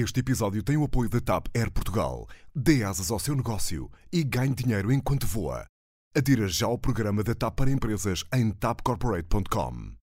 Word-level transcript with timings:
Este 0.00 0.20
episódio 0.20 0.62
tem 0.62 0.76
o 0.76 0.84
apoio 0.84 1.10
da 1.10 1.20
TAP 1.20 1.48
Air 1.56 1.72
Portugal. 1.72 2.28
Dê 2.54 2.84
asas 2.84 3.10
ao 3.10 3.18
seu 3.18 3.34
negócio 3.34 3.90
e 4.12 4.22
ganhe 4.22 4.54
dinheiro 4.54 4.92
enquanto 4.92 5.26
voa. 5.26 5.66
Adira 6.16 6.46
já 6.46 6.66
ao 6.66 6.78
programa 6.78 7.24
da 7.24 7.34
TAP 7.34 7.56
para 7.56 7.72
empresas 7.72 8.22
em 8.32 8.52
tapcorporate.com. 8.52 9.97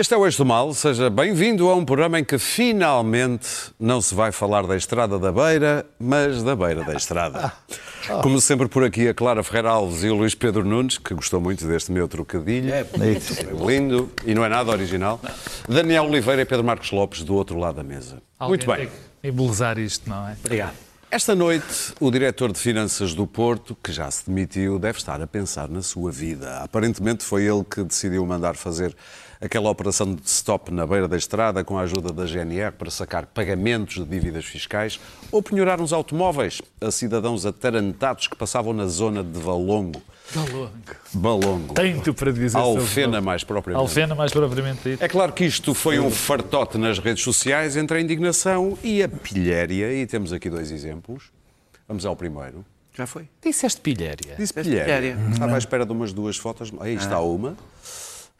Este 0.00 0.14
é 0.14 0.16
o 0.16 0.24
Eixo 0.24 0.38
do 0.38 0.46
Mal, 0.46 0.72
seja 0.72 1.10
bem-vindo 1.10 1.68
a 1.68 1.76
um 1.76 1.84
programa 1.84 2.18
em 2.18 2.24
que 2.24 2.38
finalmente 2.38 3.46
não 3.78 4.00
se 4.00 4.14
vai 4.14 4.32
falar 4.32 4.66
da 4.66 4.74
Estrada 4.74 5.18
da 5.18 5.30
Beira, 5.30 5.84
mas 5.98 6.42
da 6.42 6.56
Beira 6.56 6.82
da 6.82 6.94
Estrada. 6.94 7.52
Como 8.22 8.40
sempre 8.40 8.66
por 8.66 8.82
aqui 8.82 9.08
a 9.08 9.12
Clara 9.12 9.42
Ferreira 9.42 9.68
Alves 9.68 10.02
e 10.02 10.08
o 10.08 10.14
Luís 10.14 10.34
Pedro 10.34 10.64
Nunes, 10.64 10.96
que 10.96 11.12
gostou 11.12 11.38
muito 11.38 11.66
deste 11.66 11.92
meu 11.92 12.08
trocadilho. 12.08 12.72
É 12.72 12.86
lindo 13.62 14.10
e 14.24 14.32
não 14.34 14.42
é 14.42 14.48
nada 14.48 14.70
original. 14.70 15.20
Daniel 15.68 16.04
Oliveira 16.04 16.40
e 16.40 16.44
Pedro 16.46 16.64
Marcos 16.64 16.90
Lopes 16.92 17.22
do 17.22 17.34
outro 17.34 17.58
lado 17.58 17.74
da 17.74 17.82
mesa. 17.82 18.22
Alguém 18.38 18.52
muito 18.52 18.66
bem. 18.66 18.76
tem 18.76 18.88
que 18.88 19.28
embelezar 19.28 19.78
isto, 19.78 20.08
não 20.08 20.26
é? 20.26 20.34
Obrigado. 20.42 20.72
Esta 21.10 21.34
noite, 21.34 21.92
o 21.98 22.08
diretor 22.08 22.52
de 22.52 22.58
Finanças 22.58 23.12
do 23.12 23.26
Porto, 23.26 23.76
que 23.82 23.92
já 23.92 24.08
se 24.10 24.24
demitiu, 24.26 24.78
deve 24.78 24.96
estar 24.96 25.20
a 25.20 25.26
pensar 25.26 25.68
na 25.68 25.82
sua 25.82 26.10
vida. 26.10 26.58
Aparentemente 26.60 27.22
foi 27.24 27.42
ele 27.44 27.64
que 27.64 27.82
decidiu 27.82 28.24
mandar 28.24 28.54
fazer 28.54 28.96
aquela 29.40 29.70
operação 29.70 30.14
de 30.14 30.22
stop 30.28 30.70
na 30.72 30.86
beira 30.86 31.08
da 31.08 31.16
estrada 31.16 31.64
com 31.64 31.78
a 31.78 31.82
ajuda 31.82 32.12
da 32.12 32.26
GNR 32.26 32.72
para 32.72 32.90
sacar 32.90 33.26
pagamentos 33.26 33.94
de 33.96 34.04
dívidas 34.04 34.44
fiscais 34.44 35.00
ou 35.32 35.42
penhorar 35.42 35.80
uns 35.80 35.92
automóveis 35.92 36.60
a 36.80 36.90
cidadãos 36.90 37.46
atarantados 37.46 38.26
que 38.26 38.36
passavam 38.36 38.72
na 38.72 38.86
zona 38.86 39.24
de 39.24 39.38
Valongo. 39.40 40.02
Balongo. 40.34 40.70
Balongo. 41.14 41.74
Tenho-te 41.74 42.12
para 42.12 42.32
dizer 42.32 42.56
Alfena, 42.56 43.20
mais 43.20 43.42
propriamente. 43.42 43.82
Alfena, 43.82 44.14
mais 44.14 44.30
propriamente 44.30 44.90
dito. 44.90 45.02
É 45.02 45.08
claro 45.08 45.32
que 45.32 45.44
isto 45.44 45.74
foi 45.74 45.98
um 45.98 46.10
fartote 46.10 46.78
nas 46.78 46.98
redes 46.98 47.24
sociais 47.24 47.76
entre 47.76 47.98
a 47.98 48.00
indignação 48.00 48.78
e 48.82 49.02
a 49.02 49.08
pilhéria, 49.08 49.92
e 49.92 50.06
temos 50.06 50.32
aqui 50.32 50.48
dois 50.48 50.70
exemplos. 50.70 51.32
Vamos 51.88 52.06
ao 52.06 52.14
primeiro. 52.14 52.64
Já 52.96 53.06
foi. 53.06 53.28
Disseste 53.42 53.80
pilhéria. 53.80 54.36
Disse 54.36 54.38
Disse 54.38 54.54
pilhéria. 54.54 54.84
pilhéria. 54.84 55.18
Estava 55.32 55.54
à 55.54 55.58
espera 55.58 55.84
de 55.84 55.92
umas 55.92 56.12
duas 56.12 56.36
fotos. 56.36 56.72
Aí 56.80 56.94
está 56.94 57.20
uma, 57.20 57.56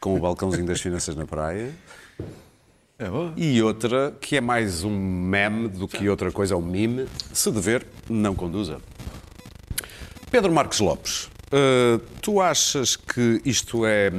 com 0.01 0.15
o 0.15 0.19
balcãozinho 0.19 0.65
das 0.65 0.81
finanças 0.81 1.15
na 1.15 1.27
praia. 1.27 1.71
É. 2.97 3.05
E 3.37 3.61
outra, 3.61 4.13
que 4.19 4.35
é 4.35 4.41
mais 4.41 4.83
um 4.83 4.89
meme 4.89 5.67
do 5.67 5.87
que 5.87 6.09
outra 6.09 6.31
coisa, 6.31 6.55
é 6.55 6.57
um 6.57 6.61
meme. 6.61 7.07
Se 7.31 7.51
dever, 7.51 7.85
não 8.09 8.33
conduza. 8.33 8.79
Pedro 10.31 10.51
Marcos 10.51 10.79
Lopes, 10.79 11.29
eh, 11.51 11.99
tu 12.21 12.41
achas 12.41 12.95
que 12.95 13.41
isto 13.45 13.85
é, 13.85 14.11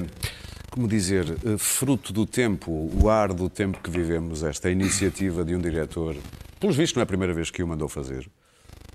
como 0.70 0.86
dizer, 0.86 1.36
eh, 1.44 1.58
fruto 1.58 2.12
do 2.12 2.26
tempo, 2.26 2.90
o 3.00 3.08
ar 3.08 3.32
do 3.32 3.48
tempo 3.48 3.80
que 3.82 3.90
vivemos, 3.90 4.42
esta 4.42 4.70
iniciativa 4.70 5.44
de 5.44 5.54
um 5.56 5.60
diretor, 5.60 6.14
pelos 6.60 6.76
vistos 6.76 6.96
não 6.96 7.00
é 7.00 7.04
a 7.04 7.06
primeira 7.06 7.34
vez 7.34 7.50
que 7.50 7.62
o 7.62 7.66
mandou 7.66 7.88
fazer, 7.88 8.28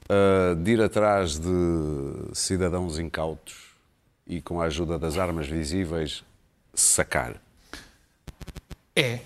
eh, 0.07 0.55
de 0.55 0.71
ir 0.71 0.81
atrás 0.81 1.37
de 1.37 1.49
cidadãos 2.33 2.97
incautos 2.97 3.55
e 4.25 4.41
com 4.41 4.61
a 4.61 4.65
ajuda 4.65 4.97
das 4.97 5.17
armas 5.17 5.47
visíveis 5.47 6.23
sacar? 6.81 7.35
É. 8.95 9.19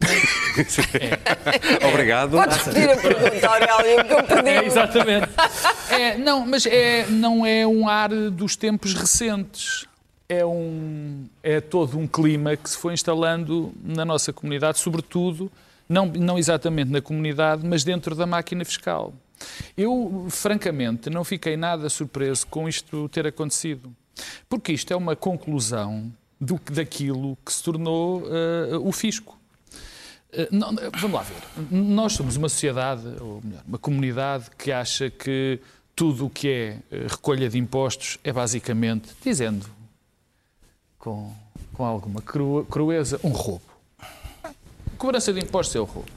Obrigado. 1.88 2.32
Podes 2.32 2.58
pedir 2.62 2.90
a 2.90 2.96
pergunta, 2.96 3.48
Aurélio, 3.48 4.04
que 4.04 4.12
eu 4.12 4.18
É, 4.18 4.42
pedi. 4.42 4.66
exatamente. 4.66 5.28
É, 5.90 6.18
não, 6.18 6.44
mas 6.46 6.66
é, 6.66 7.06
não 7.06 7.46
é 7.46 7.66
um 7.66 7.88
ar 7.88 8.10
dos 8.30 8.56
tempos 8.56 8.94
recentes. 8.94 9.86
É, 10.28 10.44
um, 10.44 11.26
é 11.42 11.60
todo 11.60 11.98
um 11.98 12.06
clima 12.06 12.56
que 12.56 12.68
se 12.68 12.76
foi 12.78 12.94
instalando 12.94 13.72
na 13.82 14.04
nossa 14.04 14.32
comunidade, 14.32 14.78
sobretudo, 14.78 15.52
não, 15.88 16.06
não 16.06 16.38
exatamente 16.38 16.90
na 16.90 17.00
comunidade, 17.02 17.64
mas 17.66 17.84
dentro 17.84 18.14
da 18.14 18.26
máquina 18.26 18.64
fiscal. 18.64 19.12
Eu, 19.76 20.26
francamente, 20.30 21.10
não 21.10 21.22
fiquei 21.24 21.56
nada 21.56 21.88
surpreso 21.88 22.46
com 22.46 22.68
isto 22.68 23.08
ter 23.08 23.26
acontecido. 23.26 23.94
Porque 24.48 24.72
isto 24.72 24.92
é 24.92 24.96
uma 24.96 25.14
conclusão 25.16 26.12
do, 26.42 26.60
daquilo 26.72 27.38
que 27.46 27.52
se 27.52 27.62
tornou 27.62 28.24
eh, 28.26 28.76
o 28.76 28.90
fisco. 28.90 29.38
Uh, 30.32 30.48
não, 30.50 30.74
vamos 30.98 31.12
lá 31.12 31.22
ver. 31.22 31.36
Nós 31.70 32.14
somos 32.14 32.36
uma 32.36 32.48
sociedade, 32.48 33.06
ou 33.20 33.40
melhor, 33.44 33.62
uma 33.68 33.78
comunidade 33.78 34.46
que 34.58 34.72
acha 34.72 35.08
que 35.08 35.60
tudo 35.94 36.26
o 36.26 36.30
que 36.30 36.48
é 36.48 36.78
uh, 36.90 37.08
recolha 37.08 37.48
de 37.48 37.58
impostos 37.58 38.18
é 38.24 38.32
basicamente, 38.32 39.10
dizendo 39.22 39.66
com, 40.98 41.32
com 41.74 41.84
alguma 41.84 42.20
cru- 42.20 42.66
crueza, 42.68 43.20
um 43.22 43.28
roubo. 43.30 43.62
Cobrança 44.98 45.32
de 45.32 45.40
impostos 45.40 45.76
é 45.76 45.80
o 45.80 45.84
roubo. 45.84 46.10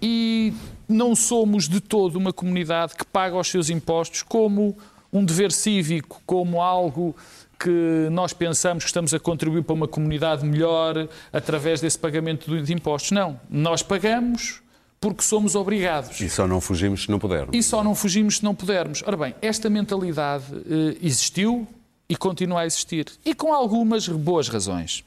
E 0.00 0.52
não 0.88 1.16
somos 1.16 1.68
de 1.68 1.80
todo 1.80 2.14
uma 2.16 2.32
comunidade 2.32 2.94
que 2.94 3.04
paga 3.04 3.36
os 3.36 3.48
seus 3.48 3.70
impostos 3.70 4.22
como 4.22 4.76
um 5.12 5.24
dever 5.24 5.50
cívico, 5.50 6.20
como 6.26 6.60
algo 6.62 7.16
que 7.58 8.08
nós 8.10 8.32
pensamos 8.32 8.84
que 8.84 8.88
estamos 8.88 9.12
a 9.12 9.18
contribuir 9.18 9.64
para 9.64 9.74
uma 9.74 9.88
comunidade 9.88 10.44
melhor 10.46 11.08
através 11.32 11.80
desse 11.80 11.98
pagamento 11.98 12.62
de 12.62 12.72
impostos. 12.72 13.10
Não. 13.10 13.40
Nós 13.50 13.82
pagamos 13.82 14.62
porque 15.00 15.22
somos 15.22 15.54
obrigados. 15.54 16.20
E 16.20 16.28
só 16.28 16.46
não 16.46 16.60
fugimos 16.60 17.04
se 17.04 17.10
não 17.10 17.18
pudermos. 17.18 17.56
E 17.56 17.62
só 17.62 17.82
não 17.82 17.94
fugimos 17.94 18.38
se 18.38 18.44
não 18.44 18.54
pudermos. 18.54 19.02
Ora 19.04 19.16
bem, 19.16 19.34
esta 19.42 19.68
mentalidade 19.68 20.44
eh, 20.52 20.98
existiu 21.02 21.66
e 22.08 22.16
continua 22.16 22.60
a 22.60 22.66
existir. 22.66 23.06
E 23.24 23.34
com 23.34 23.52
algumas 23.52 24.08
boas 24.08 24.48
razões. 24.48 25.04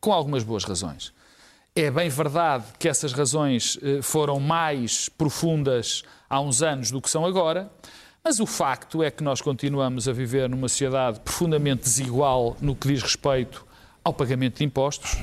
Com 0.00 0.12
algumas 0.12 0.42
boas 0.42 0.64
razões. 0.64 1.12
É 1.74 1.90
bem 1.90 2.08
verdade 2.08 2.64
que 2.78 2.88
essas 2.88 3.12
razões 3.12 3.78
eh, 3.82 4.02
foram 4.02 4.40
mais 4.40 5.08
profundas 5.08 6.02
há 6.28 6.40
uns 6.40 6.62
anos 6.62 6.90
do 6.90 7.00
que 7.00 7.10
são 7.10 7.24
agora, 7.26 7.70
mas 8.22 8.38
o 8.40 8.46
facto 8.46 9.02
é 9.02 9.10
que 9.10 9.22
nós 9.22 9.40
continuamos 9.40 10.08
a 10.08 10.12
viver 10.12 10.48
numa 10.48 10.68
sociedade 10.68 11.20
profundamente 11.20 11.82
desigual 11.82 12.56
no 12.60 12.74
que 12.74 12.88
diz 12.88 13.02
respeito 13.02 13.64
ao 14.04 14.12
pagamento 14.12 14.58
de 14.58 14.64
impostos, 14.64 15.16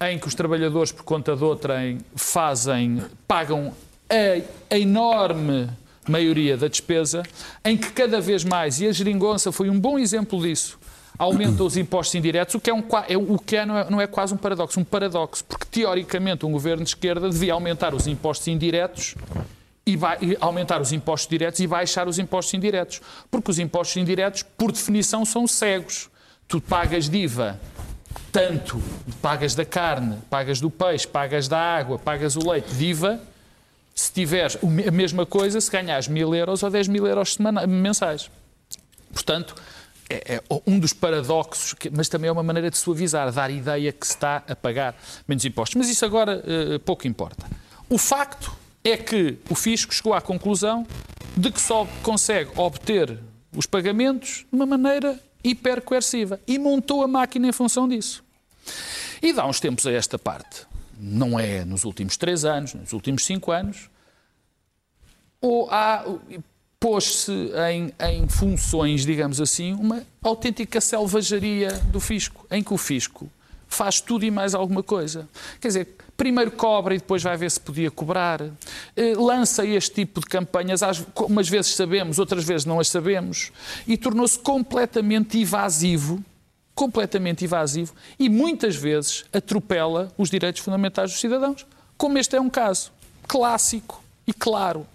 em 0.00 0.18
que 0.18 0.26
os 0.28 0.34
trabalhadores 0.34 0.92
por 0.92 1.04
conta 1.04 1.34
de 1.34 1.42
outrem 1.42 1.98
fazem, 2.14 3.02
pagam 3.26 3.72
a, 4.08 4.76
enorme 4.76 5.68
maioria 6.08 6.56
da 6.56 6.68
despesa, 6.68 7.22
em 7.64 7.76
que 7.76 7.90
cada 7.92 8.20
vez 8.20 8.44
mais, 8.44 8.80
e 8.80 8.86
a 8.86 8.92
geringonça 8.92 9.50
foi 9.50 9.68
um 9.68 9.78
bom 9.78 9.98
exemplo 9.98 10.40
disso, 10.40 10.78
aumenta 11.18 11.64
os 11.64 11.76
impostos 11.76 12.14
indiretos, 12.14 12.54
o 12.54 12.60
que 12.60 12.70
é, 12.70 12.74
um, 12.74 12.82
é, 13.08 13.16
o 13.16 13.38
que 13.38 13.56
é, 13.56 13.66
não, 13.66 13.78
é, 13.78 13.90
não 13.90 14.00
é 14.00 14.06
quase 14.06 14.32
um 14.32 14.36
paradoxo, 14.36 14.78
um 14.78 14.84
paradoxo, 14.84 15.44
porque 15.44 15.66
teoricamente 15.70 16.46
um 16.46 16.52
governo 16.52 16.84
de 16.84 16.90
esquerda 16.90 17.28
devia 17.28 17.54
aumentar 17.54 17.94
os 17.94 18.06
impostos 18.06 18.46
indiretos 18.48 19.16
e, 19.86 19.96
vai, 19.96 20.18
aumentar 20.40 20.80
os 20.80 20.92
impostos 20.92 21.28
diretos 21.28 21.60
e 21.60 21.66
baixar 21.66 22.08
os 22.08 22.18
impostos 22.18 22.52
indiretos. 22.54 23.00
Porque 23.30 23.50
os 23.50 23.58
impostos 23.58 23.96
indiretos, 23.96 24.42
por 24.42 24.72
definição, 24.72 25.24
são 25.24 25.46
cegos. 25.46 26.10
Tu 26.48 26.60
pagas 26.60 27.08
de 27.08 27.18
IVA 27.18 27.58
tanto, 28.32 28.82
pagas 29.22 29.54
da 29.54 29.64
carne, 29.64 30.18
pagas 30.28 30.60
do 30.60 30.70
peixe, 30.70 31.06
pagas 31.06 31.48
da 31.48 31.58
água, 31.58 31.98
pagas 31.98 32.36
o 32.36 32.50
leite 32.50 32.70
de 32.74 32.86
IVA, 32.86 33.20
se 33.94 34.12
tiveres 34.12 34.58
a 34.62 34.90
mesma 34.90 35.24
coisa, 35.24 35.58
se 35.58 35.70
ganhares 35.70 36.06
mil 36.06 36.34
euros 36.34 36.62
ou 36.62 36.68
10 36.68 36.88
mil 36.88 37.06
euros 37.06 37.38
mensais. 37.66 38.30
Portanto, 39.10 39.54
é, 40.10 40.34
é 40.34 40.42
um 40.66 40.78
dos 40.78 40.92
paradoxos, 40.92 41.74
mas 41.92 42.10
também 42.10 42.28
é 42.28 42.32
uma 42.32 42.42
maneira 42.42 42.70
de 42.70 42.76
suavizar, 42.76 43.32
dar 43.32 43.50
ideia 43.50 43.90
que 43.90 44.06
se 44.06 44.12
está 44.12 44.42
a 44.46 44.54
pagar 44.54 44.94
menos 45.26 45.44
impostos. 45.46 45.74
Mas 45.74 45.88
isso 45.88 46.04
agora 46.04 46.42
eh, 46.46 46.78
pouco 46.78 47.08
importa. 47.08 47.46
O 47.88 47.96
facto 47.96 48.52
é 48.90 48.96
que 48.96 49.38
o 49.50 49.54
fisco 49.54 49.92
chegou 49.92 50.14
à 50.14 50.20
conclusão 50.20 50.86
de 51.36 51.50
que 51.50 51.60
só 51.60 51.86
consegue 52.02 52.50
obter 52.56 53.18
os 53.54 53.66
pagamentos 53.66 54.46
de 54.50 54.56
uma 54.56 54.66
maneira 54.66 55.20
hipercoerciva 55.42 56.40
e 56.46 56.58
montou 56.58 57.02
a 57.02 57.08
máquina 57.08 57.48
em 57.48 57.52
função 57.52 57.88
disso. 57.88 58.24
E 59.22 59.32
dá 59.32 59.46
uns 59.46 59.60
tempos 59.60 59.86
a 59.86 59.92
esta 59.92 60.18
parte, 60.18 60.66
não 60.98 61.38
é 61.38 61.64
nos 61.64 61.84
últimos 61.84 62.16
três 62.16 62.44
anos, 62.44 62.74
nos 62.74 62.92
últimos 62.92 63.24
cinco 63.24 63.52
anos, 63.52 63.90
ou 65.40 65.68
há, 65.70 66.04
pôs-se 66.78 67.32
em, 67.70 67.92
em 68.00 68.28
funções, 68.28 69.04
digamos 69.04 69.40
assim, 69.40 69.72
uma 69.74 70.02
autêntica 70.22 70.80
selvageria 70.80 71.72
do 71.90 72.00
fisco, 72.00 72.46
em 72.50 72.62
que 72.62 72.72
o 72.72 72.78
fisco 72.78 73.28
faz 73.68 74.00
tudo 74.00 74.24
e 74.24 74.30
mais 74.30 74.54
alguma 74.54 74.82
coisa. 74.82 75.28
Quer 75.60 75.68
dizer, 75.68 75.88
primeiro 76.16 76.50
cobra 76.50 76.94
e 76.94 76.98
depois 76.98 77.22
vai 77.22 77.36
ver 77.36 77.50
se 77.50 77.60
podia 77.60 77.90
cobrar. 77.90 78.40
Eh, 78.96 79.14
Lança 79.16 79.64
este 79.64 79.94
tipo 79.94 80.20
de 80.20 80.26
campanhas, 80.26 80.80
umas 81.28 81.48
vezes 81.48 81.74
sabemos, 81.74 82.18
outras 82.18 82.44
vezes 82.44 82.64
não 82.64 82.80
as 82.80 82.88
sabemos, 82.88 83.52
e 83.86 83.96
tornou-se 83.96 84.38
completamente 84.38 85.38
evasivo, 85.38 86.24
completamente 86.74 87.44
evasivo, 87.44 87.94
e 88.18 88.28
muitas 88.28 88.76
vezes 88.76 89.24
atropela 89.32 90.12
os 90.16 90.30
direitos 90.30 90.62
fundamentais 90.62 91.10
dos 91.10 91.20
cidadãos, 91.20 91.66
como 91.96 92.18
este 92.18 92.36
é 92.36 92.40
um 92.40 92.50
caso 92.50 92.92
clássico 93.26 94.02
e 94.26 94.32
claro. 94.32 94.86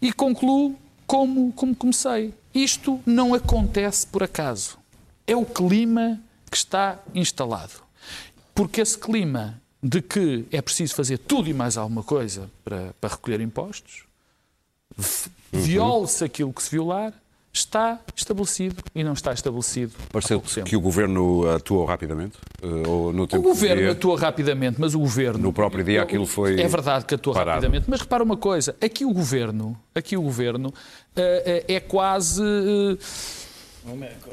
E 0.00 0.12
concluo 0.12 0.76
como, 1.06 1.52
como 1.52 1.74
comecei. 1.74 2.34
Isto 2.54 3.00
não 3.04 3.34
acontece 3.34 4.06
por 4.06 4.22
acaso. 4.22 4.78
É 5.26 5.36
o 5.36 5.44
clima 5.44 6.20
que 6.50 6.56
está 6.56 6.98
instalado. 7.14 7.82
Porque 8.54 8.80
esse 8.80 8.96
clima 8.96 9.60
de 9.82 10.02
que 10.02 10.44
é 10.50 10.60
preciso 10.60 10.94
fazer 10.94 11.18
tudo 11.18 11.48
e 11.48 11.54
mais 11.54 11.76
alguma 11.76 12.02
coisa 12.02 12.50
para, 12.64 12.94
para 13.00 13.10
recolher 13.10 13.40
impostos, 13.40 14.04
viole-se 15.52 16.24
aquilo 16.24 16.52
que 16.52 16.62
se 16.62 16.70
violar, 16.70 17.12
está 17.52 17.98
estabelecido 18.14 18.82
e 18.94 19.02
não 19.02 19.12
está 19.12 19.32
estabelecido. 19.32 19.92
Pareceu 20.12 20.40
que 20.64 20.76
o 20.76 20.80
governo 20.80 21.48
atuou 21.50 21.84
rapidamente? 21.84 22.36
Eh, 22.62 22.88
Ou 22.88 23.12
no 23.12 23.24
O 23.24 23.26
tempo 23.26 23.42
governo 23.42 23.82
dia, 23.82 23.92
atua 23.92 24.18
rapidamente, 24.18 24.80
mas 24.80 24.94
o 24.94 25.00
governo. 25.00 25.38
No 25.40 25.52
próprio 25.52 25.82
dia 25.82 26.02
aquilo 26.02 26.26
foi 26.26 26.60
É 26.60 26.68
verdade 26.68 27.04
que 27.04 27.14
atua 27.14 27.34
parado. 27.34 27.50
rapidamente, 27.56 27.86
mas 27.88 28.00
repara 28.00 28.22
uma 28.22 28.36
coisa: 28.36 28.76
aqui 28.80 29.04
o 29.04 29.12
governo, 29.12 29.76
aqui 29.94 30.16
o 30.16 30.22
governo 30.22 30.72
eh, 31.16 31.64
eh, 31.68 31.74
é 31.74 31.80
quase. 31.80 32.42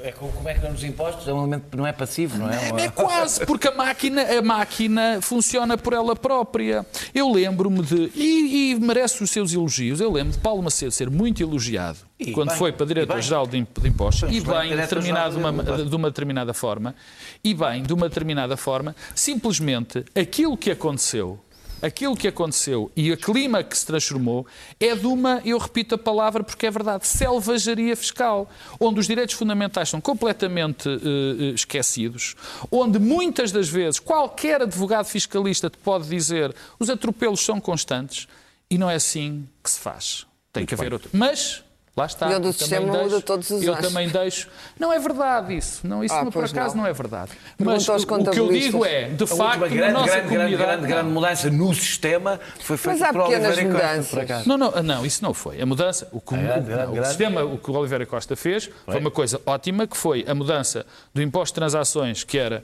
É 0.03 0.11
co- 0.11 0.27
como 0.29 0.49
é 0.49 0.53
que 0.53 0.67
nos 0.67 0.83
impostos? 0.83 1.27
É 1.27 1.33
um 1.33 1.39
elemento 1.39 1.65
que 1.71 1.77
não 1.77 1.85
é 1.87 1.91
passivo, 1.93 2.37
não 2.37 2.49
é? 2.49 2.83
É 2.85 2.89
quase, 2.89 3.45
porque 3.45 3.67
a 3.67 3.71
máquina, 3.75 4.21
a 4.23 4.41
máquina 4.41 5.19
funciona 5.21 5.77
por 5.77 5.93
ela 5.93 6.15
própria. 6.15 6.85
Eu 7.13 7.31
lembro-me 7.31 7.81
de. 7.81 8.11
E, 8.15 8.71
e 8.71 8.79
merece 8.79 9.23
os 9.23 9.29
seus 9.31 9.53
elogios. 9.53 9.99
Eu 9.99 10.11
lembro 10.11 10.33
de 10.33 10.39
Paulo 10.39 10.61
Macedo 10.63 10.91
ser 10.91 11.09
muito 11.09 11.41
elogiado 11.41 11.99
E 12.19 12.31
quando 12.31 12.49
bem, 12.49 12.57
foi 12.57 12.71
para 12.71 12.85
diretor-geral 12.85 13.45
de 13.47 13.57
Imp- 13.57 13.79
de 13.79 13.87
Impostos. 13.87 14.29
E 14.33 14.41
bem, 14.41 14.75
determinado 14.75 15.35
de 15.35 15.39
uma- 15.39 15.53
de 15.85 15.95
uma 15.95 16.09
determinada 16.09 16.53
forma. 16.53 16.95
E 17.43 17.53
bem, 17.53 17.83
de 17.83 17.93
uma 17.93 18.07
determinada 18.09 18.57
forma. 18.57 18.95
Simplesmente 19.13 20.03
aquilo 20.15 20.55
que 20.57 20.71
aconteceu. 20.71 21.39
Aquilo 21.85 22.17
que 22.17 22.27
aconteceu 22.27 22.91
e 22.95 23.11
o 23.11 23.17
clima 23.17 23.63
que 23.63 23.77
se 23.77 23.85
transformou 23.85 24.47
é 24.79 24.95
de 24.95 25.05
uma, 25.05 25.39
eu 25.45 25.55
repito 25.59 25.93
a 25.93 25.97
palavra 25.99 26.43
porque 26.43 26.65
é 26.65 26.71
verdade, 26.71 27.05
selvageria 27.05 27.95
fiscal, 27.95 28.49
onde 28.79 28.99
os 28.99 29.05
direitos 29.05 29.35
fundamentais 29.35 29.89
são 29.89 30.01
completamente 30.01 30.89
eh, 30.89 31.53
esquecidos, 31.53 32.35
onde 32.71 32.97
muitas 32.97 33.51
das 33.51 33.69
vezes 33.69 33.99
qualquer 33.99 34.63
advogado 34.63 35.05
fiscalista 35.05 35.69
te 35.69 35.77
pode 35.77 36.09
dizer 36.09 36.55
os 36.79 36.89
atropelos 36.89 37.41
são 37.41 37.61
constantes 37.61 38.27
e 38.67 38.79
não 38.79 38.89
é 38.89 38.95
assim 38.95 39.47
que 39.63 39.69
se 39.69 39.79
faz. 39.79 40.25
Tem 40.51 40.65
que 40.65 40.73
haver 40.73 40.91
outro. 40.91 41.11
Mas, 41.13 41.63
lá 41.95 42.05
está. 42.05 42.29
E 42.31 42.35
onde 42.35 42.47
o 42.47 42.49
eu 42.49 42.53
sistema 42.53 42.85
também 42.87 43.03
muda 43.03 43.21
todos 43.21 43.49
os 43.49 43.63
Eu 43.63 43.73
anos. 43.73 43.87
também 43.87 44.09
deixo. 44.09 44.47
Não 44.79 44.91
é 44.91 44.99
verdade 44.99 45.55
isso. 45.55 45.87
Não, 45.87 46.03
isso 46.03 46.13
Ah, 46.13 46.23
não, 46.25 46.31
por 46.31 46.43
acaso 46.43 46.75
não. 46.75 46.83
não. 46.83 46.89
é 46.89 46.93
verdade. 46.93 47.31
Mas 47.57 47.87
aos 47.87 48.03
o 48.03 48.07
que 48.07 48.39
eu 48.39 48.47
digo 48.51 48.85
é, 48.85 49.09
de 49.09 49.23
A 49.23 49.27
facto, 49.27 49.61
última 49.63 49.67
na 49.67 49.75
grande, 49.75 49.93
nossa 49.93 50.05
grande, 50.07 50.21
grande, 50.21 50.35
comunidade. 50.35 50.57
grande, 50.81 50.87
grande 50.87 51.09
mudança 51.09 51.49
no 51.49 51.73
sistema 51.73 52.39
foi 52.59 52.77
feita 52.77 52.99
Mas 52.99 53.09
há 53.09 53.13
por 53.13 53.21
Oliveira 53.21 53.49
pequenas 53.55 53.71
Costa, 53.73 53.87
mudanças. 53.87 54.09
por 54.11 54.19
acaso. 54.21 54.49
Não, 54.49 54.57
não, 54.57 54.83
não, 54.83 55.05
isso 55.05 55.23
não 55.23 55.33
foi. 55.33 55.61
A 55.61 55.65
mudança, 55.65 56.07
o, 56.11 56.19
que, 56.19 56.33
o- 56.33 56.37
grande, 56.37 56.65
grande, 56.67 56.83
não, 56.83 56.89
o 56.91 56.93
grande. 56.93 57.07
sistema, 57.07 57.43
o 57.43 57.57
que 57.57 57.71
o 57.71 57.73
Oliveira 57.75 58.05
Costa 58.05 58.35
fez 58.35 58.69
foi 58.85 58.99
uma 58.99 59.11
coisa 59.11 59.41
ótima, 59.45 59.87
que 59.87 59.95
foi 59.95 60.25
a 60.27 60.35
mudança 60.35 60.85
do 61.13 61.21
imposto 61.21 61.53
de 61.53 61.59
transações, 61.61 62.23
que 62.23 62.37
era 62.37 62.63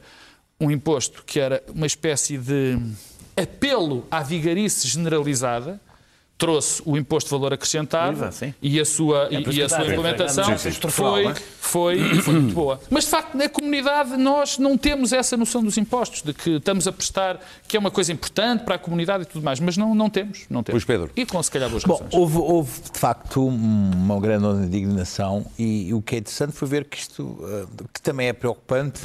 um 0.59 0.69
imposto 0.69 1.23
que 1.25 1.39
era 1.39 1.63
uma 1.73 1.87
espécie 1.87 2.37
de 2.37 2.77
apelo 3.35 4.05
à 4.11 4.21
vigarice 4.21 4.87
generalizada, 4.87 5.79
trouxe 6.41 6.81
o 6.87 6.97
imposto 6.97 7.27
de 7.29 7.35
valor 7.35 7.53
acrescentado 7.53 8.17
IVA, 8.17 8.33
e 8.59 8.79
a 8.79 8.83
sua, 8.85 9.27
É 9.29 9.35
e, 9.35 9.57
e 9.57 9.61
a 9.61 9.69
sua 9.69 9.85
implementação. 9.85 10.51
Estrutural, 10.55 11.13
foi, 11.13 11.27
é? 11.27 11.33
foi, 11.35 12.15
foi 12.21 12.33
muito 12.33 12.55
boa. 12.55 12.81
Mas, 12.89 13.03
de 13.03 13.11
facto, 13.11 13.37
na 13.37 13.47
comunidade 13.47 14.17
nós 14.17 14.57
não 14.57 14.75
temos 14.75 15.13
essa 15.13 15.37
noção 15.37 15.63
dos 15.63 15.77
impostos, 15.77 16.23
de 16.23 16.33
que 16.33 16.49
estamos 16.55 16.87
a 16.87 16.91
prestar, 16.91 17.39
que 17.67 17.77
é 17.77 17.79
uma 17.79 17.91
coisa 17.91 18.11
importante 18.11 18.63
para 18.63 18.73
a 18.73 18.79
comunidade 18.79 19.21
e 19.21 19.25
tudo 19.27 19.43
mais, 19.45 19.59
mas 19.59 19.77
não, 19.77 19.93
não 19.93 20.09
temos. 20.09 20.45
Não 20.49 20.63
temos. 20.63 20.83
Pois, 20.83 20.97
Pedro. 20.99 21.11
E 21.15 21.27
com, 21.27 21.41
se 21.43 21.51
calhar, 21.51 21.69
boas 21.69 21.83
Bom, 21.83 21.93
razões. 21.93 22.13
houve, 22.15 22.37
houve, 22.39 22.81
de 22.91 22.99
facto 22.99 23.45
uma 23.45 24.19
grande 24.19 24.43
onda 24.45 24.61
de 24.61 24.65
indignação 24.67 25.45
e, 25.59 25.93
o 25.93 26.01
que 26.01 26.15
é 26.15 26.17
interessante 26.17 26.53
foi 26.53 26.67
ver 26.67 26.85
que 26.85 26.97
isto, 26.97 27.37
eh, 27.43 27.83
que 27.93 28.01
também 28.01 28.27
é 28.29 28.33
preocupante, 28.33 29.01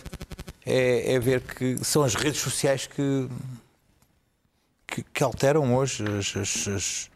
é, 0.64 1.12
é 1.12 1.18
ver 1.20 1.42
que 1.42 1.76
são 1.84 2.02
as 2.02 2.14
redes 2.14 2.40
sociais 2.40 2.86
que, 2.86 3.28
que, 4.86 5.02
que 5.12 5.22
alteram 5.22 5.74
hoje, 5.74 6.02
as, 6.18 6.34
as- 6.36 6.68
as- 6.68 7.10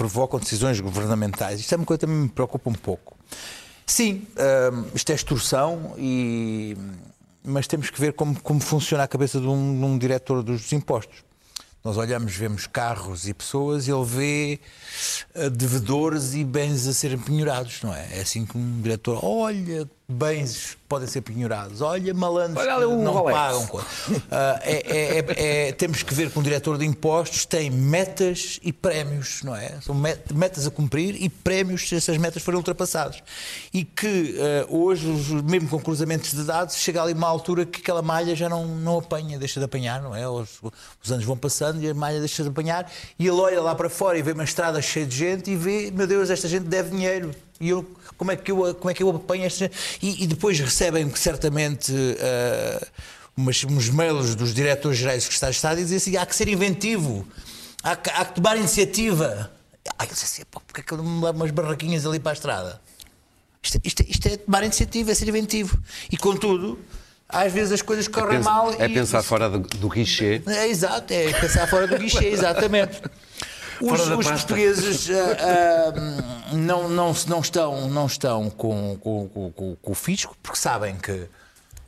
provocam 0.00 0.40
decisões 0.40 0.80
governamentais. 0.80 1.60
Isto 1.60 1.74
é 1.74 1.76
uma 1.76 1.84
coisa 1.84 1.98
que 1.98 2.06
também 2.06 2.22
me 2.22 2.28
preocupa 2.30 2.70
um 2.70 2.74
pouco. 2.74 3.18
Sim, 3.84 4.26
hum, 4.72 4.86
isto 4.94 5.12
é 5.12 5.14
extorsão, 5.14 5.94
e, 5.98 6.74
mas 7.44 7.66
temos 7.66 7.90
que 7.90 8.00
ver 8.00 8.14
como, 8.14 8.40
como 8.40 8.60
funciona 8.60 9.04
a 9.04 9.08
cabeça 9.08 9.38
de 9.38 9.46
um, 9.46 9.78
de 9.78 9.84
um 9.84 9.98
diretor 9.98 10.42
dos 10.42 10.72
impostos. 10.72 11.22
Nós 11.84 11.98
olhamos, 11.98 12.34
vemos 12.34 12.66
carros 12.66 13.28
e 13.28 13.34
pessoas 13.34 13.88
e 13.88 13.90
ele 13.90 14.04
vê 14.04 14.60
eh, 15.34 15.50
devedores 15.50 16.34
e 16.34 16.44
bens 16.44 16.86
a 16.86 16.94
serem 16.94 17.18
penhorados, 17.18 17.82
não 17.82 17.94
é? 17.94 18.18
É 18.18 18.20
assim 18.20 18.46
que 18.46 18.56
um 18.56 18.80
diretor 18.80 19.22
olha 19.22 19.88
bens 20.10 20.76
podem 20.88 21.06
ser 21.06 21.20
penhorados, 21.20 21.80
olha 21.82 22.12
malandros 22.12 22.66
Olha 22.66 22.84
que 22.84 22.94
não 23.04 23.12
Rolex. 23.12 23.38
pagam. 23.38 23.80
Ah, 24.28 24.60
é- 24.64 25.18
é- 25.28 25.68
é- 25.68 25.72
temos 25.72 26.02
que 26.02 26.12
ver 26.12 26.30
que 26.30 26.36
um 26.38 26.42
diretor 26.42 26.76
de 26.76 26.84
impostos 26.84 27.46
tem 27.46 27.70
metas 27.70 28.58
e 28.60 28.72
prémios, 28.72 29.42
não 29.44 29.54
é? 29.54 29.78
São 29.80 29.94
met- 29.94 30.32
metas 30.34 30.66
a 30.66 30.70
cumprir 30.70 31.14
e 31.22 31.28
prémios 31.28 31.88
se 31.88 31.94
essas 31.94 32.16
metas 32.16 32.42
forem 32.42 32.58
ultrapassadas. 32.58 33.22
E 33.72 33.84
que 33.84 34.34
ah, 34.40 34.66
hoje, 34.68 35.06
mesmo 35.44 35.68
com 35.68 35.78
cruzamentos 35.80 36.32
de 36.32 36.42
dados, 36.42 36.74
chega 36.74 37.00
ali 37.02 37.12
uma 37.12 37.28
altura 37.28 37.64
que 37.64 37.80
aquela 37.80 38.02
malha 38.02 38.34
já 38.34 38.48
não, 38.48 38.66
não 38.66 38.98
apanha, 38.98 39.38
deixa 39.38 39.60
de 39.60 39.66
apanhar, 39.66 40.02
não 40.02 40.14
é? 40.16 40.28
Os, 40.28 40.48
os 41.04 41.12
anos 41.12 41.24
vão 41.24 41.36
passando 41.36 41.80
e 41.82 41.88
a 41.88 41.94
malha 41.94 42.18
deixa 42.18 42.42
de 42.42 42.48
apanhar 42.48 42.90
e 43.16 43.28
ele 43.28 43.36
olha 43.40 43.60
lá 43.62 43.76
para 43.76 43.88
fora 43.88 44.18
e 44.18 44.22
vê 44.22 44.32
uma 44.32 44.42
estrada 44.44 44.82
cheia 44.82 45.06
de 45.06 45.16
gente 45.16 45.50
e 45.52 45.56
vê, 45.56 45.92
meu 45.94 46.06
Deus, 46.08 46.30
esta 46.30 46.48
gente 46.48 46.64
deve 46.64 46.90
dinheiro. 46.90 47.30
E 47.60 47.68
eu, 47.68 47.86
como, 48.20 48.32
é 48.32 48.36
que 48.36 48.52
eu, 48.52 48.74
como 48.74 48.90
é 48.90 48.92
que 48.94 49.02
eu 49.02 49.08
apanho 49.08 49.44
esta? 49.46 49.70
E, 50.02 50.24
e 50.24 50.26
depois 50.26 50.60
recebem 50.60 51.10
certamente 51.16 51.90
ah, 52.20 52.86
umas, 53.34 53.64
uns 53.64 53.88
mails 53.88 54.34
dos 54.34 54.52
diretores 54.52 54.98
gerais 54.98 55.26
que 55.26 55.32
está 55.32 55.48
de 55.48 55.56
Estado 55.56 55.80
e 55.80 55.84
dizem 55.84 55.96
assim: 55.96 56.16
há 56.18 56.26
que 56.26 56.36
ser 56.36 56.46
inventivo, 56.48 57.26
há 57.82 57.96
que, 57.96 58.10
há 58.10 58.22
que 58.26 58.34
tomar 58.34 58.58
iniciativa. 58.58 59.50
Eu 59.98 60.06
disse 60.06 60.24
assim, 60.26 60.42
porque 60.50 60.82
é 60.82 60.84
que 60.84 60.92
eu 60.92 60.98
não 60.98 61.04
me 61.04 61.24
levo 61.24 61.38
umas 61.38 61.50
barraquinhas 61.50 62.04
ali 62.04 62.20
para 62.20 62.32
a 62.32 62.34
estrada? 62.34 62.80
Isto, 63.62 63.80
isto- 63.82 64.04
isto 64.06 64.26
é 64.28 64.36
tomar 64.36 64.62
iniciativa, 64.64 65.10
é 65.10 65.14
ser 65.14 65.26
inventivo. 65.28 65.78
E 66.12 66.16
contudo, 66.18 66.78
às 67.26 67.50
vezes 67.50 67.72
as 67.72 67.80
coisas 67.82 68.06
correm 68.06 68.36
Pensa- 68.36 68.50
mal. 68.50 68.70
é 68.78 68.84
e- 68.84 68.92
pensar 68.92 69.22
fora 69.22 69.48
do, 69.48 69.60
do 69.60 69.88
guichê. 69.88 70.42
é 70.46 70.68
exato, 70.68 71.10
é 71.14 71.32
pensar 71.32 71.66
fora 71.66 71.86
do 71.86 71.96
guichê, 71.98 72.26
exatamente. 72.28 73.00
Os, 73.80 74.00
os 74.18 74.26
portugueses 74.30 75.08
ah, 75.10 75.92
não, 76.52 76.88
não, 76.88 77.14
não 77.26 77.40
estão, 77.40 77.88
não 77.88 78.06
estão 78.06 78.50
com, 78.50 78.96
com, 78.98 79.28
com- 79.28 79.76
com- 79.80 79.90
o 79.90 79.94
fisco, 79.94 80.36
porque 80.42 80.58
sabem 80.58 80.96
que 80.96 81.26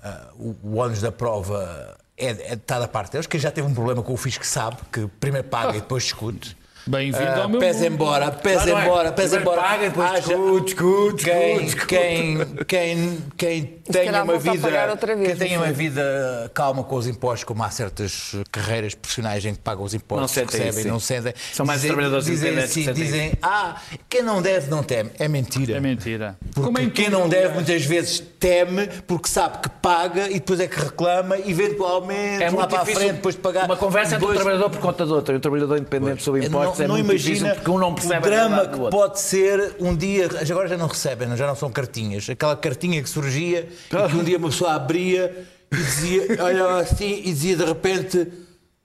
ah, 0.03 0.29
o, 0.37 0.57
o 0.63 0.77
ônus 0.77 1.01
da 1.01 1.13
prova 1.13 1.97
é, 2.17 2.27
é, 2.31 2.55
está 2.55 2.79
da 2.79 2.89
parte 2.89 3.13
deles. 3.13 3.27
Quem 3.27 3.39
já 3.41 3.51
teve 3.51 3.67
um 3.67 3.75
problema 3.75 4.03
com 4.03 4.13
o 4.13 4.17
fisco 4.17 4.47
sabe 4.47 4.77
que 4.93 5.07
primeiro 5.21 5.47
paga 5.49 5.77
e 5.77 5.81
depois 5.81 6.05
discute. 6.05 6.57
Bem-vindo 6.87 7.25
Ah, 7.25 7.43
ao 7.45 7.49
meu 7.49 7.61
pese 7.61 7.85
mundo. 7.85 7.95
embora, 7.95 8.27
Não, 8.27 8.67
não 8.67 8.79
é. 8.79 8.85
embora, 8.85 9.13
pese 9.13 9.37
Primeiro 9.37 9.53
embora. 9.53 9.69
paga 9.69 9.85
e 9.85 9.89
depois 9.89 10.11
haja- 10.11 10.21
discute, 10.21 10.65
discute, 10.65 11.25
quem, 11.25 11.59
discute, 11.65 11.87
quem, 11.87 12.39
quem, 12.67 13.19
quem 13.37 13.63
tenha 13.91 14.05
calhar 14.07 14.25
uma 14.25 14.39
vida, 14.39 14.69
vez, 14.69 15.29
quem 15.29 15.37
tenha 15.37 15.59
não 15.59 15.65
uma 15.67 15.73
vida 15.73 16.51
calma 16.53 16.83
com 16.83 16.97
os 16.97 17.07
impostos, 17.07 17.45
como 17.45 17.63
há 17.63 17.71
certas 17.71 18.35
carreiras 18.51 18.95
profissionais 18.97 19.45
em 19.45 19.55
que 19.55 19.61
pagam 19.61 19.85
os 19.85 19.95
impostos, 19.95 20.21
Não 20.23 20.29
sentem 20.29 20.59
recebem, 20.61 20.81
isso, 20.81 20.89
não 20.89 20.99
sentem. 20.99 21.35
São 21.53 21.65
mais 21.65 21.81
dizem, 21.83 21.91
trabalhadores 21.95 22.27
dizem 22.27 22.59
assim, 22.59 22.93
dizem, 22.93 23.33
ah, 23.41 23.77
quem 24.09 24.23
não 24.23 24.43
deve 24.43 24.69
não 24.69 24.83
teme. 24.83 25.11
É 25.21 25.29
mentira. 25.29 25.77
É 25.77 25.81
mentira. 25.81 26.37
Porque 26.53 26.63
Como 26.63 26.79
em 26.81 26.91
quem 26.91 27.09
não 27.09 27.29
deve 27.29 27.55
muitas 27.55 27.85
vezes 27.85 28.19
teme 28.41 28.89
porque 29.07 29.29
sabe 29.29 29.59
que 29.59 29.69
paga 29.69 30.29
e 30.29 30.35
depois 30.35 30.59
é 30.59 30.67
que 30.67 30.81
reclama, 30.81 31.39
eventualmente 31.39 32.43
É 32.43 32.47
lá 32.47 32.53
muito 32.53 32.69
para 32.69 32.79
a 32.79 32.81
difícil. 32.81 33.01
frente, 33.03 33.15
depois 33.17 33.35
de 33.37 33.41
pagar. 33.41 33.67
Uma 33.67 33.77
conversa 33.77 34.17
entre 34.17 34.27
um 34.27 34.33
trabalhador 34.35 34.69
por 34.71 34.81
conta 34.81 35.07
do 35.07 35.15
outro 35.15 35.33
e 35.33 35.37
um 35.37 35.41
trabalhador 35.41 35.77
independente 35.79 36.23
sobre 36.25 36.45
impostos 36.45 36.67
não, 36.67 36.72
é 36.81 36.87
não 36.89 36.99
imagina 36.99 37.55
porque 37.55 37.71
um 37.71 37.79
não 37.79 37.95
percebe 37.95 38.27
o 38.27 38.31
drama 38.31 38.67
que 38.67 38.79
pode 38.91 39.21
ser 39.21 39.77
um 39.81 39.95
dia. 39.95 40.29
Agora 40.51 40.69
já 40.69 40.77
não 40.77 40.87
recebem, 40.87 41.37
já 41.37 41.47
não 41.47 41.57
são 41.57 41.71
cartinhas. 41.71 42.29
Aquela 42.31 42.57
cartinha 42.57 43.03
que 43.03 43.09
surgia 43.09 43.69
e 43.91 44.09
que 44.09 44.17
um 44.17 44.25
dia 44.25 44.39
uma 44.39 44.49
pessoa 44.49 44.75
abria 44.75 45.47
e 45.71 45.77
dizia, 45.77 46.27
olha 46.43 46.77
assim, 46.77 47.21
e 47.25 47.33
dizia 47.33 47.57
de 47.57 47.65
repente 47.65 48.29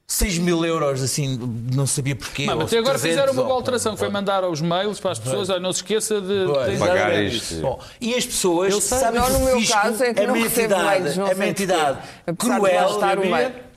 6 0.10 0.38
mil 0.38 0.64
euros, 0.66 1.04
assim, 1.04 1.38
não 1.74 1.86
sabia 1.86 2.16
porquê. 2.16 2.46
Mas 2.46 2.68
até 2.68 2.78
agora 2.78 2.98
300, 2.98 3.02
fizeram 3.02 3.34
uma 3.34 3.44
boa 3.44 3.56
alteração, 3.56 3.92
que 3.92 4.00
foi 4.00 4.08
mandar 4.08 4.42
aos 4.42 4.62
mails 4.62 5.02
para 5.02 5.12
as 5.12 5.20
pessoas, 5.20 5.50
olha, 5.50 5.60
não 5.60 5.74
se 5.74 5.80
esqueça 5.80 6.22
de... 6.22 6.46
De- 6.46 6.78
Pagar 6.80 7.22
isto. 7.22 7.56
Bom, 7.60 7.78
e 8.00 8.16
as 8.16 8.26
pessoas 8.26 8.72
Eu 8.72 8.80
sei. 8.80 8.98
sabem 9.00 9.20
Não, 9.20 9.30
no 9.30 9.40
meu 9.42 9.58
fisco 9.60 9.74
caso 9.74 10.04
é 10.06 10.14
que 10.14 10.22
é 10.22 10.28
não 10.28 10.38
entidade, 10.38 11.02
mails, 11.02 11.18
não 11.18 11.28
é 11.28 11.34
uma 11.34 11.46
entidade 11.48 11.98
cruel. 12.38 13.00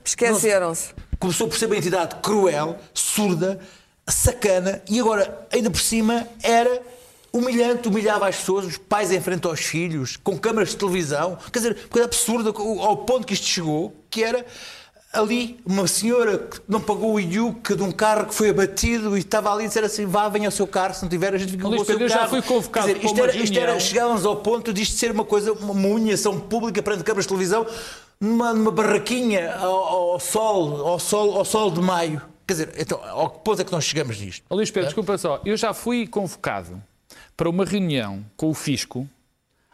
Esqueceram-se. 0.05 0.89
começou 1.19 1.47
por 1.49 1.57
ser 1.57 1.65
uma 1.65 1.75
entidade 1.77 2.15
cruel, 2.21 2.77
surda, 2.93 3.59
sacana 4.11 4.81
e 4.89 4.99
agora, 4.99 5.47
ainda 5.51 5.69
por 5.69 5.79
cima, 5.79 6.27
era 6.43 6.81
humilhante, 7.33 7.87
humilhava 7.87 8.27
as 8.27 8.35
pessoas, 8.37 8.65
os 8.65 8.77
pais 8.77 9.11
em 9.11 9.21
frente 9.21 9.47
aos 9.47 9.61
filhos, 9.61 10.17
com 10.17 10.37
câmaras 10.37 10.69
de 10.69 10.77
televisão. 10.77 11.37
Quer 11.51 11.59
dizer, 11.59 11.87
coisa 11.89 12.05
absurda, 12.05 12.49
ao 12.49 12.97
ponto 12.97 13.25
que 13.25 13.33
isto 13.33 13.45
chegou, 13.45 13.95
que 14.09 14.23
era 14.23 14.45
ali 15.13 15.59
uma 15.65 15.87
senhora 15.87 16.37
que 16.37 16.61
não 16.67 16.79
pagou 16.79 17.13
o 17.13 17.19
IUC 17.19 17.75
de 17.75 17.83
um 17.83 17.91
carro 17.91 18.27
que 18.27 18.33
foi 18.33 18.49
abatido 18.49 19.17
e 19.17 19.19
estava 19.19 19.51
ali 19.53 19.65
a 19.65 19.67
dizer 19.67 19.83
assim: 19.83 20.05
vá, 20.05 20.27
venha 20.29 20.47
ao 20.47 20.51
seu 20.51 20.67
carro, 20.67 20.93
se 20.93 21.01
não 21.01 21.09
tiver, 21.09 21.33
a 21.33 21.37
gente 21.37 21.51
fica 21.51 21.63
com 21.63 21.69
o 21.69 21.77
seu 21.77 21.85
Pedro, 21.85 22.03
eu 22.03 22.09
já 22.09 22.19
carro. 22.19 22.29
fui 22.29 22.41
convocado 22.41 22.87
Quer 22.87 22.93
dizer, 22.93 23.05
isto 23.05 23.23
era, 23.23 23.35
isto 23.35 23.59
era, 23.59 23.79
chegávamos 23.79 24.25
ao 24.25 24.37
ponto 24.37 24.73
de 24.73 24.81
isto 24.81 24.97
ser 24.97 25.11
uma 25.11 25.25
coisa, 25.25 25.53
uma, 25.53 25.73
uma 25.73 25.87
unhação 25.87 26.39
pública 26.39 26.81
perante 26.81 27.03
câmaras 27.03 27.25
de 27.25 27.29
televisão, 27.29 27.65
numa, 28.19 28.53
numa 28.53 28.71
barraquinha 28.71 29.55
ao, 29.55 29.73
ao 30.13 30.19
sol, 30.19 30.87
ao 30.87 30.99
sol, 30.99 31.37
ao 31.37 31.45
sol 31.45 31.71
de 31.71 31.81
maio. 31.81 32.21
Quer 32.47 32.53
dizer, 32.53 32.73
então, 32.77 33.01
ao 33.03 33.29
que 33.29 33.39
ponto 33.39 33.61
é 33.61 33.65
que 33.65 33.71
nós 33.71 33.83
chegamos 33.83 34.19
nisto? 34.19 34.45
Ó, 34.49 34.55
Luís 34.55 34.69
Pedro, 34.69 34.87
desculpa 34.87 35.17
só. 35.17 35.41
Eu 35.45 35.55
já 35.55 35.73
fui 35.73 36.07
convocado 36.07 36.81
para 37.37 37.49
uma 37.49 37.65
reunião 37.65 38.25
com 38.35 38.49
o 38.49 38.53
Fisco 38.53 39.07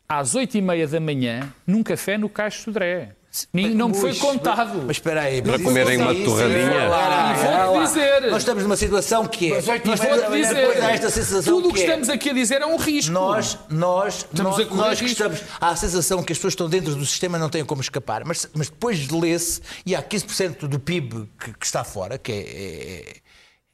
às 0.07 0.35
oito 0.35 0.57
e 0.57 0.61
meia 0.61 0.87
da 0.87 0.99
manhã 0.99 1.53
num 1.65 1.83
café 1.83 2.17
no 2.17 2.29
Caixo 2.29 2.63
Sodré. 2.63 3.16
Nem- 3.53 3.69
Não 3.73 3.89
me 3.89 3.93
foi 3.95 4.13
contado. 4.15 4.83
Mas 4.87 4.97
espera 4.97 5.21
aí. 5.21 5.41
Para 5.41 5.59
comerem 5.59 5.97
uma 5.97 6.13
isso- 6.13 6.25
torradinha. 6.25 6.57
E 6.85 6.87
lá, 6.87 7.65
vou-te 7.67 7.87
dizer. 7.87 8.21
Nós 8.31 8.37
estamos 8.41 8.63
numa 8.63 8.77
situação 8.77 9.25
que 9.27 9.51
é. 9.51 9.55
Mas 9.55 9.65
vou-te 9.65 9.89
depois 9.89 10.47
dizer. 10.47 10.83
há 10.83 10.91
esta 10.91 11.09
sensação 11.09 11.53
Tudo 11.55 11.69
o 11.69 11.73
que 11.73 11.81
é- 11.81 11.83
estamos 11.85 12.09
aqui 12.09 12.29
a 12.29 12.33
dizer 12.33 12.61
é 12.61 12.65
um 12.65 12.77
risco. 12.77 13.11
Nós, 13.11 13.57
nós, 13.69 14.25
Estamos 14.31 14.57
nós, 14.57 14.59
a 14.59 14.65
correr 14.69 14.81
nós 14.81 14.99
que 14.99 15.05
risco. 15.05 15.23
estamos, 15.23 15.41
há 15.59 15.69
a 15.69 15.75
sensação 15.75 16.23
que 16.23 16.31
as 16.33 16.37
pessoas 16.37 16.53
estão 16.53 16.69
dentro 16.69 16.95
do 16.95 17.05
sistema 17.05 17.37
e 17.37 17.41
não 17.41 17.49
têm 17.49 17.63
como 17.65 17.81
escapar, 17.81 18.23
mas, 18.25 18.47
mas 18.53 18.69
depois 18.69 19.07
lê-se 19.09 19.61
e 19.85 19.95
há 19.95 20.01
15% 20.01 20.67
do 20.67 20.79
PIB 20.79 21.27
que, 21.39 21.53
que 21.53 21.65
está 21.65 21.83
fora, 21.83 22.17
que 22.17 22.31
é, 22.31 22.35
é- 22.35 22.39
é- 23.09 23.26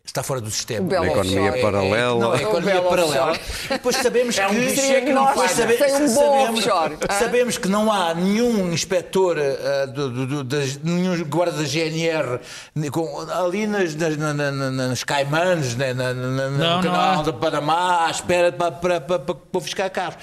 está 0.05 0.21
fora 0.21 0.41
do 0.41 0.51
sistema. 0.51 0.85
Belo 0.85 1.05
economia 1.05 1.41
offshore. 1.43 1.61
paralela. 1.61 2.19
Não, 2.19 2.33
é 2.35 2.37
a 2.37 2.39
O 2.39 2.41
economia 2.49 2.73
belo 2.73 2.89
paralela. 2.89 3.31
offshore. 3.31 3.39
Depois 3.69 3.95
sabemos 3.95 4.35
que, 4.37 4.69
Seria 4.75 5.01
que 5.01 5.13
nós 5.13 5.27
depois 5.29 5.51
sabe- 5.51 5.73
tem 5.77 5.95
um 5.95 6.13
bom 6.13 6.61
sabemos, 6.61 6.99
sabemos 7.17 7.57
que 7.57 7.67
não 7.69 7.89
há 7.91 8.13
nenhum 8.13 8.73
inspetor 8.73 9.37
ah, 9.39 9.85
do, 9.85 10.09
do- 10.09 10.27
do- 10.27 10.43
das- 10.43 10.77
nenhum 10.83 11.23
guarda 11.23 11.53
da 11.57 11.63
GNR 11.63 12.39
com- 12.91 13.25
ali 13.31 13.65
nas, 13.65 13.95
nas, 13.95 14.17
na- 14.17 14.33
na- 14.33 14.51
na- 14.51 14.71
nas 14.71 15.03
Caimãs, 15.05 15.73
na- 15.77 15.93
na- 15.93 16.13
na- 16.13 16.29
na- 16.29 16.49
Não, 16.49 16.51
no 16.51 16.57
não 16.57 16.81
canal 16.81 17.23
de 17.23 17.31
Panamá, 17.33 18.05
à 18.07 18.11
espera 18.11 18.51
para, 18.51 18.71
para, 18.73 18.99
para, 19.01 19.19
para, 19.19 19.35
para 19.35 19.61
fiscar 19.61 19.89
carros. 19.89 20.15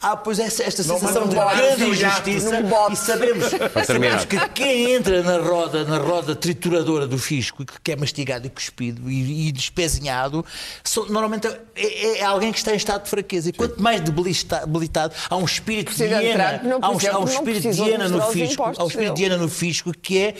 Há, 0.00 0.16
pois, 0.16 0.38
essa, 0.38 0.62
esta 0.62 0.84
sensação 0.84 1.22
mas 1.26 1.30
de 1.30 1.56
grande 1.60 1.84
injustiça 1.90 2.60
e 2.92 2.96
sabemos, 2.96 3.44
sabemos 3.84 4.24
que 4.24 4.48
quem 4.50 4.92
entra 4.94 5.20
na 5.24 5.38
roda, 5.38 5.82
na 5.84 5.98
roda 5.98 6.36
trituradora 6.36 7.08
do 7.08 7.18
fisco, 7.18 7.64
que 7.82 7.90
é 7.90 7.96
mastigado 7.96 8.46
e 8.46 8.50
cuspido 8.50 9.15
e, 9.22 9.48
e 9.48 9.52
despezinhado, 9.52 10.44
são- 10.84 11.06
normalmente 11.06 11.46
é, 11.74 12.18
é 12.18 12.24
alguém 12.24 12.52
que 12.52 12.58
está 12.58 12.72
em 12.72 12.76
estado 12.76 13.04
de 13.04 13.10
fraqueza. 13.10 13.48
E 13.48 13.52
quanto 13.52 13.80
mais 13.82 14.00
debilitado, 14.00 15.14
há 15.28 15.36
um 15.36 15.44
espírito 15.44 15.92
de 15.92 15.98
hiena, 16.22 16.44
há 16.82 16.90
um, 16.90 16.96
há 17.16 17.18
um 17.20 17.24
espírito 17.24 17.62
de 17.62 17.82
hiena 17.90 18.08
no 18.08 18.18
fisco, 18.32 18.62
há 18.62 18.84
um 18.84 18.88
espírito 18.88 19.14
de 19.14 19.22
hiena 19.22 19.36
no 19.36 19.48
fisco 19.48 19.92
que 20.00 20.18
é, 20.18 20.34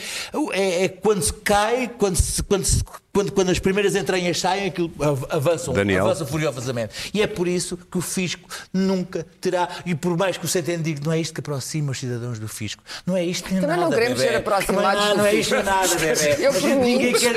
é, 0.53 0.83
é 0.85 0.87
quando 0.89 1.21
se 1.23 1.33
cai, 1.33 1.87
quando, 1.97 2.15
se, 2.15 2.43
quando, 2.43 2.65
se- 2.65 2.83
quando, 3.17 3.31
quando 3.31 3.49
as 3.49 3.57
primeiras 3.57 3.95
entranhas 3.95 4.39
saem, 4.39 4.67
aquilo 4.67 4.91
av- 5.01 5.25
avançam, 5.31 5.73
Daniel. 5.73 6.05
avança 6.05 6.23
furiosamente. 6.23 6.93
E 7.13 7.21
é 7.21 7.25
por 7.25 7.47
isso 7.47 7.75
que 7.89 7.97
o 7.97 8.01
fisco 8.01 8.47
nunca 8.71 9.25
terá, 9.41 9.67
e 9.87 9.95
por 9.95 10.15
mais 10.15 10.37
que 10.37 10.45
o 10.45 10.47
Centeno 10.47 10.83
diga, 10.83 11.01
não 11.03 11.11
é 11.11 11.19
isto 11.19 11.33
que 11.33 11.39
aproxima 11.39 11.91
os 11.91 11.97
cidadãos 11.99 12.37
do 12.37 12.47
fisco. 12.47 12.83
Não 13.07 13.17
é 13.17 13.25
isto 13.25 13.51
nem 13.51 13.59
Também 13.59 13.75
nada, 13.75 13.89
não 13.89 13.97
queremos 13.97 14.19
bebé. 14.19 14.29
ser 14.33 14.37
aproximados 14.37 15.03
Não 15.03 15.11
é, 15.11 15.15
não 15.15 15.25
é 15.25 15.33
isto 15.33 15.55
nem 15.55 15.63
nada, 15.63 15.95
bebé. 15.95 16.37
Eu, 16.45 16.53
mim, 16.61 16.75
ninguém, 16.75 17.13
quer, 17.13 17.33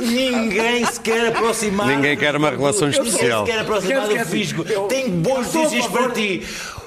ninguém 0.00 0.84
se 0.86 1.00
quer 1.00 1.28
aproximar. 1.28 1.86
Ninguém 1.86 2.16
quer 2.18 2.36
uma 2.36 2.50
relação 2.50 2.88
Ninguém 2.88 3.06
especial. 3.06 3.46
se 3.46 3.50
quer 3.52 3.58
aproximar 3.60 4.08
do 4.08 4.18
fisco. 4.26 4.62
eu- 4.68 4.88
Tem 4.88 5.08
bons 5.08 5.52
notícias 5.54 5.86
para 5.86 6.10
ti. 6.10 6.46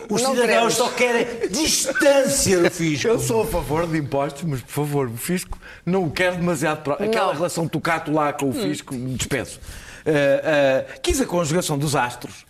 Os 0.09 0.21
Não 0.21 0.31
cidadãos 0.31 0.45
queremos. 0.47 0.73
só 0.75 0.89
querem 0.89 1.49
distância 1.49 2.59
do 2.61 2.71
fisco. 2.71 3.07
Eu 3.07 3.19
sou 3.19 3.43
a 3.43 3.45
favor 3.45 3.87
de 3.87 3.97
impostos, 3.97 4.43
mas 4.43 4.61
por 4.61 4.71
favor, 4.71 5.07
o 5.07 5.17
fisco 5.17 5.57
não 5.85 6.03
o 6.05 6.11
quer 6.11 6.35
demasiado 6.35 6.81
próximo. 6.83 7.09
Aquela 7.09 7.33
relação 7.33 7.67
tocato 7.67 8.11
lá 8.11 8.31
com 8.33 8.49
o 8.49 8.53
fisco, 8.53 8.95
dispenso. 8.95 9.59
Uh, 10.05 10.09
uh, 10.09 10.99
quis 11.01 11.19
a 11.19 11.25
conjugação 11.25 11.77
dos 11.77 11.95
astros. 11.95 12.45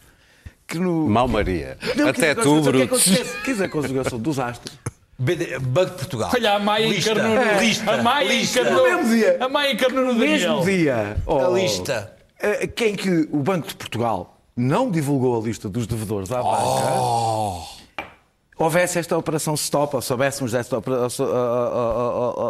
Que 0.67 0.77
no... 0.77 1.07
Mal 1.07 1.27
Maria. 1.27 1.77
Não, 1.95 2.09
Até 2.09 2.35
quis 2.35 2.39
a 2.39 2.43
tu, 2.43 2.61
que 2.61 2.71
Bruto. 2.71 2.95
Quis 3.45 3.61
a 3.61 3.69
conjugação 3.69 4.19
dos 4.19 4.37
astros. 4.37 4.77
BD 5.17 5.57
Banco 5.59 5.91
de 5.91 5.97
Portugal. 5.97 6.29
Olha, 6.33 6.53
a 6.53 6.59
Maia 6.59 6.87
Lista. 6.87 7.11
encarnou 7.11 7.35
no... 7.35 7.59
Lista. 7.61 7.91
A 7.91 8.03
Maia 8.03 8.27
Lista. 8.27 8.59
encarnou... 8.59 8.83
No 8.91 8.97
mesmo 8.97 9.15
dia. 9.15 9.37
A 9.39 9.49
Maia 9.49 9.73
encarnou 9.73 10.05
no 10.05 10.13
No 10.13 10.19
Daniel. 10.19 10.57
mesmo 10.57 10.65
dia, 10.65 11.17
oh, 11.25 11.39
A 11.45 11.49
lista. 11.59 12.13
uh, 12.43 12.67
que 12.67 12.85
em 12.85 12.95
que 12.95 13.27
o 13.31 13.37
Banco 13.39 13.67
de 13.67 13.75
Portugal 13.75 14.36
não 14.57 14.89
divulgou 14.91 15.39
a 15.39 15.43
lista 15.45 15.69
dos 15.69 15.85
devedores 15.87 16.31
à 16.31 16.41
banca, 16.41 17.67
houvesse 18.57 18.97
esta 18.97 19.15
operação 19.15 19.53
stop, 19.53 19.95
ou 19.95 20.01
soubéssemos 20.01 20.51
desta 20.51 20.77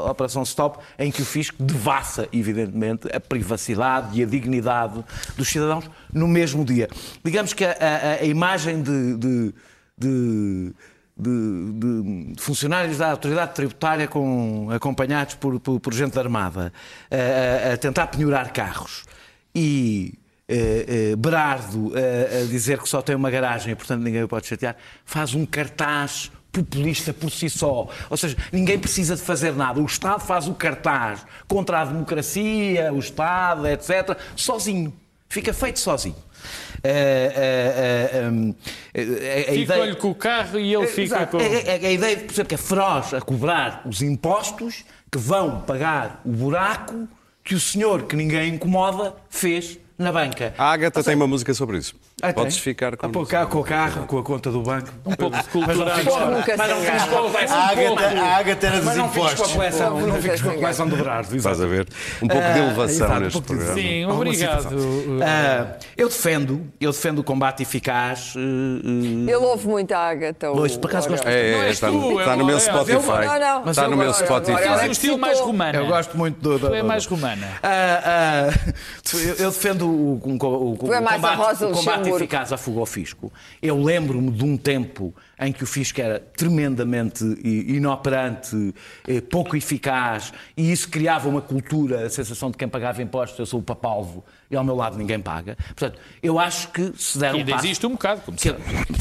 operação 0.10 0.44
stop, 0.44 0.80
em 0.98 1.12
que 1.12 1.22
o 1.22 1.26
fisco 1.26 1.62
devassa, 1.62 2.28
evidentemente, 2.32 3.08
a 3.14 3.20
privacidade 3.20 4.18
e 4.20 4.24
a 4.24 4.26
dignidade 4.26 5.04
dos 5.36 5.50
cidadãos 5.50 5.90
no 6.14 6.28
mesmo 6.28 6.64
dia. 6.64 6.88
Digamos 7.24 7.54
que 7.54 7.66
a, 7.66 7.72
a- 7.72 8.22
a 8.22 8.26
imagem 8.26 8.82
de- 8.82 9.18
de- 9.18 9.54
de 9.98 10.74
de, 11.20 12.34
de 12.36 12.36
funcionários 12.40 13.00
da 13.00 13.10
autoridade 13.10 13.56
tributária 13.56 14.08
com, 14.08 14.70
acompanhados 14.70 15.34
por, 15.34 15.60
por, 15.60 15.80
por 15.80 15.92
gente 15.92 16.20
armada 16.20 16.72
a, 17.10 17.70
a- 17.72 17.74
a 17.74 17.78
tentar 17.78 18.06
penhorar 18.06 18.54
carros 18.54 19.04
e 19.56 20.14
eh, 20.48 21.12
eh, 21.12 21.16
Berardo 21.16 21.92
eh, 21.98 22.42
a 22.44 22.46
dizer 22.48 22.80
que 22.82 22.88
só 22.88 23.01
tem 23.01 23.16
uma 23.16 23.30
garagem 23.30 23.74
e 23.74 23.75
portanto 23.75 24.01
ninguém 24.01 24.24
o 24.24 24.27
pode 24.27 24.48
chatear, 24.48 24.75
faz 25.06 25.34
um 25.34 25.46
cartaz 25.46 26.32
populista 26.51 27.13
por 27.13 27.30
si 27.30 27.50
só. 27.50 27.88
Ou 28.10 28.18
seja, 28.18 28.36
ninguém 28.51 28.80
precisa 28.80 29.16
de 29.16 29.22
fazer 29.22 29.54
nada. 29.54 29.80
O 29.80 29.86
Estado 29.86 30.22
faz 30.22 30.48
o 30.48 30.54
cartaz 30.56 31.25
contra 31.48 31.82
a 31.82 31.86
democracia, 31.86 32.92
o 32.94 33.00
Estado, 33.00 33.68
etc., 33.68 34.18
sozinho. 34.36 34.92
Fica 35.30 35.54
feito 35.54 35.77
sozinho. 35.80 36.16
Eh, 36.84 37.34
eh, 37.36 38.10
eh, 38.13 38.30
hum, 38.30 38.56
eh, 38.94 39.01
a- 39.01 39.51
a 39.51 39.56
ideia- 39.56 39.66
Fica-lhe 39.84 39.96
com 39.98 40.10
o 40.12 40.16
carro 40.16 40.58
e 40.60 40.74
ele 40.74 40.88
fica 40.88 41.01
Exato. 41.18 41.38
com... 41.38 41.44
É, 41.44 41.46
é- 41.46 41.84
é 41.84 41.88
a 41.88 41.92
ideia 41.92 42.16
de 42.16 42.24
por 42.24 42.32
exemplo, 42.34 42.50
que 42.50 42.56
é 42.56 42.58
feroz 42.58 43.13
a 43.13 43.22
cobrar 43.22 43.82
os 43.86 44.01
impostos 44.01 44.86
que 45.12 45.18
vão 45.18 45.62
pagar 45.62 46.22
o 46.25 46.30
buraco 46.30 47.08
que 47.44 47.54
o 47.56 47.60
senhor 47.60 48.04
que 48.04 48.16
ninguém 48.16 48.56
incomoda 48.56 49.13
fez 49.30 49.77
na 49.98 50.12
banca. 50.12 50.54
A 50.58 50.72
Agatha 50.72 51.04
tem 51.04 51.16
uma 51.16 51.27
música 51.27 51.54
sobre 51.54 51.77
isso. 51.77 51.96
Ah, 52.19 52.33
tem? 52.33 52.33
Podes 52.33 52.57
ficar 52.57 52.97
com. 52.97 53.05
Ah, 53.05 53.09
pô, 53.09 53.24
cá, 53.27 53.45
com 53.45 53.59
o 53.59 53.63
carro, 53.63 54.07
com 54.07 54.17
a 54.17 54.24
conta 54.24 54.50
do 54.50 54.59
banco. 54.63 54.89
Um 55.05 55.13
pouco 55.13 55.38
de 55.38 55.43
cultura. 55.50 55.75
Mas 55.77 55.88
não 55.88 55.95
fiques 55.95 56.13
com- 56.15 56.17
a 56.17 56.79
engana. 56.79 57.29
coleção. 57.29 57.57
A 57.57 57.67
Ágata, 57.69 58.21
Ágata 58.39 58.67
era 58.67 58.75
dos 58.77 58.86
Mas 58.86 58.97
não 58.97 59.09
fiques 59.12 59.33
com 59.36 59.62
a 59.62 59.67
impostos. 59.67 60.07
não 60.07 60.21
fiques 60.21 60.41
com 60.41 60.50
a 60.50 60.53
coleção 60.55 60.89
de 60.89 60.95
Berardo. 60.95 61.36
Estás 61.38 61.62
a 61.62 61.67
ver? 61.67 61.88
Um 62.19 62.27
pouco 62.27 62.43
de 62.43 62.50
Ah, 62.53 62.57
elevação 62.57 63.19
neste 63.19 63.41
programa. 63.43 63.74
Sim, 63.75 64.03
Alguma 64.05 64.21
obrigado. 64.25 64.75
Ah, 65.24 65.77
eu 65.95 66.07
defendo, 66.09 66.62
eu 66.81 66.91
defendo 66.91 67.19
o 67.19 67.24
combate 67.24 67.62
eficaz. 67.62 68.33
eh, 68.36 68.39
Ele 68.39 69.36
ouve 69.36 69.67
muito 69.67 69.91
a 69.93 70.00
Agatha. 70.00 70.50
o- 70.51 70.55
Pois, 70.55 70.75
por 70.75 70.88
acaso 70.89 71.05
o- 71.05 71.12
gosto- 71.12 71.27
É, 71.27 71.33
é, 71.67 71.69
está, 71.69 71.88
é 71.89 71.91
está 71.91 72.33
o 72.33 72.36
no 72.38 72.45
meu. 72.45 72.59
Spotify. 72.59 73.25
Não, 73.27 73.39
não. 73.63 73.69
Está 73.71 73.88
no 73.88 73.95
meu 73.95 74.12
Spotify. 74.12 74.57
Tens 74.63 74.81
um 74.88 74.91
estilo 74.91 75.17
mais 75.19 75.39
romano. 75.39 75.77
Eu 75.77 75.86
gosto 75.86 76.17
muito 76.17 76.41
do. 76.41 76.57
do- 76.57 76.67
Tu 76.69 76.74
é 76.74 76.81
do- 76.81 76.88
mais 76.88 77.05
romana. 77.05 77.47
Ah, 77.62 78.50
ah, 78.51 78.74
eu 79.38 79.51
defendo 79.51 79.88
o, 79.88 80.19
é 80.91 81.69
combate, 81.71 82.07
Rosa 82.12 82.16
o 82.16 82.20
combate 82.20 82.24
Luxemburgo. 82.24 82.24
eficaz 82.24 82.54
à 82.54 82.58
fuga 82.58 82.80
ao 82.80 82.86
fisco. 82.86 83.34
Eu 83.62 83.82
lembro-me 83.82 84.32
de 84.32 84.44
um 84.44 84.58
tempo 84.58 85.14
em 85.40 85.52
que 85.52 85.64
o 85.64 85.68
fisco 85.68 86.02
era 86.02 86.20
tremendamente 86.20 87.24
i- 87.44 87.76
inoperante, 87.78 88.74
eh, 89.08 89.22
pouco 89.22 89.56
eficaz, 89.56 90.34
e 90.56 90.72
isso 90.72 90.90
criava 90.90 91.30
uma 91.30 91.42
cultura, 91.42 92.06
a 92.06 92.10
sensação 92.10 92.50
de 92.50 92.58
quem 92.58 92.68
pagava 92.68 93.02
impostos, 93.02 93.38
eu 93.40 93.46
sou 93.46 93.60
o 93.60 93.64
papalvo, 93.64 94.24
e 94.50 94.56
ao 94.56 94.64
meu 94.64 94.76
lado 94.76 94.98
ninguém 94.98 95.20
paga. 95.20 95.56
Portanto, 95.76 96.00
eu 96.24 96.40
acho 96.40 96.70
que 96.70 96.94
se 96.98 97.18
der 97.20 97.34
um 97.36 97.38
Ainda 97.40 97.52
passo... 97.52 97.66
existe 97.66 97.86
um 97.86 97.92
bocado, 97.92 98.22
como 98.22 98.38
que-. 98.38 98.50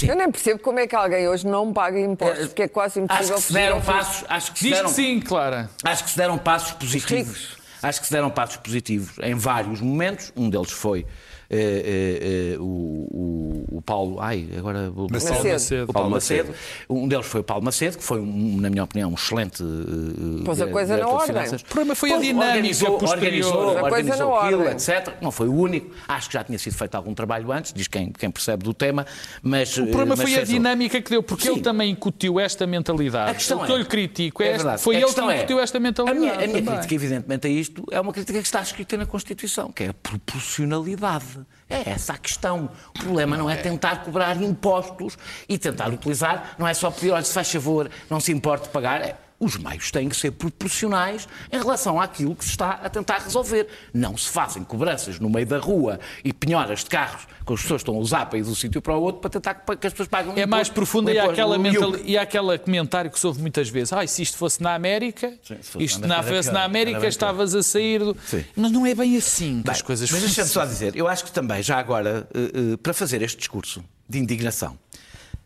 Eu 0.09 0.17
nem 0.17 0.31
percebo 0.31 0.61
como 0.61 0.79
é 0.79 0.87
que 0.87 0.95
alguém 0.95 1.29
hoje 1.29 1.47
não 1.47 1.73
paga 1.73 1.99
impostos, 2.01 2.49
porque 2.49 2.63
é 2.63 2.69
quase 2.69 3.01
Acho 3.01 3.05
impossível 3.05 3.37
que 3.37 3.43
se 3.43 3.53
deram 3.53 3.81
passos, 3.81 4.25
acho 4.29 4.53
que 4.53 4.59
se 4.59 4.65
Diz 4.65 4.75
deram, 4.75 4.89
que 4.89 4.95
sim, 4.95 5.21
Clara. 5.21 5.71
Acho 5.85 6.05
que 6.05 6.11
se 6.11 6.17
deram 6.17 6.37
passos 6.39 6.73
positivos. 6.73 7.57
Acho 7.83 8.01
que 8.01 8.07
se 8.07 8.13
deram 8.13 8.31
passos 8.31 8.57
positivos 8.57 9.17
em 9.23 9.35
vários 9.35 9.81
momentos. 9.81 10.33
Um 10.37 10.49
deles 10.51 10.73
foi 10.73 11.07
eh, 11.51 11.59
eh, 11.85 12.53
eh, 12.55 12.59
o, 12.59 12.65
o- 12.65 13.65
o 13.79 13.83
Paulo. 13.83 14.21
Ai, 14.21 14.49
agora. 14.57 14.91
vou- 14.91 15.09
Macedo. 15.11 15.49
Macedo. 15.49 15.91
O 15.91 15.93
Paulo 15.93 16.11
Macedo. 16.11 16.55
Um 16.89 17.07
deles 17.09 17.27
foi 17.27 17.41
o 17.41 17.45
Paulo 17.45 17.65
Macedo, 17.65 17.99
que 17.99 18.05
foi, 18.05 18.21
um, 18.21 18.61
na 18.61 18.71
minha 18.71 18.85
opinião, 18.85 19.11
um 19.11 19.15
excelente. 19.15 19.63
eh, 19.63 20.45
Pôs 20.45 20.61
a 20.61 20.67
coisa 20.67 20.97
na 20.97 21.07
ordem. 21.09 21.27
finanças. 21.29 21.61
O 21.63 21.65
problema 21.67 21.95
foi 21.95 22.11
a 22.11 22.15
Pôs- 22.15 22.27
dinâmica 22.27 22.49
organizou, 22.57 22.95
organizou, 23.03 23.79
a 23.79 23.83
organizou 23.83 24.31
na 24.35 24.41
aquilo, 24.43 24.61
ordem. 24.63 24.75
etc. 24.75 25.15
Não 25.21 25.31
foi 25.31 25.49
o 25.49 25.55
único. 25.55 25.91
Acho 26.09 26.29
que 26.29 26.35
já 26.35 26.45
tinha 26.45 26.59
sido 26.59 26.75
feito 26.75 26.95
algum 26.95 27.15
trabalho 27.15 27.51
antes, 27.53 27.73
diz 27.73 27.87
quem, 27.89 28.11
quem 28.11 28.31
percebe 28.31 28.65
do 28.65 28.73
tema. 28.75 29.07
Mas, 29.43 29.77
O 29.77 29.87
problema 29.87 30.17
mas 30.17 30.21
foi 30.31 30.41
a 30.41 30.45
dinâmica 30.45 31.01
que 31.01 31.11
deu, 31.11 31.23
porque 31.23 31.45
Sim. 31.45 31.53
ele 31.53 31.61
também 31.61 31.91
incutiu 31.91 32.39
esta 32.41 32.67
mentalidade. 32.67 33.31
A 33.31 33.35
questão 33.35 33.59
o 33.61 33.65
que 33.67 33.73
é- 33.73 33.75
eu 33.75 33.79
lhe 33.79 33.85
critico 33.85 34.43
é, 34.43 34.49
É 34.49 34.53
verdade. 34.57 34.83
foi 34.83 34.95
A 34.95 34.99
ele 34.99 35.07
que 35.07 35.13
questão 35.13 35.31
é, 35.31 35.37
incutiu 35.39 35.61
esta 35.61 35.79
A 35.79 35.81
mentalidade. 35.81 36.19
minha, 36.21 36.33
a 36.35 36.47
minha 36.47 36.63
crítica, 36.63 36.95
evidentemente, 36.95 37.47
a 37.47 37.51
isto 37.51 37.85
é 37.91 38.01
uma 38.01 38.13
crítica 38.13 38.39
que 38.41 38.47
está 38.47 38.61
escrita 38.63 38.97
na 38.97 39.07
Constituição, 39.07 39.71
que 39.71 39.85
é 39.85 39.89
a 39.89 39.95
proporcionalidade. 39.95 41.36
É 41.69 41.91
essa 41.91 42.15
a 42.15 42.19
questão. 42.19 42.71
O 42.91 43.03
problema 43.03 43.37
não 43.37 43.51
é 43.51 43.57
tentar 43.57 44.05
cobrar 44.05 44.41
impostos 44.41 45.19
e 45.49 45.59
tentar 45.59 45.89
utilizar, 45.89 46.55
não 46.59 46.67
é 46.67 46.75
só 46.75 46.91
pedir, 46.91 47.11
olha, 47.11 47.25
se 47.25 47.33
faz 47.33 47.51
favor, 47.51 47.91
não 48.09 48.21
se 48.21 48.33
importe 48.33 48.69
pagar. 48.69 49.01
É, 49.03 49.17
os 49.39 49.57
meios 49.57 49.91
têm 49.91 50.09
que 50.09 50.17
ser 50.17 50.31
proporcionais 50.33 51.29
em 51.53 51.59
relação 51.59 52.01
àquilo 52.01 52.35
que 52.35 52.45
se 52.45 52.51
está 52.51 52.81
a 52.83 52.89
tentar 52.89 53.19
resolver. 53.19 53.67
Não 53.93 54.17
se 54.17 54.31
fazem 54.31 54.65
cobranças 54.65 55.19
no 55.19 55.29
meio 55.29 55.47
da 55.47 55.59
rua 55.59 56.01
e 56.25 56.33
penhoras 56.33 56.85
de 56.85 56.91
carros 56.91 57.27
que 57.47 57.53
as 57.53 57.63
pessoas 57.63 57.81
estão 57.81 57.95
a 57.95 57.99
usar 57.99 58.27
para 58.27 58.39
ir 58.39 58.43
de 58.43 58.51
um 58.51 58.55
sítio 58.55 58.83
para 58.83 58.97
o 58.97 59.01
outro 59.01 59.21
para 59.21 59.31
tentar 59.31 59.55
que 59.55 59.87
as 59.87 59.93
pessoas 59.93 60.09
paguem 60.09 60.33
um 60.33 60.37
É 60.37 60.47
mais 60.47 60.69
profunda 60.69 61.13
e 61.13 61.19
aquela 61.19 61.57
mental... 61.59 61.95
E 62.05 62.19
há 62.19 62.23
aquele 62.23 62.59
comentário 62.59 63.11
que 63.11 63.19
se 63.19 63.27
ouve 63.27 63.41
muitas 63.41 63.69
vezes. 63.69 63.93
Ah, 63.93 64.07
se 64.07 64.23
isto 64.23 64.37
fosse 64.37 64.63
na 64.63 64.75
América, 64.75 65.31
Sim, 65.43 65.57
se 65.61 65.71
fosse 65.71 65.85
isto 65.85 66.07
na 66.07 66.23
fosse 66.23 66.51
na 66.51 66.65
América 66.65 67.07
estavas 67.07 67.55
a 67.55 67.63
sair 67.63 68.01
do. 68.01 68.17
Sim. 68.27 68.45
Mas 68.57 68.73
não 68.73 68.85
é 68.85 68.95
bem 68.95 69.17
assim 69.17 69.59
que 69.59 69.65
Bem, 69.65 69.73
as 69.73 69.83
coisas 69.83 70.11
Mas 70.11 70.21
deixa-me 70.23 70.49
só 70.49 70.65
dizer, 70.65 70.97
eu 70.97 71.07
acho 71.07 71.25
que 71.25 71.31
também, 71.31 71.63
já 71.63 71.79
agora, 71.79 72.29
eh, 72.35 72.73
eh, 72.73 72.77
para 72.83 72.93
fazer 72.93 73.23
este 73.23 73.39
discurso 73.39 73.85
de 74.09 74.19
indignação, 74.19 74.79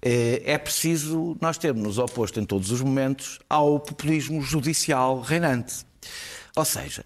é 0.02 0.56
preciso 0.56 1.36
nós 1.40 1.58
termos 1.58 1.98
oposto 1.98 2.40
em 2.40 2.44
todos 2.44 2.70
os 2.70 2.80
momentos 2.80 3.38
ao 3.48 3.78
populismo 3.78 4.40
judicial 4.40 5.20
reinante. 5.20 5.84
Ou 6.56 6.64
seja, 6.64 7.04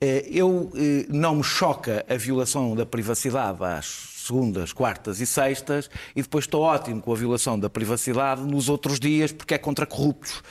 eh, 0.00 0.26
eu 0.30 0.70
eh, 0.74 1.06
não 1.08 1.36
me 1.36 1.42
choca 1.42 2.04
a 2.08 2.16
violação 2.16 2.76
da 2.76 2.84
privacidade 2.84 3.64
às 3.64 3.86
segundas, 4.26 4.72
quartas 4.72 5.20
e 5.20 5.26
sextas 5.26 5.88
e 6.14 6.20
depois 6.20 6.44
estou 6.44 6.62
ótimo 6.62 7.00
com 7.00 7.12
a 7.12 7.16
violação 7.16 7.58
da 7.58 7.70
privacidade 7.70 8.42
nos 8.42 8.68
outros 8.68 8.98
dias 8.98 9.32
porque 9.32 9.54
é 9.54 9.58
contra 9.58 9.86
corruptos. 9.86 10.42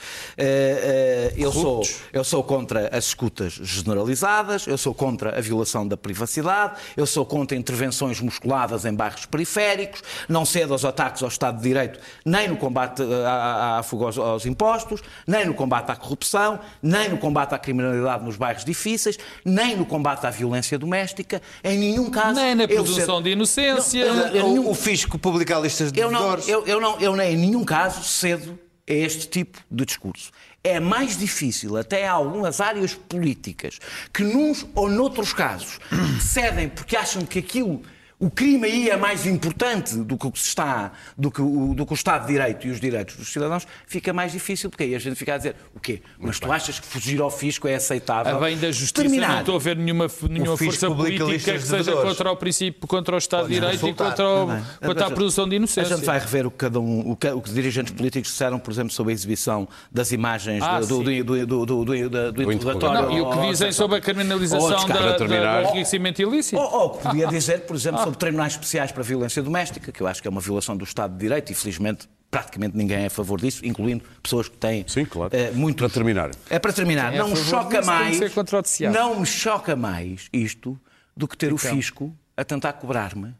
Eh, 1.36 1.42
eh, 1.42 1.44
eu, 1.44 1.52
sou, 1.52 1.82
eu 2.12 2.24
sou 2.24 2.42
contra 2.42 2.88
as 2.96 3.04
escutas 3.06 3.52
generalizadas, 3.54 4.66
eu 4.66 4.76
sou 4.78 4.94
contra 4.94 5.36
a 5.36 5.40
violação 5.40 5.86
da 5.86 5.96
privacidade, 5.96 6.74
eu 6.96 7.06
sou 7.06 7.24
contra 7.24 7.56
intervenções 7.56 8.20
musculadas 8.20 8.84
em 8.84 8.94
bairros 8.94 9.26
periféricos, 9.26 10.02
não 10.28 10.44
cedo 10.44 10.72
aos 10.72 10.84
ataques 10.84 11.22
ao 11.22 11.28
Estado 11.28 11.56
de 11.58 11.62
Direito, 11.62 11.98
nem 12.24 12.48
no 12.48 12.56
combate 12.56 13.02
eh, 13.02 13.26
à, 13.26 13.78
à 13.78 13.82
fuga 13.82 14.06
aos, 14.06 14.18
aos 14.18 14.46
impostos, 14.46 15.00
nem 15.26 15.44
no 15.46 15.54
combate 15.54 15.90
à 15.90 15.96
corrupção, 15.96 16.58
nem 16.82 17.08
no 17.08 17.18
combate 17.18 17.54
à 17.54 17.58
criminalidade 17.58 18.24
nos 18.24 18.36
bairros 18.36 18.64
difíceis, 18.64 19.18
nem 19.44 19.76
no 19.76 19.86
combate 19.86 20.26
à 20.26 20.30
violência 20.30 20.78
doméstica, 20.78 21.40
em 21.62 21.78
nenhum 21.78 22.10
caso. 22.10 22.34
Nem 22.40 22.54
na 22.54 22.64
eu 22.64 22.68
presunção 22.68 23.16
cedo- 23.16 23.22
de 23.22 23.30
inocência. 23.30 24.12
Não, 24.12 24.26
eu- 24.28 24.36
eu- 24.36 24.46
O, 24.66 24.70
o 24.70 24.74
fisco 24.74 25.18
publica 25.18 25.58
listas 25.58 25.92
de 25.92 26.00
eu 26.00 26.10
não, 26.10 26.34
eu, 26.46 26.66
eu 26.66 26.80
não, 26.80 26.98
eu 27.00 27.14
nem 27.16 27.34
em 27.34 27.36
nenhum 27.36 27.64
caso 27.64 28.02
cedo 28.02 28.58
a 28.88 28.92
este 28.92 29.28
tipo 29.28 29.58
de 29.70 29.84
discurso. 29.84 30.30
É 30.62 30.80
mais 30.80 31.16
difícil, 31.16 31.76
até 31.76 32.02
em 32.04 32.08
algumas 32.08 32.60
áreas 32.60 32.94
políticas, 32.94 33.78
que 34.12 34.22
nuns 34.22 34.66
ou 34.74 34.88
noutros 34.88 35.32
casos 35.32 35.78
cedem 36.20 36.68
porque 36.68 36.96
acham 36.96 37.24
que 37.24 37.38
aquilo, 37.38 37.82
o 38.18 38.30
crime 38.30 38.64
aí 38.66 38.88
é 38.88 38.96
mais 38.96 39.26
importante 39.26 39.94
do 39.98 40.16
que 40.16 40.26
o 40.26 40.32
que 40.32 40.38
se 40.38 40.48
está, 40.48 40.92
do 41.18 41.30
que 41.30 41.42
o, 41.42 41.74
do 41.74 41.84
que 41.84 41.92
o 41.92 41.94
Estado 41.94 42.22
de 42.26 42.32
Direito 42.32 42.66
e 42.66 42.70
os 42.70 42.80
direitos 42.80 43.14
dos 43.16 43.30
cidadãos, 43.30 43.66
fica 43.86 44.10
mais 44.12 44.32
difícil, 44.32 44.70
porque 44.70 44.84
aí 44.84 44.94
a 44.94 44.98
gente 44.98 45.16
fica 45.16 45.34
a 45.34 45.36
dizer 45.36 45.54
o 45.74 45.80
quê? 45.80 46.00
Mas 46.18 46.40
tu 46.40 46.50
achas 46.50 46.80
que 46.80 46.86
fugir 46.86 47.20
ao 47.20 47.30
fisco 47.30 47.68
é 47.68 47.74
aceitável? 47.74 48.36
A 48.36 48.40
bem 48.40 48.56
da 48.56 48.70
justiça, 48.72 49.02
Terminar. 49.02 49.28
não 49.32 49.40
estou 49.40 49.56
a 49.56 49.58
ver 49.58 49.76
nenhuma, 49.76 50.06
nenhuma 50.30 50.56
força 50.56 50.90
política 50.90 51.26
que 51.34 51.40
seja 51.40 51.66
devedores. 51.84 52.08
contra 52.08 52.32
o 52.32 52.36
princípio, 52.36 52.88
contra 52.88 53.14
o 53.16 53.18
Estado 53.18 53.48
de 53.48 53.54
Direito 53.54 53.86
e 53.86 53.92
contra, 53.92 54.26
o, 54.28 54.46
Também. 54.46 54.64
contra 54.86 55.06
a 55.06 55.10
presunção 55.10 55.46
de 55.46 55.54
A 55.54 55.58
inocência. 55.58 55.96
gente 55.96 56.06
vai 56.06 56.18
rever 56.18 56.46
o 56.46 56.50
que, 56.50 56.56
cada 56.56 56.80
um, 56.80 57.10
o 57.10 57.16
que, 57.16 57.28
o 57.28 57.40
que 57.42 57.48
os 57.50 57.54
dirigentes 57.54 57.92
políticos 57.92 58.30
disseram, 58.30 58.58
por 58.58 58.70
exemplo, 58.70 58.92
sobre 58.94 59.12
a 59.12 59.14
exibição 59.14 59.68
das 59.92 60.10
imagens 60.10 60.62
Ah, 60.62 60.80
do, 60.80 61.02
do, 61.02 61.24
do, 61.24 61.46
do, 61.46 61.66
do, 61.66 61.84
do, 61.84 61.84
do, 61.84 62.32
do 62.32 62.52
interrogatório. 62.52 63.02
Não, 63.02 63.12
e 63.12 63.20
o 63.20 63.30
que 63.30 63.48
dizem 63.50 63.72
sobre 63.72 63.98
a 63.98 64.00
criminalização 64.00 64.88
da, 64.88 65.18
do 65.18 65.34
enriquecimento 65.34 66.22
ilícito? 66.22 66.56
Ou, 66.56 66.72
ou 66.72 66.86
o 66.86 66.90
que 66.90 67.02
podia 67.02 67.26
dizer, 67.26 67.60
por 67.60 67.76
exemplo, 67.76 68.05
sobre 68.06 68.20
tribunais 68.20 68.52
especiais 68.52 68.92
para 68.92 69.02
a 69.02 69.04
violência 69.04 69.42
doméstica, 69.42 69.90
que 69.90 70.00
eu 70.00 70.06
acho 70.06 70.22
que 70.22 70.28
é 70.28 70.30
uma 70.30 70.40
violação 70.40 70.76
do 70.76 70.84
Estado 70.84 71.12
de 71.14 71.18
Direito 71.18 71.50
e, 71.50 71.54
felizmente, 71.56 72.08
praticamente 72.30 72.76
ninguém 72.76 72.98
é 72.98 73.06
a 73.06 73.10
favor 73.10 73.40
disso, 73.40 73.66
incluindo 73.66 74.04
pessoas 74.22 74.48
que 74.48 74.56
têm 74.56 74.84
Sim, 74.86 75.04
claro. 75.04 75.34
eh, 75.34 75.50
muito. 75.50 75.78
Para 75.78 75.88
terminar. 75.92 76.30
É 76.48 76.58
para 76.60 76.72
terminar. 76.72 77.12
É 77.12 77.18
não 77.18 77.30
me 77.30 77.36
choca 77.36 77.82
mais. 77.82 78.20
o. 78.20 78.92
Não 78.92 79.18
me 79.18 79.26
choca 79.26 79.74
mais 79.74 80.28
isto 80.32 80.78
do 81.16 81.26
que 81.26 81.36
ter 81.36 81.52
o 81.52 81.56
Então. 81.56 81.74
fisco 81.74 82.16
a 82.36 82.44
tentar 82.44 82.74
cobrar-me 82.74 83.34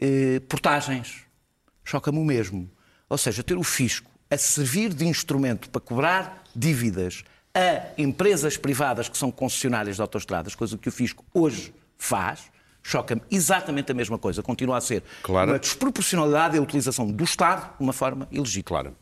eh, 0.00 0.40
portagens. 0.48 1.24
Choca-me 1.84 2.18
o 2.18 2.24
mesmo. 2.24 2.70
Ou 3.10 3.18
seja, 3.18 3.42
ter 3.42 3.58
o 3.58 3.62
fisco 3.62 4.10
a 4.30 4.38
servir 4.38 4.94
de 4.94 5.06
instrumento 5.06 5.68
para 5.68 5.82
cobrar 5.82 6.44
dívidas 6.56 7.24
a 7.54 7.88
empresas 8.00 8.56
privadas 8.56 9.06
que 9.06 9.18
são 9.18 9.30
concessionárias 9.30 9.96
de 9.96 10.02
autoestradas, 10.02 10.54
coisa 10.54 10.78
que 10.78 10.88
o 10.88 10.92
fisco 10.92 11.22
hoje 11.34 11.74
faz, 11.98 12.44
choca-me 12.88 13.20
exatamente 13.30 13.92
a 13.92 13.94
mesma 13.94 14.16
coisa. 14.18 14.42
Continua 14.42 14.78
a 14.78 14.80
ser 14.80 15.02
Claro. 15.22 15.50
uma 15.52 15.58
desproporcionalidade 15.58 16.56
e 16.56 16.58
a 16.58 16.62
utilização 16.62 17.06
do 17.06 17.22
Estado 17.22 17.76
de 17.76 17.84
uma 17.84 17.92
forma 17.92 18.26
ilegítima. 18.32 18.64
Claro. 18.80 18.96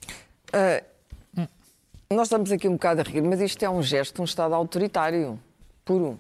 Nós 2.11 2.27
estamos 2.27 2.51
aqui 2.51 2.69
um 2.69 2.73
bocado 2.73 3.01
a 3.01 3.05
rir, 3.05 3.21
mas 3.23 3.41
isto 3.41 3.65
é 3.65 3.71
um 3.71 3.83
gesto 3.83 4.17
de 4.17 4.21
um 4.23 4.25
Estado 4.25 4.55
autoritário, 4.55 5.39
puro. 5.85 6.19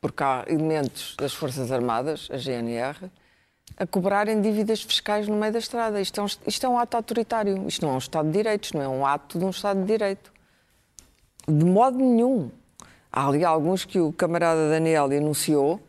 Porque 0.00 0.22
há 0.22 0.44
elementos 0.46 1.14
das 1.18 1.32
Forças 1.32 1.72
Armadas, 1.72 2.28
a 2.30 2.36
GNR, 2.36 3.10
a 3.78 3.86
cobrarem 3.86 4.40
dívidas 4.40 4.82
fiscais 4.82 5.26
no 5.26 5.36
meio 5.36 5.52
da 5.52 5.58
estrada. 5.58 6.00
Isto 6.00 6.20
é 6.20 6.24
um, 6.24 6.26
isto 6.46 6.66
é 6.66 6.68
um 6.68 6.78
ato 6.78 6.96
autoritário. 6.96 7.66
Isto 7.66 7.86
não 7.86 7.92
é 7.92 7.94
um 7.94 7.98
Estado 7.98 8.26
de 8.26 8.32
Direito, 8.32 8.64
isto 8.64 8.76
não 8.76 8.84
é 8.84 8.88
um 8.88 9.06
ato 9.06 9.38
de 9.38 9.44
um 9.44 9.50
Estado 9.50 9.80
de 9.80 9.86
Direito. 9.86 10.30
De 11.48 11.64
modo 11.64 11.96
nenhum. 11.98 12.50
Há 13.12 13.26
ali 13.26 13.44
alguns 13.44 13.84
que 13.84 13.98
o 13.98 14.12
camarada 14.12 14.68
Daniel 14.70 15.10
enunciou. 15.12 15.80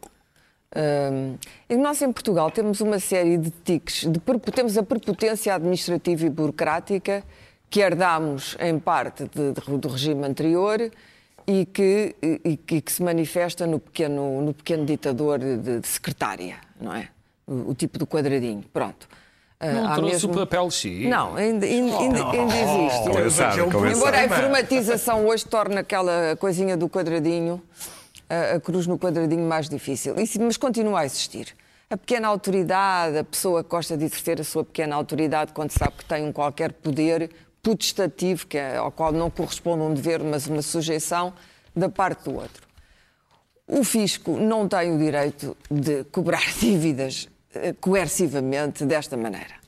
E 1.69 1.75
nós 1.75 2.01
em 2.01 2.11
Portugal 2.11 2.49
temos 2.49 2.79
uma 2.81 2.99
série 2.99 3.37
de 3.37 3.51
tiques, 3.51 4.05
de, 4.09 4.19
temos 4.53 4.77
a 4.77 4.83
prepotência 4.83 5.53
administrativa 5.53 6.25
e 6.25 6.29
burocrática 6.29 7.23
que 7.69 7.81
herdámos 7.81 8.55
em 8.59 8.77
parte 8.79 9.23
de- 9.33 9.51
de- 9.53 9.77
do 9.77 9.87
regime 9.89 10.25
anterior 10.25 10.79
e 11.47 11.65
que, 11.65 12.15
e, 12.21 12.41
e 12.45 12.57
que- 12.57 12.83
se 12.91 13.01
manifesta 13.03 13.65
no 13.67 13.79
pequeno, 13.79 14.41
no 14.41 14.53
pequeno 14.53 14.85
ditador 14.85 15.39
de, 15.39 15.57
de 15.79 15.87
secretária, 15.87 16.55
não 16.79 16.93
é? 16.95 17.09
O, 17.47 17.71
o 17.71 17.75
tipo 17.75 17.97
do 17.99 18.05
quadradinho, 18.07 18.63
pronto. 18.71 19.07
Ah, 19.59 19.71
Não 19.73 19.87
há 19.91 19.95
trouxe 19.95 20.25
o 20.25 20.29
papel 20.29 20.71
X. 20.71 21.07
Não, 21.07 21.35
ainda, 21.35 21.65
ainda, 21.65 21.97
ainda- 21.97 22.31
ainda 22.31 22.55
existe. 22.55 23.07
Compensar. 23.09 23.57
Embora 23.95 24.19
a 24.19 24.25
informatização 24.25 25.25
hoje 25.27 25.45
torne 25.45 25.77
aquela 25.77 26.35
coisinha 26.39 26.75
do 26.75 26.89
quadradinho, 26.89 27.61
a, 28.31 28.55
a 28.55 28.59
cruz 28.59 28.87
no 28.87 28.97
quadradinho 28.97 29.47
mais 29.47 29.67
difícil. 29.67 30.15
Isso- 30.19 30.39
mas 30.41 30.57
continua 30.57 31.01
a 31.01 31.05
existir. 31.05 31.55
A 31.89 31.97
pequena 31.97 32.27
autoridade, 32.29 33.17
a 33.17 33.23
pessoa 33.23 33.63
que 33.63 33.69
gosta 33.69 33.97
de 33.97 34.05
exercer 34.05 34.39
a 34.39 34.43
sua 34.43 34.63
pequena 34.63 34.95
autoridade 34.95 35.51
quando 35.51 35.71
sabe 35.71 35.93
que 35.97 36.05
tem 36.05 36.23
um 36.23 36.31
qualquer 36.31 36.71
poder 36.71 37.29
putestativo, 37.61 38.47
que 38.47 38.57
é, 38.57 38.77
ao 38.77 38.91
qual 38.91 39.11
não 39.11 39.29
corresponde 39.29 39.83
um 39.83 39.93
dever, 39.93 40.23
mas 40.23 40.47
uma 40.47 40.61
sujeição 40.61 41.33
da 41.75 41.89
parte 41.89 42.23
do 42.25 42.35
outro. 42.35 42.65
O 43.67 43.83
fisco 43.83 44.37
não 44.37 44.67
tem 44.67 44.93
o 44.93 44.97
direito 44.97 45.55
de 45.69 46.03
cobrar 46.05 46.43
dívidas 46.59 47.27
eh, 47.53 47.73
coercivamente 47.79 48.85
desta 48.85 49.15
maneira 49.17 49.61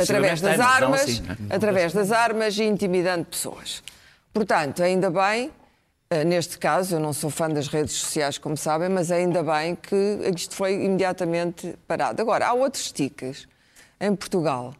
através 0.00 0.40
das 0.40 0.60
armas, 0.60 1.02
assim, 1.02 1.22
né? 1.22 1.36
através 1.50 1.92
das 1.92 2.12
armas 2.12 2.56
e 2.58 2.64
intimidando 2.64 3.24
pessoas. 3.24 3.82
Portanto, 4.32 4.82
ainda 4.82 5.10
bem, 5.10 5.50
neste 6.26 6.58
caso, 6.58 6.96
eu 6.96 7.00
não 7.00 7.12
sou 7.12 7.30
fã 7.30 7.48
das 7.48 7.68
redes 7.68 7.94
sociais, 7.94 8.38
como 8.38 8.56
sabem, 8.56 8.88
mas 8.88 9.10
ainda 9.10 9.42
bem 9.42 9.74
que 9.74 9.96
isto 10.34 10.54
foi 10.54 10.74
imediatamente 10.74 11.74
parado. 11.86 12.20
Agora, 12.20 12.46
há 12.48 12.52
outros 12.52 12.92
tiques 12.92 13.48
em 14.00 14.14
Portugal. 14.14 14.74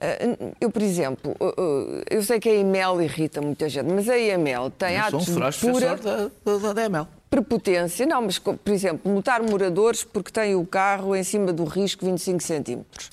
Eh, 0.00 0.54
Eu, 0.60 0.70
por 0.70 0.82
exemplo, 0.82 1.34
eh, 1.40 1.54
eh, 2.10 2.16
eu 2.16 2.22
sei 2.22 2.38
que 2.40 2.48
a 2.48 2.54
EML 2.54 3.02
irrita 3.02 3.40
muita 3.40 3.68
gente, 3.68 3.92
mas 3.92 4.08
a 4.08 4.18
EML 4.18 4.70
tem 4.70 4.96
um 4.96 5.02
atos 5.02 5.26
de 5.26 5.60
pura 5.60 5.96
da, 5.96 6.30
da, 6.72 6.88
da 6.88 7.08
prepotência. 7.28 8.06
Não, 8.06 8.22
mas, 8.22 8.38
por 8.38 8.58
exemplo, 8.68 9.10
multar 9.10 9.42
moradores 9.42 10.04
porque 10.04 10.30
têm 10.30 10.54
o 10.54 10.64
carro 10.64 11.14
em 11.14 11.24
cima 11.24 11.52
do 11.52 11.64
risco 11.64 12.04
25 12.04 12.42
centímetros. 12.42 13.10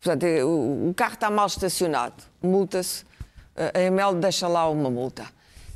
Portanto, 0.00 0.22
é, 0.24 0.44
o, 0.44 0.90
o 0.90 0.94
carro 0.94 1.14
está 1.14 1.30
mal 1.30 1.46
estacionado, 1.46 2.22
multa-se, 2.42 3.04
a 3.56 3.80
EML 3.80 4.14
deixa 4.20 4.46
lá 4.46 4.68
uma 4.68 4.90
multa. 4.90 5.24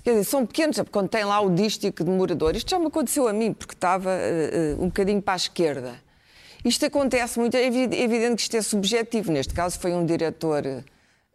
Quer 0.03 0.11
dizer, 0.13 0.25
são 0.25 0.47
pequenos, 0.47 0.77
quando 0.91 1.09
tem 1.09 1.25
lá 1.25 1.41
o 1.41 1.55
dístico 1.55 2.03
de 2.03 2.11
morador. 2.11 2.57
Isto 2.57 2.71
já 2.71 2.79
me 2.79 2.87
aconteceu 2.87 3.29
a 3.29 3.33
mim, 3.33 3.53
porque 3.53 3.75
estava 3.75 4.11
eh, 4.11 4.75
um 4.79 4.87
bocadinho 4.87 5.21
para 5.21 5.35
a 5.35 5.37
esquerda. 5.37 5.95
Isto 6.65 6.87
acontece 6.87 7.39
muito, 7.39 7.57
é 7.57 7.63
é 7.63 7.67
evidente 7.67 8.37
que 8.37 8.43
isto 8.43 8.57
é 8.57 8.63
subjetivo. 8.63 9.33
Neste 9.33 9.53
caso 9.55 9.79
foi 9.79 9.93
um 9.93 10.05
diretor 10.05 10.65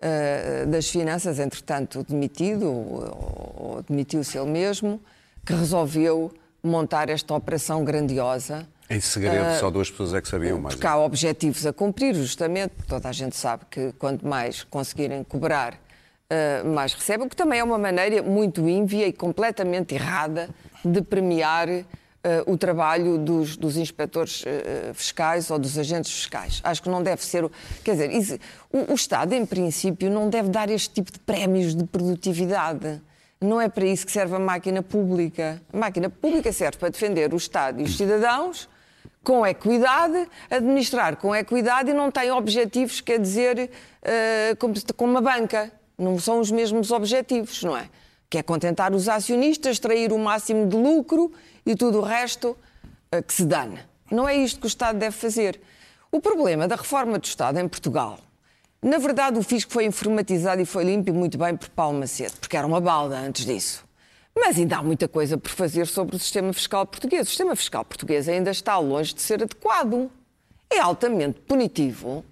eh, 0.01 0.65
das 0.67 0.89
finanças, 0.89 1.39
entretanto 1.39 2.03
demitido, 2.03 2.67
ou, 2.67 3.55
ou 3.57 3.83
demitiu-se 3.87 4.37
ele 4.37 4.49
mesmo, 4.49 5.01
que 5.45 5.53
resolveu 5.53 6.31
montar 6.61 7.09
esta 7.09 7.33
operação 7.33 7.83
grandiosa. 7.83 8.67
Em 8.89 8.99
segredo, 8.99 9.59
só 9.59 9.71
duas 9.71 9.89
pessoas 9.89 10.13
é 10.13 10.21
que 10.21 10.27
sabiam 10.27 10.59
mais. 10.59 10.75
Porque 10.75 10.85
há 10.85 10.97
objetivos 10.97 11.65
a 11.65 11.73
cumprir, 11.73 12.13
justamente, 12.13 12.71
porque 12.71 12.89
toda 12.89 13.09
a 13.09 13.11
gente 13.11 13.35
sabe 13.35 13.63
que 13.69 13.93
quanto 13.93 14.27
mais 14.27 14.63
conseguirem 14.63 15.23
cobrar, 15.23 15.79
eh, 16.29 16.63
mais 16.63 16.93
recebem, 16.93 17.27
o 17.27 17.29
que 17.29 17.35
também 17.35 17.59
é 17.59 17.63
uma 17.63 17.77
maneira 17.77 18.21
muito 18.23 18.67
ínvia 18.67 19.07
e 19.07 19.13
completamente 19.13 19.93
errada 19.95 20.49
de 20.83 21.01
premiar 21.01 21.67
eh, 21.69 21.85
o 22.47 22.57
trabalho 22.57 23.17
dos, 23.17 23.55
dos 23.57 23.77
inspectores 23.77 24.43
eh, 24.45 24.91
fiscais 24.93 25.51
ou 25.51 25.59
dos 25.59 25.77
agentes 25.77 26.11
fiscais. 26.11 26.61
Acho 26.63 26.81
que 26.81 26.89
não 26.89 27.03
deve 27.03 27.23
ser. 27.23 27.47
Quer 27.83 27.91
dizer, 27.91 28.11
isso- 28.11 28.39
o, 28.71 28.91
o 28.91 28.95
Estado, 28.95 29.33
em 29.33 29.45
princípio, 29.45 30.09
não 30.09 30.29
deve 30.29 30.49
dar 30.49 30.69
este 30.69 30.89
tipo 30.89 31.11
de 31.11 31.19
prémios 31.19 31.75
de 31.75 31.83
produtividade. 31.85 33.01
Não 33.41 33.59
é 33.61 33.67
para 33.69 33.85
isso 33.85 34.05
que 34.05 34.11
serve 34.11 34.35
a 34.35 34.39
máquina 34.39 34.81
pública. 34.81 35.61
A 35.71 35.77
máquina 35.77 36.09
pública 36.09 36.51
serve 36.51 36.77
para 36.77 36.89
defender 36.89 37.33
o 37.33 37.37
Estado 37.37 37.81
e 37.81 37.83
os 37.83 37.95
cidadãos 37.97 38.67
com 39.23 39.45
equidade, 39.45 40.27
administrar 40.49 41.15
com 41.17 41.35
equidade 41.35 41.89
e 41.89 41.93
não 41.93 42.09
tem 42.11 42.31
objetivos, 42.31 43.01
quer 43.01 43.19
dizer, 43.19 43.69
eh, 44.03 44.55
como, 44.59 44.73
como 44.95 45.11
uma 45.11 45.21
banca. 45.21 45.71
Não 45.97 46.19
são 46.19 46.39
os 46.39 46.51
mesmos 46.51 46.91
objetivos, 46.91 47.63
não 47.63 47.75
é? 47.75 47.89
Que 48.29 48.39
é 48.39 48.43
contentar 48.43 48.93
os 48.93 49.07
acionistas, 49.07 49.73
extrair 49.73 50.11
o 50.11 50.19
máximo 50.19 50.67
de 50.67 50.75
lucro 50.75 51.31
e 51.65 51.75
tudo 51.75 51.99
o 51.99 52.01
resto 52.01 52.57
eh, 53.11 53.21
que 53.21 53.33
se 53.33 53.45
dane. 53.45 53.79
Não 54.11 54.27
é 54.27 54.35
isto 54.35 54.59
que 54.59 54.65
o 54.65 54.67
Estado 54.67 54.99
deve 54.99 55.15
fazer. 55.15 55.59
O 56.11 56.19
problema 56.19 56.67
da 56.67 56.75
reforma 56.75 57.17
do 57.17 57.25
Estado 57.25 57.59
em 57.59 57.67
Portugal, 57.67 58.19
na 58.81 58.99
verdade, 58.99 59.39
o 59.39 59.41
fisco 59.41 59.71
foi 59.71 59.85
informatizado 59.85 60.61
e 60.61 60.65
foi 60.65 60.83
limpo 60.83 61.09
e 61.09 61.11
muito 61.11 61.39
bem 61.39 61.57
por 61.57 61.69
Paulo 61.69 61.97
Macedo, 61.97 62.33
porque 62.39 62.55
era 62.55 62.67
uma 62.67 62.79
balda 62.79 63.17
antes 63.17 63.43
disso. 63.43 63.83
Mas 64.35 64.59
ainda 64.59 64.77
há 64.77 64.83
muita 64.83 65.07
coisa 65.07 65.37
por 65.37 65.49
fazer 65.49 65.87
sobre 65.87 66.15
o 66.15 66.19
sistema 66.19 66.53
fiscal 66.53 66.85
português. 66.85 67.23
O 67.25 67.29
sistema 67.29 67.55
fiscal 67.55 67.83
português 67.83 68.29
ainda 68.29 68.51
está 68.51 68.77
longe 68.77 69.13
de 69.13 69.23
ser 69.23 69.41
adequado. 69.41 70.11
É 70.69 70.79
altamente 70.79 71.39
punitivo. 71.41 72.23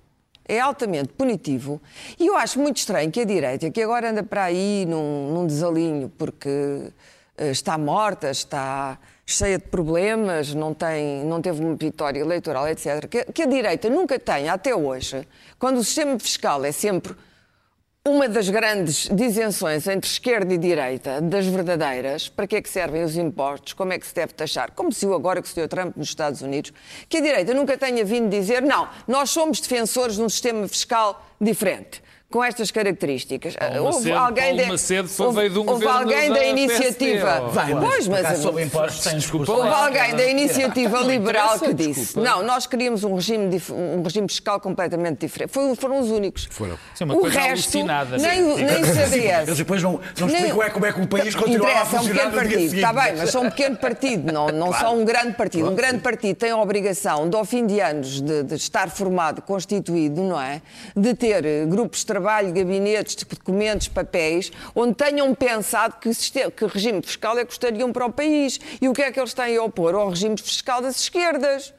É 0.47 0.59
altamente 0.59 1.09
punitivo. 1.09 1.81
E 2.19 2.27
eu 2.27 2.35
acho 2.35 2.59
muito 2.59 2.77
estranho 2.77 3.11
que 3.11 3.21
a 3.21 3.25
direita, 3.25 3.69
que 3.71 3.81
agora 3.81 4.09
anda 4.09 4.23
para 4.23 4.43
aí 4.43 4.85
num, 4.87 5.33
num 5.33 5.47
desalinho 5.47 6.11
porque 6.17 6.91
eh, 7.37 7.51
está 7.51 7.77
morta, 7.77 8.29
está 8.29 8.97
cheia 9.25 9.57
de 9.57 9.65
problemas, 9.65 10.53
não, 10.53 10.73
tem, 10.73 11.23
não 11.23 11.41
teve 11.41 11.63
uma 11.63 11.75
vitória 11.75 12.19
eleitoral, 12.19 12.67
etc., 12.67 13.07
que, 13.07 13.25
que 13.31 13.43
a 13.43 13.45
direita 13.45 13.89
nunca 13.89 14.19
tenha, 14.19 14.53
até 14.53 14.75
hoje, 14.75 15.27
quando 15.57 15.77
o 15.77 15.83
sistema 15.83 16.19
fiscal 16.19 16.63
é 16.65 16.71
sempre 16.71 17.15
uma 18.05 18.27
das 18.27 18.49
grandes 18.49 19.07
disenções 19.07 19.87
entre 19.87 20.09
esquerda 20.09 20.53
e 20.53 20.57
direita, 20.57 21.21
das 21.21 21.45
verdadeiras, 21.45 22.27
para 22.27 22.45
que 22.45 22.57
é 22.57 22.61
que 22.61 22.67
servem 22.67 23.01
os 23.01 23.15
impostos, 23.15 23.71
como 23.71 23.93
é 23.93 23.97
que 23.97 24.05
se 24.05 24.13
deve 24.13 24.33
taxar, 24.33 24.71
como 24.71 24.91
se 24.91 25.05
o 25.05 25.13
agora 25.13 25.41
que 25.41 25.47
se 25.47 25.55
deu 25.55 25.69
Trump 25.69 25.95
nos 25.95 26.09
Estados 26.09 26.41
Unidos, 26.41 26.73
que 27.07 27.15
a 27.15 27.21
direita 27.21 27.53
nunca 27.53 27.77
tenha 27.77 28.03
vindo 28.03 28.29
dizer, 28.29 28.61
não, 28.61 28.89
nós 29.07 29.29
somos 29.29 29.61
defensores 29.61 30.17
de 30.17 30.21
um 30.21 30.27
sistema 30.27 30.67
fiscal 30.67 31.25
diferente. 31.39 32.02
Com 32.33 32.43
estas 32.43 32.71
características. 32.71 33.55
Paulo 33.55 33.75
houve 33.85 33.97
Macedo- 34.09 34.17
alguém, 34.17 34.55
Paulo 34.55 34.71
Macedo 34.71 35.09
houve, 35.19 35.49
de 35.51 35.59
um 35.59 35.69
houve 35.69 35.85
alguém 35.85 36.31
da 36.33 36.43
iniciativa. 36.43 37.41
Vai, 37.51 37.75
pois, 37.75 38.07
mas 38.07 38.39
sobre 38.39 38.63
impostos. 38.63 39.05
Houve 39.47 39.69
alguém 39.69 40.15
da 40.15 40.25
iniciativa 40.25 41.01
liberal 41.01 41.59
que 41.59 41.71
disse: 41.75 41.99
desculpa. 41.99 42.27
não, 42.27 42.41
nós 42.41 42.65
queríamos 42.65 43.03
um 43.03 43.13
regime, 43.13 43.49
dif- 43.49 43.71
um 43.71 44.01
regime 44.01 44.27
fiscal 44.27 44.59
completamente 44.59 45.19
diferente. 45.19 45.51
Foi- 45.51 45.75
foram 45.75 45.99
os 45.99 46.09
únicos. 46.09 46.47
Foram. 46.49 46.75
Uma 47.01 47.13
o 47.13 47.19
coisa 47.19 47.39
resto, 47.39 47.77
alucinada. 47.77 48.17
nem, 48.17 48.41
o- 48.43 48.57
nem 48.57 48.81
o 48.81 48.85
CDS. 48.87 49.47
Eles 49.49 49.57
depois 49.59 49.83
não, 49.83 49.99
não 50.19 50.25
Nem- 50.25 50.35
explicam 50.37 50.63
é 50.63 50.69
como 50.71 50.85
é 50.87 50.91
que 50.93 51.01
o 51.01 51.07
país 51.07 51.35
continua 51.35 51.67
a 51.67 51.71
Interessa, 51.71 51.95
é 51.95 51.99
um 51.99 52.01
funcionar 52.01 52.31
pequeno 52.31 52.49
partido. 52.49 52.75
Está 52.75 52.93
bem, 52.93 53.15
mas 53.15 53.29
são 53.29 53.43
um 53.43 53.49
pequeno 53.51 53.75
partido, 53.77 54.33
não, 54.33 54.47
não 54.47 54.73
são 54.73 54.99
um 54.99 55.05
grande 55.05 55.33
partido. 55.33 55.69
Um 55.69 55.75
grande 55.75 55.99
partido 55.99 56.35
tem 56.35 56.49
a 56.49 56.57
obrigação, 56.57 57.29
de, 57.29 57.37
ao 57.37 57.45
fim 57.45 57.67
de 57.67 57.79
anos, 57.79 58.19
de, 58.19 58.41
de 58.41 58.55
estar 58.55 58.89
formado, 58.89 59.39
constituído, 59.43 60.23
não 60.23 60.41
é? 60.41 60.63
De 60.95 61.13
ter 61.13 61.43
grupos 61.67 61.99
de 61.99 62.22
trabalho, 62.23 62.53
gabinetes, 62.53 63.15
de 63.17 63.25
documentos, 63.25 63.89
papéis, 63.89 64.49
onde 64.73 64.95
tenham 64.95 65.35
pensado 65.35 65.95
que, 65.99 66.13
siste- 66.13 66.49
que 66.51 66.65
regime 66.65 67.01
fiscal 67.03 67.33
é 67.37 67.41
que 67.41 67.47
gostariam 67.47 67.91
para 67.91 68.05
o 68.05 68.11
país. 68.11 68.59
E 68.81 68.87
o 68.87 68.93
que 68.93 69.01
é 69.01 69.11
que 69.11 69.19
eles 69.19 69.33
têm 69.33 69.57
a 69.57 69.63
opor 69.63 69.93
ao 69.93 70.09
regime 70.09 70.37
fiscal 70.37 70.81
das 70.81 70.97
esquerdas? 71.01 71.73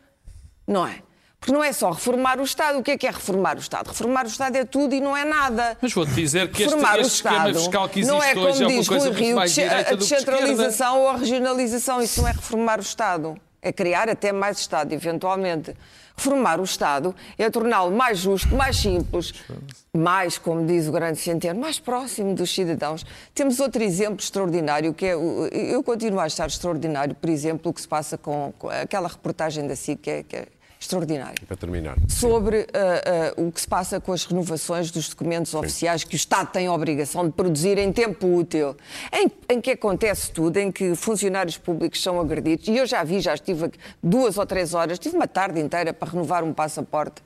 Não 0.66 0.86
é? 0.86 0.96
Porque 1.40 1.52
não 1.52 1.62
é 1.64 1.72
só 1.72 1.90
reformar 1.90 2.38
o 2.40 2.42
Estado. 2.42 2.78
O 2.78 2.82
que 2.82 2.90
é 2.92 2.98
que 2.98 3.06
é 3.06 3.10
reformar 3.10 3.56
o 3.56 3.60
Estado? 3.60 3.88
Reformar 3.88 4.24
o 4.24 4.28
Estado 4.28 4.56
é 4.56 4.64
tudo 4.64 4.94
e 4.94 5.00
não 5.00 5.16
é 5.16 5.24
nada. 5.24 5.76
Mas 5.80 5.92
vou-te 5.92 6.12
dizer 6.12 6.50
que 6.50 6.62
este, 6.62 6.74
Reformar 6.74 6.98
o 6.98 7.00
este 7.00 7.14
esquema 7.14 7.54
fiscal 7.54 7.88
que 7.88 8.00
existe 8.00 8.12
não 8.14 8.22
é 8.22 8.34
hoje 8.34 8.34
como 8.34 8.48
é 8.48 8.66
uma 8.66 8.68
diz 8.78 8.88
coisa 8.88 9.04
Rui 9.10 9.12
muito 9.14 9.24
Rio, 9.24 9.38
a 9.90 9.94
descentralização 9.94 11.00
ou 11.00 11.08
a 11.10 11.16
regionalização. 11.16 12.02
Isso 12.02 12.20
não 12.22 12.28
é 12.28 12.32
reformar 12.32 12.78
o 12.78 12.82
Estado. 12.82 13.36
É 13.60 13.72
criar 13.72 14.08
até 14.10 14.30
mais 14.32 14.58
Estado, 14.58 14.92
eventualmente. 14.92 15.74
Reformar 16.16 16.60
o 16.60 16.64
Estado 16.64 17.14
é 17.36 17.50
torná-lo 17.50 17.90
mais 17.90 18.18
justo, 18.18 18.54
mais 18.54 18.76
simples, 18.76 19.34
mais, 19.92 20.38
como 20.38 20.64
diz 20.64 20.86
o 20.86 20.92
grande 20.92 21.18
Centeno, 21.18 21.60
mais 21.60 21.78
próximo 21.78 22.34
dos 22.34 22.54
cidadãos. 22.54 23.04
Temos 23.34 23.58
outro 23.58 23.82
exemplo 23.82 24.20
extraordinário, 24.20 24.94
que 24.94 25.06
é, 25.06 25.14
eu 25.14 25.82
continuo 25.82 26.20
a 26.20 26.24
achar 26.24 26.46
extraordinário, 26.46 27.14
por 27.14 27.28
exemplo, 27.28 27.70
o 27.70 27.74
que 27.74 27.80
se 27.80 27.88
passa 27.88 28.16
com, 28.16 28.52
com 28.58 28.68
aquela 28.68 29.08
reportagem 29.08 29.66
da 29.66 29.74
SIC, 29.74 30.00
que 30.00 30.10
é, 30.10 30.22
que 30.22 30.36
é 30.36 30.46
extraordinário 30.84 31.46
Para 31.46 31.56
terminar. 31.56 31.96
sobre 32.08 32.66
ah, 32.72 33.32
ah, 33.36 33.40
o 33.40 33.50
que 33.50 33.60
se 33.60 33.68
passa 33.68 34.00
com 34.00 34.12
as 34.12 34.24
renovações 34.24 34.90
dos 34.90 35.08
documentos 35.08 35.54
oficiais 35.54 36.04
que 36.04 36.14
o 36.14 36.16
Estado 36.16 36.50
tem 36.52 36.66
a 36.66 36.72
obrigação 36.72 37.26
de 37.26 37.32
produzir 37.32 37.78
em 37.78 37.92
tempo 37.92 38.26
útil, 38.26 38.76
em, 39.12 39.30
em 39.48 39.60
que 39.60 39.72
acontece 39.72 40.30
tudo, 40.30 40.56
em 40.58 40.70
que 40.70 40.94
funcionários 40.94 41.56
públicos 41.56 42.02
são 42.02 42.20
agredidos. 42.20 42.68
E 42.68 42.76
eu 42.76 42.86
já 42.86 43.02
vi, 43.02 43.20
já 43.20 43.34
estive 43.34 43.70
duas 44.02 44.38
ou 44.38 44.46
três 44.46 44.74
horas, 44.74 44.98
tive 44.98 45.16
uma 45.16 45.26
tarde 45.26 45.60
inteira 45.60 45.92
para 45.92 46.10
renovar 46.10 46.44
um 46.44 46.52
passaporte. 46.52 47.22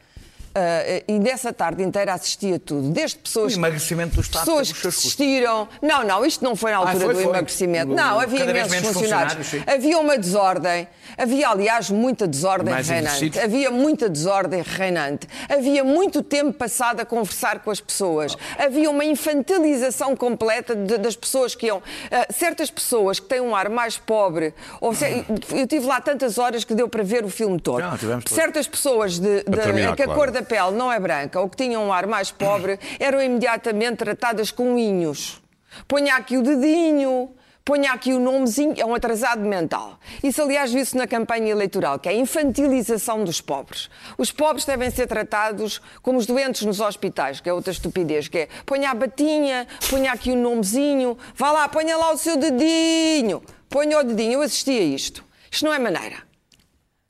Ah, 0.58 1.02
e 1.06 1.18
nessa 1.18 1.52
tarde 1.52 1.82
inteira 1.82 2.12
assisti 2.14 2.54
a 2.54 2.58
tudo, 2.58 2.90
desde 2.90 3.18
pessoas, 3.18 3.54
O 3.54 3.58
emagrecimento 3.58 4.14
do 4.16 4.20
Estado 4.20 4.44
pessoas 4.44 4.72
que 4.72 4.82
desistiram. 4.82 5.68
Não, 5.82 6.04
não, 6.04 6.24
isto 6.24 6.44
não 6.44 6.54
foi 6.56 6.70
na 6.72 6.78
altura 6.78 6.98
foi, 7.04 7.14
do 7.14 7.20
foi. 7.20 7.30
emagrecimento. 7.30 7.92
O- 7.92 7.96
Não, 7.96 8.20
havia 8.20 8.44
imensos 8.44 8.70
menos 8.70 8.88
funcionários. 8.92 9.34
funcionários. 9.34 9.74
Havia 9.74 9.98
uma 9.98 10.18
desordem, 10.18 10.88
havia, 11.16 11.48
aliás, 11.48 11.90
muita 11.90 12.26
desordem 12.26 12.74
Mais 12.74 12.88
reinante. 12.88 13.16
envelhecidos. 13.16 13.42
Havia 13.44 13.70
muita 13.70 14.08
desordem 14.08 14.62
reinante. 14.62 15.26
Havia 15.48 15.84
muito 15.84 16.22
tempo 16.22 16.52
passado 16.52 17.00
a 17.00 17.04
conversar 17.04 17.60
com 17.60 17.70
as 17.70 17.80
pessoas. 17.80 18.36
Havia 18.58 18.90
uma 18.90 19.04
infantilização 19.04 20.16
completa 20.16 20.74
de- 20.74 20.98
das 20.98 21.16
pessoas 21.16 21.54
que 21.54 21.66
iam. 21.66 21.82
ah, 22.10 22.26
certas 22.32 22.70
pessoas 22.70 23.20
que 23.20 23.26
têm 23.26 23.40
um 23.40 23.54
ar 23.54 23.68
mais 23.68 23.96
pobre. 23.98 24.52
Ou 24.80 24.94
se- 24.94 25.24
eu 25.52 25.66
tive 25.66 25.86
lá 25.86 26.00
tantas 26.00 26.38
horas 26.38 26.64
que 26.64 26.74
deu 26.74 26.88
para 26.88 27.02
ver 27.02 27.24
o 27.24 27.28
filme 27.28 27.58
todo. 27.60 27.82
Todos. 27.82 28.32
certas 28.34 28.66
pessoas 28.66 29.18
de, 29.18 29.42
de- 29.44 29.56
terminar, 29.56 29.94
que 29.94 30.02
a 30.02 30.04
claro. 30.06 30.20
cor 30.20 30.30
da 30.30 30.42
pele 30.48 30.72
não 30.72 30.90
é 30.90 30.98
branca 30.98 31.40
ou 31.40 31.48
que 31.48 31.56
tinham 31.56 31.84
um 31.86 31.92
ar 31.92 32.06
mais 32.06 32.30
pobre 32.30 32.78
eram 32.98 33.22
imediatamente 33.22 33.98
tratadas 33.98 34.50
com 34.50 34.78
inhos. 34.78 35.40
Ponha 35.86 36.16
aqui 36.16 36.36
o 36.36 36.42
dedinho. 36.42 37.30
Ponha 37.68 37.92
aqui 37.92 38.14
o 38.14 38.18
nomezinho, 38.18 38.72
é 38.78 38.86
um 38.86 38.94
atrasado 38.94 39.42
mental. 39.42 39.98
Isso, 40.24 40.40
aliás, 40.40 40.72
viu-se 40.72 40.96
na 40.96 41.06
campanha 41.06 41.50
eleitoral, 41.50 41.98
que 41.98 42.08
é 42.08 42.12
a 42.12 42.14
infantilização 42.14 43.22
dos 43.22 43.42
pobres. 43.42 43.90
Os 44.16 44.32
pobres 44.32 44.64
devem 44.64 44.90
ser 44.90 45.06
tratados 45.06 45.78
como 46.00 46.16
os 46.16 46.24
doentes 46.24 46.62
nos 46.62 46.80
hospitais, 46.80 47.40
que 47.40 47.50
é 47.50 47.52
outra 47.52 47.70
estupidez, 47.70 48.26
que 48.26 48.38
é 48.38 48.48
ponha 48.64 48.90
a 48.90 48.94
batinha, 48.94 49.68
ponha 49.90 50.10
aqui 50.12 50.30
o 50.30 50.36
nomezinho, 50.36 51.18
vá 51.34 51.52
lá, 51.52 51.68
ponha 51.68 51.94
lá 51.98 52.10
o 52.10 52.16
seu 52.16 52.38
dedinho, 52.38 53.42
ponha 53.68 53.98
o 53.98 54.02
dedinho. 54.02 54.32
Eu 54.32 54.40
assisti 54.40 54.70
a 54.70 54.84
isto. 54.84 55.22
Isto 55.50 55.66
não 55.66 55.74
é 55.74 55.78
maneira. 55.78 56.27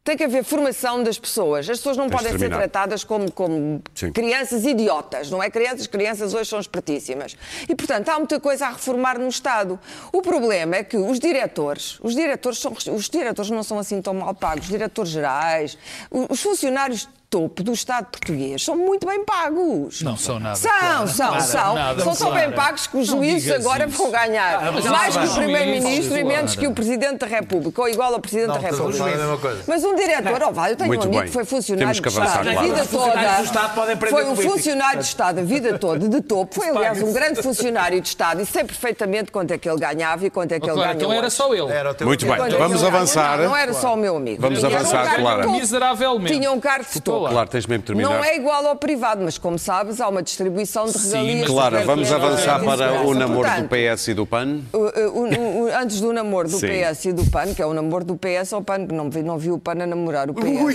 Tem 0.09 0.17
que 0.17 0.25
haver 0.25 0.43
formação 0.43 1.03
das 1.03 1.19
pessoas. 1.19 1.69
As 1.69 1.77
pessoas 1.77 1.99
não 1.99 2.09
Tens 2.09 2.23
de 2.23 2.25
podem 2.29 2.39
ser 2.39 2.49
tratadas 2.49 3.05
como, 3.05 3.31
como 3.31 3.83
Sim. 3.95 4.11
crianças 4.11 4.65
idiotas, 4.65 5.31
não 5.31 5.43
é? 5.43 5.51
Crianças, 5.51 5.87
crianças 5.87 6.33
hoje 6.33 6.49
são 6.49 6.59
espertíssimas. 6.59 7.37
E, 7.69 7.75
portanto, 7.75 8.09
há 8.09 8.19
muita 8.19 8.41
coisa 8.41 8.69
a 8.69 8.71
reformar 8.71 9.19
no 9.19 9.29
Estado. 9.29 9.79
O 10.11 10.23
problema 10.23 10.77
é 10.77 10.83
que 10.83 10.97
os 10.97 11.21
diretores, 11.21 11.99
os 12.03 12.15
diretores, 12.15 12.59
são, 12.59 12.73
os 12.73 13.11
diretores 13.11 13.51
não 13.51 13.63
são 13.63 13.79
assim 13.79 14.01
tão 14.01 14.15
mal 14.15 14.35
pagos, 14.35 14.65
os 14.65 14.71
diretores 14.71 15.11
gerais, 15.11 15.77
os 16.11 16.41
funcionários 16.41 17.07
topo 17.31 17.63
do 17.63 17.73
Estado 17.73 18.07
português 18.07 18.65
são 18.65 18.77
muito 18.77 19.07
bem 19.07 19.25
pagos. 19.25 20.01
Não 20.03 20.17
são 20.17 20.41
nada, 20.41 20.57
São, 20.57 20.71
Clara. 20.71 21.07
são, 21.07 21.31
Nada, 21.31 21.41
são. 21.43 21.75
nada, 21.75 22.03
são 22.05 22.15
tão 22.17 22.33
bem 22.33 22.51
pagos 22.53 22.87
que 22.87 22.97
os 22.97 23.09
Não 23.09 23.17
juízes 23.19 23.51
agora 23.53 23.87
isso. 23.87 23.99
vão 23.99 24.11
ganhar 24.11 24.63
Ah, 24.67 24.73
mas 24.73 24.85
mais 24.87 25.15
não 25.15 25.23
que 25.23 25.29
o 25.29 25.35
Primeiro-Ministro 25.35 26.17
e 26.19 26.25
menos 26.25 26.57
que 26.57 26.67
o 26.67 26.73
Presidente 26.73 27.19
da 27.19 27.27
República, 27.27 27.83
ou 27.83 27.89
igual 27.89 28.15
ao 28.15 28.21
Presidente 28.21 28.49
da 28.49 28.69
todos 28.69 28.99
República. 28.99 29.35
a 29.35 29.37
coisa. 29.39 29.63
Mas 29.67 29.85
um 29.85 29.95
diretor, 29.95 30.43
ó, 30.43 30.51
vá, 30.51 30.71
eu 30.71 30.77
tenho 30.77 30.89
Muito 30.89 31.01
um 31.03 31.05
amigo 31.09 31.21
bem. 31.23 31.27
que 31.29 31.33
foi 31.35 31.45
funcionário 31.45 32.03
que 32.03 32.09
de 32.09 32.17
avançar, 32.19 32.29
Estado 32.41 32.49
a 32.49 32.53
Clara. 32.53 32.69
vida 32.69 32.87
toda. 32.87 34.07
Foi 34.11 34.25
um 34.25 34.37
funcionário 34.37 34.99
de 35.01 35.07
Estado 35.07 35.39
a 35.41 35.43
vida 35.43 35.79
toda, 35.79 36.09
de 36.09 36.21
topo. 36.23 36.55
Foi, 36.55 36.69
aliás, 36.69 37.03
um 37.03 37.13
grande 37.13 37.43
funcionário 37.43 38.01
de 38.01 38.09
Estado 38.09 38.41
e 38.41 38.47
sei 38.47 38.65
perfeitamente 38.65 39.31
quanto 39.31 39.53
é 39.53 39.59
que 39.59 39.69
ele 39.69 39.79
ganhava 39.79 40.25
e 40.27 40.31
quanto 40.31 40.53
é 40.53 40.61
que 40.61 40.67
ele 40.67 40.73
Claro, 40.75 40.95
ganhou. 40.95 41.11
então 41.11 41.19
era 41.19 41.31
só 41.31 41.53
ele. 41.55 41.69
Muito 42.05 42.25
bem, 42.27 42.35
é 42.35 42.49
vamos 42.59 42.83
avançar. 42.83 43.39
Não, 43.39 43.45
não 43.51 43.57
era 43.57 43.73
só 43.75 43.93
o 43.95 43.97
meu 43.97 44.17
amigo. 44.17 44.41
Vamos 44.41 44.61
Tinha 44.61 44.71
um 44.71 44.75
avançar, 44.75 45.17
de 45.17 45.23
topo. 45.23 45.51
Miseravelmente. 45.53 46.33
Tinha 46.33 46.51
um 46.53 46.61
cargo 46.61 46.87
de 46.91 47.01
topo. 47.01 47.18
Claro, 47.29 47.49
tens 47.49 47.67
mesmo 47.67 47.83
terminar. 47.85 48.09
Não 48.11 48.25
é 48.25 48.37
igual 48.37 48.67
ao 48.67 48.77
privado, 48.77 49.23
mas 49.25 49.39
como 49.39 49.59
sabes, 49.59 50.01
há 50.01 50.09
uma 50.09 50.23
distribuição 50.23 50.87
de 50.87 50.93
Sim, 50.99 51.11
regalias. 51.25 51.47
Clara, 51.49 51.79
de 51.81 51.85
vamos 51.87 52.13
avançar 52.13 52.61
para 52.63 53.03
o 53.07 53.15
namoro 53.15 53.49
do 53.63 53.69
PS 53.69 54.09
e 54.11 54.15
do 54.15 54.27
PAN. 54.27 54.61
o- 54.73 54.79
o- 54.79 55.65
o- 55.65 55.75
antes 55.75 56.01
do 56.01 56.13
namoro 56.13 56.49
do 56.49 56.59
Sim. 56.59 56.69
PS 56.69 57.09
e 57.09 57.13
do 57.13 57.25
PAN, 57.31 57.55
que 57.55 57.63
é 57.63 57.67
o 57.67 57.73
namoro 57.75 58.05
do 58.05 58.17
PS 58.17 58.53
ao 58.55 58.63
PAN, 58.63 58.87
que 58.87 58.95
não, 58.95 59.11
vi- 59.11 59.23
não 59.23 59.39
viu 59.39 59.55
o 59.55 59.59
PAN 59.59 59.83
a 59.83 59.87
namorar 59.87 60.31
o 60.31 60.35
PS. 60.35 60.47
Ui, 60.47 60.75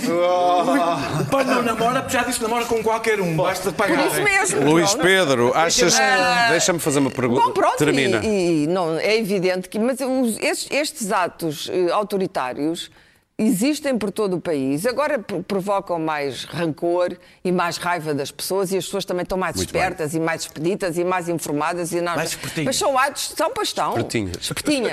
o 1.20 1.24
pai 1.30 1.44
não 1.44 1.62
namora, 1.62 2.00
porque 2.02 2.16
já 2.16 2.22
disse 2.24 2.38
que 2.38 2.44
namora 2.44 2.64
com 2.64 2.82
qualquer 2.82 3.20
um. 3.20 3.36
Basta 3.36 3.70
Por 3.72 3.74
pagar. 3.86 4.06
isso 4.06 4.22
mesmo. 4.22 4.70
Luís 4.70 4.90
pronto. 4.90 5.02
Pedro, 5.04 5.52
achas 5.54 5.94
que. 5.94 6.50
Deixa-me 6.50 6.78
fazer 6.78 6.98
uma 6.98 7.10
pergunta. 7.10 7.40
Bom, 7.42 7.50
pronto, 7.52 7.76
Termina. 7.76 8.20
E, 8.24 8.64
e 8.64 8.66
não, 8.66 8.98
é 8.98 9.16
evidente 9.16 9.68
que. 9.68 9.78
Mas 9.78 9.98
estes, 10.40 10.68
estes 10.70 11.12
atos 11.12 11.70
eh, 11.72 11.90
autoritários 11.90 12.90
existem 13.38 13.98
por 13.98 14.10
todo 14.12 14.36
o 14.36 14.40
país. 14.40 14.86
Agora 14.86 15.18
pro- 15.18 15.42
provocam 15.42 15.98
mais 15.98 16.44
rancor 16.44 17.16
e 17.44 17.50
mais 17.50 17.76
raiva 17.76 18.14
das 18.14 18.30
pessoas 18.30 18.70
e 18.72 18.76
as 18.76 18.84
pessoas 18.84 19.04
também 19.04 19.22
estão 19.24 19.36
mais 19.36 19.56
Muito 19.56 19.68
espertas 19.68 20.14
e 20.14 20.20
mais 20.20 20.42
expeditas 20.42 20.96
e 20.96 21.04
mais 21.04 21.28
informadas. 21.28 21.92
E 21.92 22.00
não... 22.00 22.14
Mais 22.14 22.30
espertinhas. 22.30 22.66
Mas 22.66 22.76
são 22.76 22.96
atos, 22.98 23.32
são 23.36 23.50
pastão. 23.52 23.90
Espertinhas. 23.90 24.36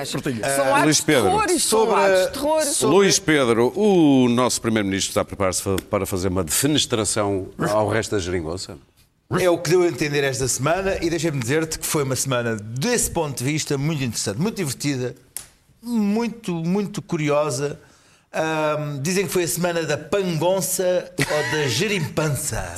Espertinhas. 0.03 0.07
São 0.09 0.65
Ah, 0.65 0.69
atos 0.71 0.83
Luís 0.83 0.97
de 0.97 1.03
Pedro, 1.03 1.23
terror. 1.29 1.45
Isto 1.51 1.69
são 1.69 1.79
sobre- 1.85 2.01
atos 2.01 2.25
de 2.25 2.31
terror. 2.33 2.91
Luís 2.93 3.19
Pedro, 3.19 3.73
o 3.79 4.27
nosso 4.29 4.61
Primeiro-Ministro 4.61 5.09
está 5.11 5.21
a 5.21 5.25
preparar-se 5.25 5.63
para 5.89 6.05
fazer 6.05 6.29
uma 6.29 6.43
defenestração 6.43 7.47
ao 7.69 7.87
resto 7.87 8.11
da 8.15 8.19
geringonça? 8.19 8.77
É 9.39 9.49
o 9.49 9.57
que 9.57 9.69
deu 9.69 9.83
a 9.83 9.87
entender 9.87 10.25
esta 10.25 10.45
semana 10.47 10.97
e 11.01 11.09
deixa-me 11.09 11.39
dizer-te 11.39 11.79
que 11.79 11.85
foi 11.85 12.03
uma 12.03 12.17
semana, 12.17 12.55
desse 12.57 13.09
ponto 13.11 13.37
de 13.37 13.45
vista, 13.45 13.77
muito 13.77 14.03
interessante, 14.03 14.37
muito 14.41 14.57
divertida, 14.57 15.15
muito, 15.81 16.53
muito 16.53 17.01
curiosa. 17.01 17.79
Ahm, 18.33 19.01
dizem 19.01 19.27
que 19.27 19.33
foi 19.33 19.43
a 19.43 19.47
semana 19.47 19.83
da 19.83 19.97
pangonça 19.97 21.11
ou 21.19 21.51
da 21.51 21.67
gerimpança. 21.67 22.75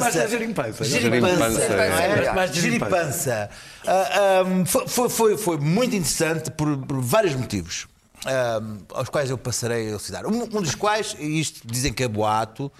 Mais 0.00 0.14
da 0.14 0.26
gerimpança. 0.26 0.84
gerimpança. 0.84 0.84
Gerimpança. 0.84 2.52
Gerimpança. 2.54 3.50
Ah, 3.86 4.42
foi, 4.86 5.10
foi, 5.10 5.36
foi, 5.36 5.58
muito 5.58 5.94
interessante 5.94 6.50
por, 6.50 6.74
por 6.78 7.02
vários 7.02 7.34
motivos. 7.34 7.86
ahm, 8.24 8.78
aos 8.94 9.10
quais 9.10 9.28
eu 9.28 9.36
passarei 9.36 9.88
a 9.88 9.90
elucidar. 9.90 10.26
Um, 10.26 10.44
um 10.44 10.62
dos 10.62 10.74
quais, 10.74 11.14
e 11.18 11.38
isto 11.38 11.60
dizem 11.66 11.92
que 11.92 12.02
é 12.02 12.08
boato, 12.08 12.72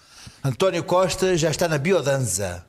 António 0.42 0.82
Costa 0.82 1.36
já 1.36 1.50
está 1.50 1.68
na 1.68 1.76
biodanza. 1.76 2.64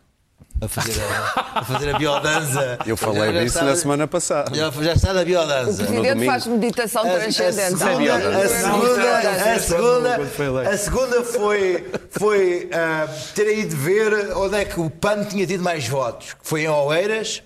A 0.61 0.67
fazer 0.69 1.01
a, 1.01 1.59
a, 1.59 1.65
fazer 1.65 1.93
a 1.93 1.97
biodanza. 1.99 2.79
Eu 2.85 2.95
falei 2.95 3.33
Já 3.33 3.43
disso 3.43 3.57
está- 3.57 3.63
na 3.65 3.75
semana 3.75 4.07
passada. 4.07 4.55
Já, 4.55 4.71
já 4.71 4.93
está 4.93 5.13
na 5.13 5.21
O 5.21 5.25
biodança. 5.25 5.83
Presidente 5.83 6.09
domingo. 6.13 6.31
faz 6.31 6.47
meditação 6.47 7.03
A- 7.03 7.15
a 7.15 7.31
segunda- 7.31 7.65
A 7.65 8.49
segunda, 8.49 9.55
a 9.55 9.59
segunda, 9.59 10.19
eleito. 10.43 10.69
a 10.73 10.77
segunda 10.77 11.23
foi, 11.23 11.85
foi 12.09 12.69
ah, 12.73 13.07
ter 13.35 13.57
ido 13.59 13.75
ver 13.75 14.31
onde 14.37 14.55
é 14.55 14.65
que 14.65 14.79
o 14.79 14.89
PAN 14.89 15.25
tinha 15.25 15.45
tido 15.45 15.61
mais 15.63 15.87
votos. 15.87 16.33
que 16.33 16.39
Foi 16.47 16.61
em 16.63 16.69
Oeiras 16.69 17.43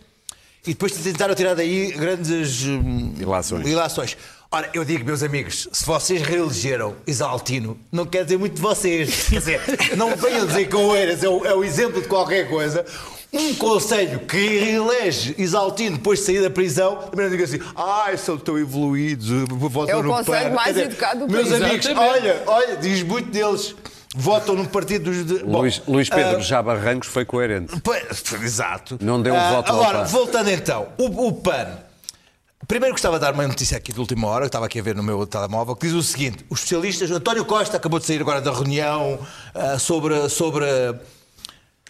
e 0.67 0.69
depois 0.74 0.91
tentaram 0.91 1.34
tirar 1.34 1.56
daí 1.56 1.91
grandes 1.91 2.63
hum, 2.67 3.13
Ilações. 3.17 3.67
ilações. 3.67 4.17
Ora, 4.52 4.68
eu 4.74 4.84
digo, 4.84 5.06
meus 5.06 5.22
amigos, 5.22 5.68
se 5.72 5.86
vocês 5.86 6.24
reelegeram 6.24 6.96
Isaltino, 7.06 7.78
não 7.92 8.04
quer 8.06 8.24
dizer 8.24 8.38
muito 8.40 8.56
de 8.56 8.62
vocês. 8.62 9.28
Quer 9.30 9.38
dizer, 9.40 9.62
não 9.96 10.16
venham 10.16 10.48
dizer 10.48 10.68
que 10.68 10.76
Oeiras 10.76 11.24
é 11.24 11.30
o, 11.30 11.46
é 11.46 11.54
o 11.54 11.64
exemplo 11.64 12.02
de 12.02 12.08
qualquer 12.08 12.50
coisa. 12.50 12.84
Um 13.32 13.54
conselho 13.54 14.22
que 14.22 14.38
reelege 14.58 15.36
Isaltino 15.38 15.98
depois 15.98 16.18
de 16.20 16.26
sair 16.26 16.42
da 16.42 16.50
prisão, 16.50 16.96
também 16.96 17.26
não 17.26 17.30
diga 17.30 17.44
assim, 17.44 17.60
ai, 17.76 18.18
são 18.18 18.40
tão 18.40 18.58
evoluídos, 18.58 19.30
votam 19.50 19.88
É 19.96 19.96
o 20.00 20.02
no 20.02 20.10
conselho 20.16 20.50
PAN." 20.50 20.56
mais 20.56 20.66
Quer 20.66 20.74
dizer, 20.74 20.86
educado 20.86 21.28
do 21.28 21.32
Meus 21.32 21.50
país. 21.50 21.62
amigos, 21.62 21.86
Exatamente. 21.86 22.18
olha, 22.18 22.44
olha, 22.48 22.76
diz 22.78 23.04
muito 23.04 23.30
deles, 23.30 23.76
votam 24.16 24.56
no 24.56 24.68
partido 24.68 25.12
dos... 25.12 25.26
De... 25.28 25.44
Bom, 25.44 25.60
Luís, 25.60 25.80
Luís 25.88 26.10
Pedro 26.10 26.38
ah, 26.38 26.40
já 26.40 26.60
Barrancos 26.64 27.08
foi 27.08 27.24
coerente. 27.24 27.72
Exato. 28.44 28.98
Não 29.00 29.22
deu 29.22 29.36
um 29.36 29.38
Ah, 29.38 29.52
voto 29.52 29.70
ao 29.72 29.76
Agora, 29.80 30.00
PAN. 30.00 30.06
voltando 30.06 30.50
então, 30.50 30.88
o, 30.98 31.28
o 31.28 31.34
PAN. 31.34 31.68
Primeiro 32.70 32.94
gostava 32.94 33.18
de 33.18 33.26
dar 33.26 33.34
uma 33.34 33.48
notícia 33.48 33.76
aqui 33.76 33.92
de 33.92 34.00
última 34.00 34.28
hora, 34.28 34.42
que 34.42 34.50
estava 34.50 34.68
aqui 34.68 34.80
a 34.80 34.84
ver 34.84 34.96
no 34.96 35.02
meu 35.02 35.26
telemóvel, 35.26 35.76
que 35.76 35.88
diz 35.88 35.96
o 35.96 36.04
seguinte: 36.04 36.46
os 36.52 36.60
especialistas, 36.60 37.10
António 37.10 37.44
Costa 37.44 37.78
acabou 37.78 38.00
de 38.00 38.06
sair 38.06 38.22
agora 38.22 38.40
da 38.42 38.52
reunião 38.52 39.18
ah, 39.56 39.80
sobre, 39.80 40.30
sobre, 40.30 40.68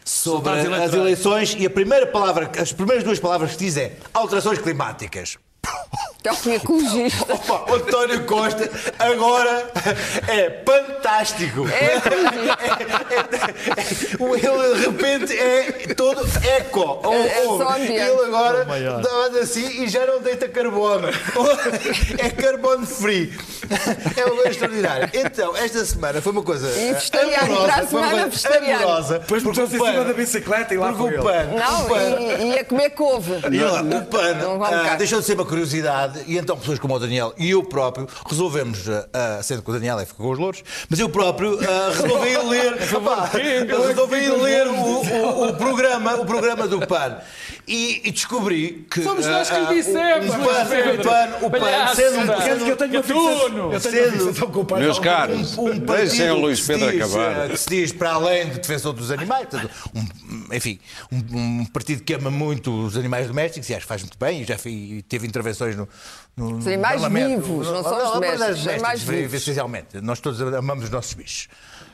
sobre 0.05 0.49
as 0.49 0.93
eleições 0.93 1.53
e 1.59 1.65
a 1.65 1.69
primeira 1.69 2.07
palavra, 2.07 2.49
as 2.57 2.71
primeiras 2.71 3.03
duas 3.03 3.19
palavras 3.19 3.51
que 3.51 3.57
diz 3.57 3.75
é 3.75 3.97
alterações 4.13 4.57
climáticas. 4.59 5.37
É 6.21 6.31
um 6.33 6.53
ecologista. 6.53 7.31
Opa, 7.33 7.71
o 7.71 7.75
António 7.75 8.25
Costa 8.25 8.69
agora 8.99 9.71
é 10.27 10.61
fantástico. 10.65 11.65
É 11.69 11.95
ecologista. 11.95 12.59
Ele 14.19 14.75
de 14.75 14.85
repente 14.85 15.37
é 15.37 15.93
todo 15.93 16.21
eco. 16.45 16.99
É- 17.13 17.27
é 17.27 17.45
ambiente. 17.45 17.91
Ele 17.93 18.25
agora 18.25 18.65
dá 18.65 19.39
assim 19.39 19.83
e 19.83 19.87
já 19.87 20.05
não 20.05 20.21
deita 20.21 20.47
carbono. 20.49 21.07
É 22.17 22.29
carbono 22.29 22.85
free. 22.85 23.33
É 24.17 24.25
uma 24.25 24.35
coisa 24.35 24.49
extraordinária. 24.49 25.09
Então, 25.13 25.55
esta 25.55 25.85
semana 25.85 26.21
foi 26.21 26.31
uma 26.31 26.43
coisa. 26.43 26.67
E 26.69 26.93
vegetariano, 26.93 27.57
para 27.63 27.75
a 27.75 27.87
foi 27.87 27.99
uma 28.01 28.09
semana 28.09 28.29
coisa 28.29 28.57
amorosa. 28.57 29.19
Depois 29.19 29.43
porque 29.43 29.61
meteu-se 29.61 29.83
em 29.83 29.91
cima 29.91 30.03
da 30.03 30.13
bicicleta 30.13 30.73
e 30.73 30.77
lá 30.77 30.93
foi 30.93 31.11
o 31.11 31.13
ele. 31.13 31.21
PAN, 31.23 31.47
o 31.53 31.59
Não, 31.59 31.85
PAN 31.85 32.21
e, 32.21 32.51
e 32.51 32.59
a 32.59 32.65
comer 32.65 32.89
couve. 32.91 33.31
e 33.51 33.59
lá, 33.59 33.81
o 33.81 34.05
PAN 34.05 34.33
Não 34.35 34.59
vamos 34.59 34.89
ah, 34.89 34.95
deixou 34.95 35.19
de 35.19 35.25
ser 35.25 35.33
uma 35.35 35.45
curiosidade 35.45 36.08
e 36.27 36.37
então 36.37 36.57
pessoas 36.57 36.79
como 36.79 36.95
o 36.95 36.99
Daniel 36.99 37.33
e 37.37 37.49
eu 37.51 37.63
próprio 37.63 38.07
resolvemos, 38.29 38.87
ah, 38.89 39.07
ah, 39.13 39.43
sendo 39.43 39.61
que 39.61 39.69
o 39.69 39.73
Daniel 39.73 39.99
é 39.99 40.05
ficou 40.05 40.25
com 40.27 40.31
os 40.33 40.39
louros, 40.39 40.63
mas 40.89 40.99
eu 40.99 41.09
próprio 41.09 41.59
ah, 41.61 41.91
resolvi 41.95 42.37
ler, 42.49 42.73
opá, 42.95 43.29
eu 43.69 43.87
resolvi 43.87 44.27
ler 44.29 44.67
o, 44.67 44.73
o- 44.73 45.49
o 45.49 45.53
programa, 45.55 46.15
o 46.15 46.25
programa 46.25 46.67
do 46.67 46.85
PAN 46.85 47.17
e, 47.69 48.01
e 48.03 48.11
descobri 48.11 48.85
que 48.89 49.01
Somos 49.03 49.25
nós 49.25 49.47
que 49.49 49.55
ah, 49.55 49.59
lhe 49.59 49.65
ah, 49.67 49.73
dissemos, 49.73 50.33
o, 50.33 50.37
Luís 50.37 50.47
PAN, 50.57 50.65
Pedro. 50.69 51.01
o 51.01 51.03
PAN, 51.03 51.45
o 51.45 51.51
PAN, 51.51 51.95
sendo 51.95 52.19
um, 52.19 52.41
sendo 52.41 52.67
Eu 52.67 52.75
tenho 52.77 52.91
uma 52.93 53.03
fixação, 53.03 53.31
eu 53.39 53.49
tenho 53.49 53.63
uma 53.69 53.79
Sendo- 53.79 54.11
fixação 54.11 54.51
com 54.51 54.59
o 54.61 54.65
pai. 54.65 54.79
Meus 54.81 54.99
caros, 54.99 55.57
um 55.57 55.65
deixem 55.65 55.85
partido 55.85 56.33
o 56.33 56.39
Luís 56.41 56.59
que 56.61 56.67
Pedro 56.67 56.91
diz, 56.91 57.01
acabar. 57.01 57.45
eh, 57.45 57.49
que 57.49 57.57
se 57.57 57.69
diz 57.69 57.91
para 57.93 58.11
além 58.13 58.49
de 58.49 58.55
defensor 58.59 58.93
dos 58.93 59.11
animais, 59.11 59.47
portanto, 59.47 59.69
um, 59.95 60.55
enfim, 60.55 60.79
um, 61.11 61.59
um 61.61 61.65
partido 61.65 62.03
que 62.03 62.13
ama 62.13 62.31
muito 62.31 62.71
os 62.85 62.97
animais 62.97 63.27
domésticos 63.27 63.69
e 63.69 63.73
acho 63.73 63.81
que 63.83 63.87
faz 63.87 64.01
muito 64.01 64.17
bem 64.17 64.41
e 64.41 64.45
já 64.45 64.57
fi- 64.57 65.03
teve 65.07 65.27
intervenções 65.27 65.75
no, 65.75 65.87
no, 66.35 66.57
Os 66.57 66.67
animais 66.67 67.01
no 67.01 67.09
vivos, 67.09 67.67
não 67.67 67.83
são 67.83 67.97
os 67.97 68.03
Não, 68.03 68.13
domésticos, 68.13 68.59
os 68.61 68.67
animais 68.67 69.01
vivos. 69.03 69.33
Essencialmente, 69.41 70.01
nós 70.01 70.19
todos 70.19 70.41
amamos 70.41 70.85
os 70.85 70.89
nossos 70.89 71.13
bichos. 71.13 71.47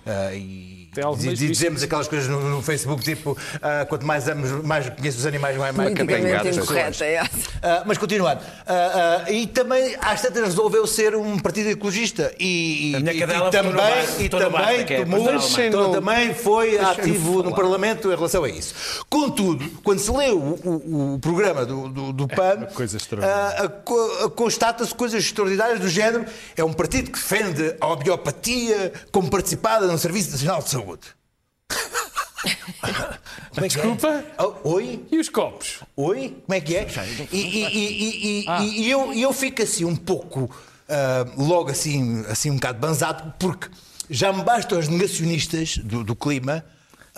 Ah, 0.05 0.33
e, 0.33 0.85
e 1.25 1.29
dizemos 1.51 1.83
aquelas 1.83 2.07
coisas 2.07 2.27
no, 2.29 2.39
no 2.49 2.61
Facebook, 2.61 3.03
tipo, 3.03 3.37
ah, 3.61 3.85
quanto 3.89 4.05
mais 4.05 4.27
amos, 4.29 4.49
mais 4.63 4.87
conheço 4.89 5.17
os 5.17 5.25
animais, 5.25 5.57
mais, 5.57 5.75
mais 5.75 5.89
gatos, 6.31 6.57
incorreta 6.63 6.87
é 6.87 6.91
ah, 7.63 7.83
mas 7.85 7.97
continuando, 7.97 8.41
e 9.29 9.47
também 9.47 9.95
às 9.99 10.21
tantas 10.21 10.43
resolveu 10.45 10.85
ser 10.87 11.15
um 11.15 11.37
partido 11.39 11.69
ecologista. 11.69 12.31
E, 12.39 12.91
e- 12.91 12.95
e- 13.11 13.17
e 13.17 13.49
também, 13.51 13.81
e 14.25 14.29
também 14.29 14.61
é 14.79 14.83
tomou, 15.03 15.19
então 15.67 15.91
também 15.91 16.33
foi 16.33 16.77
ativo 16.79 17.43
no 17.43 17.53
Parlamento 17.55 18.11
em 18.11 18.15
relação 18.15 18.43
a 18.43 18.49
isso. 18.49 19.03
Contudo, 19.09 19.65
quando 19.83 19.99
se 19.99 20.11
lê 20.11 20.29
o, 20.29 20.37
o- 20.37 21.13
o 21.15 21.19
programa 21.19 21.65
do, 21.65 21.89
do, 21.89 22.13
do 22.13 22.27
PAN, 22.27 22.67
ah, 23.25 23.69
co- 23.83 24.19
ah, 24.23 24.29
constata-se 24.29 24.93
coisas 24.93 25.23
extraordinárias 25.23 25.79
do 25.79 25.89
género. 25.89 26.25
É 26.55 26.63
um 26.63 26.71
partido 26.73 27.11
que 27.11 27.17
defende 27.19 27.75
a 27.81 27.87
homeopatia 27.87 28.93
como 29.11 29.29
participada 29.29 29.87
no 29.95 29.99
Serviço 29.99 30.31
Nacional 30.31 30.61
de 30.61 30.69
Saúde. 30.69 31.01
Como 33.53 33.65
é 33.65 33.69
que 33.69 33.79
é? 33.79 33.81
Desculpa? 33.81 34.25
Ah, 34.37 34.47
oi? 34.65 35.05
E 35.11 35.17
os 35.17 35.29
copos? 35.29 35.79
Oi? 35.95 36.37
Como 36.45 36.53
é 36.55 36.59
que 36.61 36.75
é? 36.75 36.85
E, 37.31 37.37
e- 37.37 37.65
e- 37.65 38.45
e- 38.45 38.45
e- 38.45 38.81
e 38.83 38.91
eu, 38.91 39.13
eu 39.13 39.31
fico 39.33 39.61
assim 39.63 39.85
um 39.85 39.95
pouco, 39.95 40.49
ah, 40.89 41.25
logo 41.37 41.71
assim, 41.71 42.25
assim 42.27 42.51
um 42.51 42.55
bocado 42.55 42.77
banzado, 42.79 43.33
porque 43.39 43.69
já 44.09 44.33
me 44.33 44.43
bastam 44.43 44.77
os 44.77 44.87
negacionistas 44.89 45.77
do, 45.77 46.03
do 46.03 46.13
clima 46.15 46.63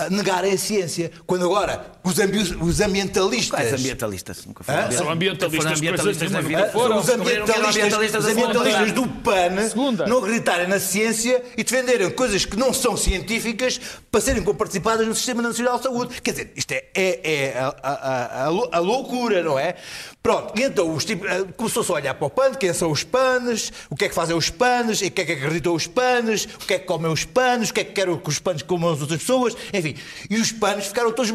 negarem 0.10 0.54
a 0.54 0.58
ciência. 0.58 1.12
Quando 1.26 1.46
agora 1.46 1.86
os, 2.04 2.20
ambi- 2.20 2.58
os 2.62 2.82
ambientalistas. 2.82 3.50
Quais 3.60 3.74
ambientalistas? 3.74 4.46
Nunca 4.46 4.64
ambientalista. 4.64 4.98
São 5.04 5.12
ambientalistas, 5.12 5.64
Foram 5.64 5.78
ambientalistas 5.78 6.46
vida. 6.46 6.70
foram. 6.72 6.98
os 7.00 7.10
ambientalistas, 7.10 8.26
os 8.26 8.32
ambientalistas 8.32 8.92
do 8.92 9.08
PAN 9.08 9.68
Segunda. 9.70 10.06
não 10.08 10.20
acreditarem 10.20 10.68
na 10.68 10.80
ciência 10.80 11.44
e 11.58 11.64
defenderem 11.64 12.10
coisas 12.12 12.46
que 12.46 12.56
não 12.56 12.74
são 12.74 12.96
científicas 12.96 13.80
para 14.12 14.22
serem 14.22 14.44
comparticipadas 14.44 15.08
no 15.08 15.16
Sistema 15.16 15.42
Nacional 15.42 15.78
de 15.78 15.84
Saúde. 15.84 16.22
Quer 16.22 16.32
dizer, 16.32 16.52
isto 16.56 16.72
é, 16.72 16.86
é- 16.96 17.20
é 17.54 17.60
a, 17.60 17.76
a- 17.84 18.46
a- 18.46 18.78
a 18.78 18.80
loucura, 18.80 19.44
não 19.44 19.58
é? 19.58 19.76
Pronto, 20.22 20.60
e 20.60 20.64
então 20.64 20.94
os 20.94 21.06
tipos, 21.06 21.30
eh, 21.30 21.46
começou-se 21.56 21.90
a 21.90 21.96
olhar 21.96 22.14
para 22.14 22.28
o 22.28 22.30
PAN, 22.30 22.54
quem 22.56 22.74
são 22.74 22.92
os 22.92 23.04
PANs, 23.04 23.72
o 23.90 23.96
que 23.96 24.06
é 24.06 24.10
que 24.10 24.16
fazem 24.16 24.36
os 24.36 24.50
PANs, 24.50 25.02
e 25.02 25.06
o 25.06 25.12
que 25.12 25.22
é 25.22 25.26
que 25.26 25.32
acreditam 25.32 25.74
os 25.74 25.88
PANs, 25.88 26.46
o 26.62 26.66
que 26.66 26.74
é 26.74 26.80
que 26.80 26.86
comem 26.86 27.10
os 27.12 27.24
PANs, 27.24 27.70
o 27.70 27.74
que 27.74 27.80
é 27.80 27.84
que 27.86 27.94
querem 27.94 28.18
que 28.18 28.30
os 28.30 28.38
PANs 28.40 28.62
comam 28.62 28.92
as 28.92 29.00
outras 29.02 29.20
pessoas, 29.22 29.56
enfim. 29.74 29.87
E 30.30 30.38
os 30.38 30.52
PANs 30.52 30.88
ficaram 30.88 31.12
todos 31.12 31.32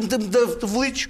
aflitos 0.63 1.07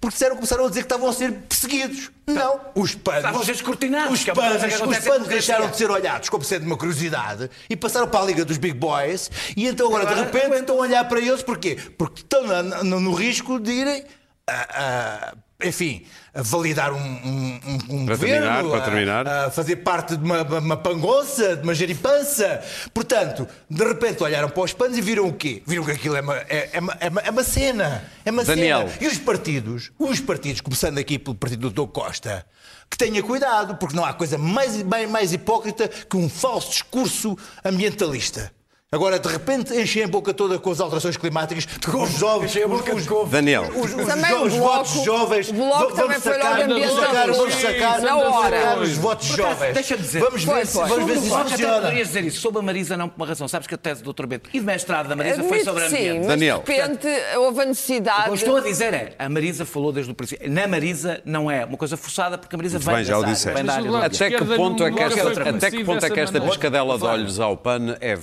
porque 0.00 0.12
disseram, 0.14 0.36
começaram 0.36 0.66
a 0.66 0.68
dizer 0.68 0.80
que 0.82 0.86
estavam 0.86 1.08
a 1.08 1.12
ser 1.12 1.32
perseguidos. 1.32 2.10
Não, 2.26 2.60
os 2.74 2.94
PANs. 2.94 3.16
Estavam 3.18 3.40
a 3.40 3.44
ser 3.44 3.52
escrutinados, 3.52 4.12
Os 4.12 4.20
é 4.20 4.68
que 4.68 4.74
os 4.74 4.80
democracia. 4.80 5.28
deixaram 5.28 5.68
de 5.70 5.76
ser 5.76 5.90
olhados 5.90 6.28
como 6.28 6.44
sendo 6.44 6.66
uma 6.66 6.76
curiosidade 6.76 7.50
e 7.68 7.74
passaram 7.76 8.06
para 8.06 8.20
a 8.20 8.26
Liga 8.26 8.44
dos 8.44 8.58
Big 8.58 8.74
Boys 8.78 9.30
e 9.56 9.66
então 9.66 9.86
agora, 9.88 10.06
de 10.14 10.20
repente 10.20 10.60
estão 10.60 10.76
a 10.76 10.80
olhar 10.80 11.04
para 11.08 11.18
eles 11.18 11.42
porquê? 11.42 11.78
Porque 11.96 12.20
estão 12.20 12.46
na- 12.46 12.62
no, 12.84 13.00
no 13.00 13.14
risco 13.14 13.58
de 13.58 13.72
irem 13.72 14.04
ah, 14.48 15.34
enfim, 15.62 16.04
validar 16.34 16.92
um, 16.92 16.96
um, 16.98 17.60
um- 17.88 18.06
Para 18.06 18.16
governo, 18.16 18.46
terminar, 18.46 18.64
para 18.64 18.76
a- 18.78 18.80
terminar. 18.84 19.26
a 19.28 19.50
fazer 19.50 19.76
parte 19.76 20.14
de 20.16 20.22
uma, 20.22 20.42
uma 20.42 20.76
pangonça, 20.76 21.56
de 21.56 21.62
uma 21.62 21.74
geripança. 21.74 22.62
Portanto, 22.92 23.48
de 23.68 23.82
repente 23.84 24.22
olharam 24.22 24.50
para 24.50 24.62
os 24.62 24.72
panos 24.74 24.98
e 24.98 25.00
viram 25.00 25.26
o 25.26 25.32
quê? 25.32 25.62
Viram 25.66 25.84
que 25.84 25.92
aquilo 25.92 26.14
é 26.16 26.20
uma, 26.20 26.36
é, 26.36 26.70
é 26.74 26.78
uma, 26.80 26.92
é 27.00 27.08
uma, 27.08 27.40
é 27.40 27.44
cena. 27.44 28.04
É 28.24 28.30
uma 28.30 28.44
Daniel. 28.44 28.88
cena. 28.88 28.98
E 29.00 29.06
os 29.06 29.18
partidos, 29.18 29.90
os 29.98 30.20
partidos, 30.20 30.60
começando 30.60 30.98
aqui 30.98 31.18
pelo 31.18 31.34
partido 31.34 31.70
do 31.70 31.86
Dr. 31.86 31.90
Costa, 31.90 32.44
que 32.90 32.98
tenha 32.98 33.22
cuidado, 33.22 33.76
porque 33.76 33.96
não 33.96 34.04
há 34.04 34.12
coisa 34.12 34.36
mais, 34.36 34.82
mais, 34.82 35.10
mais 35.10 35.32
hipócrita 35.32 35.88
que 35.88 36.16
um 36.18 36.28
falso 36.28 36.70
discurso 36.70 37.36
ambientalista. 37.64 38.52
Agora, 38.92 39.18
de 39.18 39.26
repente, 39.28 39.74
enchem 39.74 40.04
a 40.04 40.06
boca 40.06 40.32
toda 40.32 40.60
com 40.60 40.70
as 40.70 40.78
alterações 40.78 41.16
climáticas, 41.16 41.66
com 41.90 42.04
os 42.04 42.10
jovens, 42.12 42.52
Enchem 42.52 42.62
a 42.62 42.68
boca 42.68 42.94
os, 42.94 43.02
de 43.02 43.08
couve. 43.08 43.32
Daniel. 43.32 43.64
os, 43.64 43.76
os, 43.78 43.90
jo- 43.90 43.96
os 44.00 44.06
Bloco- 44.06 44.48
votos 44.60 45.04
jovens. 45.04 45.48
o 45.48 45.54
Bloco 45.54 45.78
vamos 45.78 45.94
também 45.96 46.20
foi 46.20 46.32
sacar, 46.34 46.58
logo 46.60 46.68
vamos 46.80 46.94
sacar, 46.94 47.26
vamos 47.32 47.54
sacar, 47.56 48.00
Na 48.00 48.14
vamos 48.14 48.24
hora. 48.36 48.60
sacar 48.60 48.78
os 48.78 48.96
votos 48.96 49.26
acaso, 49.32 49.42
jovens. 49.42 49.74
deixa-me 49.74 50.02
dizer. 50.02 50.20
Vamos 50.20 50.44
Foi, 50.44 50.54
ver, 50.54 50.66
se, 50.68 50.72
foi. 50.72 50.88
vamos 50.88 51.04
ver 51.06 51.18
se 51.18 51.28
Sobre 51.28 51.40
até 51.40 51.50
funciona. 51.50 51.80
poderias 51.80 52.06
dizer 52.06 52.24
isso. 52.26 52.40
Sobre 52.40 52.58
a 52.60 52.62
Marisa, 52.62 52.96
não 52.96 53.08
por 53.08 53.16
uma 53.16 53.26
razão. 53.26 53.48
Sabes 53.48 53.66
que 53.66 53.74
a 53.74 53.78
tese 53.78 54.04
do 54.04 54.12
Dr. 54.12 54.26
Bento 54.26 54.50
e 54.54 54.60
de 54.60 54.64
mestrado 54.64 55.08
da 55.08 55.16
Marisa 55.16 55.34
foi 55.42 55.46
Admito 55.46 55.64
sobre 55.64 55.82
que 55.82 55.90
sim, 55.90 55.96
ambiente. 55.96 56.18
mas 56.18 56.26
Daniel. 56.28 56.62
de 56.64 56.72
repente 56.72 57.08
houve 57.38 57.60
a 57.62 57.64
necessidade. 57.64 58.20
O 58.20 58.24
que 58.24 58.30
eu 58.30 58.34
estou 58.36 58.56
a 58.56 58.60
dizer 58.60 58.94
é, 58.94 59.14
a 59.18 59.28
Marisa 59.28 59.64
falou 59.66 59.90
desde 59.90 60.12
o 60.12 60.14
princípio. 60.14 60.48
Na 60.48 60.68
Marisa 60.68 61.20
não 61.24 61.50
é 61.50 61.64
uma 61.64 61.76
coisa 61.76 61.96
forçada, 61.96 62.38
porque 62.38 62.54
a 62.54 62.56
Marisa 62.56 62.76
Muito 62.78 62.86
vem 62.86 62.94
bem, 62.94 63.04
já 63.04 63.18
o 63.18 63.24
disseste. 63.24 63.60
Até 64.04 64.30
que 64.30 64.44
ponto 64.44 64.84
é 64.84 64.86
que 64.86 64.90
nunca 64.92 65.04
esta, 65.06 65.34
foi 65.34 65.48
até 65.48 65.70
que 65.72 65.84
ponto 65.84 66.06
é 66.06 66.08
que 66.10 66.20
esta 66.20 66.32
maneira. 66.38 66.54
piscadela 66.54 66.96
de 66.96 67.04
olhos 67.04 67.40
ao 67.40 67.56
PAN 67.56 67.96
é 68.00 68.14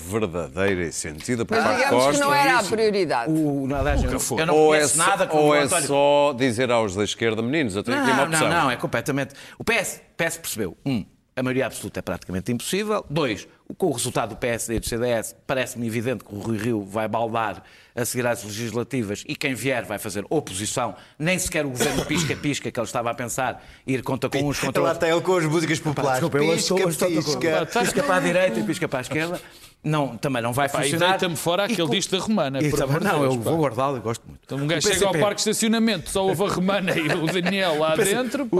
verdadeira 0.53 0.83
e 0.89 0.91
sentida 0.93 1.45
por 1.45 1.55
Mas 1.57 1.63
parte 1.65 1.77
digamos 1.83 2.03
que 2.03 2.09
Costa? 2.11 2.25
não 2.25 2.33
era 2.33 2.59
a 2.59 2.63
prioridade. 2.63 3.31
O, 3.31 3.67
não, 3.67 3.77
aliás, 3.77 4.03
eu, 4.03 4.19
foi. 4.19 4.41
eu 4.41 4.45
não 4.45 4.55
Ou 4.55 4.75
é, 4.75 4.85
nada 4.95 5.27
que 5.27 5.35
o 5.35 5.39
ou 5.39 5.55
é 5.55 5.67
só 5.67 6.33
dizer 6.37 6.71
aos 6.71 6.95
da 6.95 7.03
esquerda, 7.03 7.41
meninos, 7.41 7.75
eu 7.75 7.83
tenho 7.83 7.97
aqui 7.99 8.07
uma 8.11 8.17
Não, 8.17 8.23
opção. 8.25 8.49
não, 8.49 8.63
não, 8.63 8.71
é 8.71 8.75
completamente. 8.75 9.33
O 9.57 9.63
PS, 9.63 10.01
PS 10.17 10.37
percebeu, 10.37 10.77
um, 10.85 11.03
a 11.35 11.41
maioria 11.41 11.65
absoluta 11.65 11.99
é 11.99 12.01
praticamente 12.01 12.51
impossível. 12.51 13.03
Dois, 13.09 13.47
com 13.77 13.87
o 13.87 13.91
resultado 13.91 14.29
do 14.29 14.35
PSD 14.35 14.75
e 14.75 14.79
do 14.79 14.85
CDS, 14.87 15.35
parece-me 15.47 15.87
evidente 15.87 16.23
que 16.23 16.33
o 16.33 16.37
Rui 16.39 16.57
Rio 16.57 16.83
vai 16.83 17.07
baldar 17.07 17.63
a 17.95 18.05
seguir 18.05 18.25
às 18.27 18.43
legislativas 18.43 19.23
e 19.27 19.35
quem 19.35 19.53
vier 19.55 19.83
vai 19.85 19.97
fazer 19.97 20.23
oposição. 20.29 20.95
Nem 21.17 21.37
sequer 21.39 21.65
o 21.65 21.69
governo 21.69 22.05
pisca-pisca 22.05 22.71
que 22.71 22.79
ele 22.79 22.85
estava 22.85 23.09
a 23.09 23.13
pensar 23.15 23.63
ir 23.85 24.03
contra 24.03 24.29
com 24.29 24.47
uns 24.47 24.59
contra 24.59 24.81
Lá 24.81 24.89
outros. 24.89 25.03
está 25.07 25.15
ele 25.15 25.25
com 25.25 25.35
as 25.37 25.45
músicas 25.45 25.79
populares. 25.79 26.19
Desculpa, 26.21 26.37
eu 26.37 26.53
estou- 26.55 26.77
pisca, 26.77 27.07
pisca. 27.07 27.65
Pisca 27.81 28.03
para 28.03 28.15
a 28.15 28.19
direita 28.19 28.59
e 28.59 28.63
pisca 28.63 28.87
para 28.87 28.99
a 28.99 29.01
esquerda. 29.01 29.41
Não, 29.83 30.15
também 30.15 30.41
não 30.41 30.53
vai 30.53 30.69
Pá, 30.69 30.79
e 30.79 30.83
funcionar. 30.91 31.09
deita-me 31.09 31.35
fora 31.35 31.63
E 31.63 31.73
aquele 31.73 31.87
com- 31.89 31.93
disco 31.93 32.15
da 32.15 32.23
Romana. 32.23 32.61
E 32.63 32.69
por 32.69 32.79
também- 32.79 32.99
não, 33.01 33.19
Deus, 33.19 33.35
eu 33.35 33.41
pá. 33.41 33.49
vou 33.49 33.59
guardá-lo, 33.59 33.97
eu 33.97 34.01
gosto 34.01 34.23
muito. 34.25 34.39
Então 34.45 34.57
um 34.57 34.65
gajo 34.65 34.87
O 34.87 34.91
chega 34.93 35.05
ao 35.05 35.11
PCP. 35.11 35.19
parque 35.19 35.35
de 35.43 35.49
estacionamento, 35.49 36.09
só 36.09 36.25
houve 36.25 36.41
a 36.41 36.47
Romana 36.47 36.97
e 36.97 37.07
o 37.07 37.25
Daniel 37.25 37.79
lá 37.79 37.93
dentro. 37.97 38.45
pá. 38.45 38.57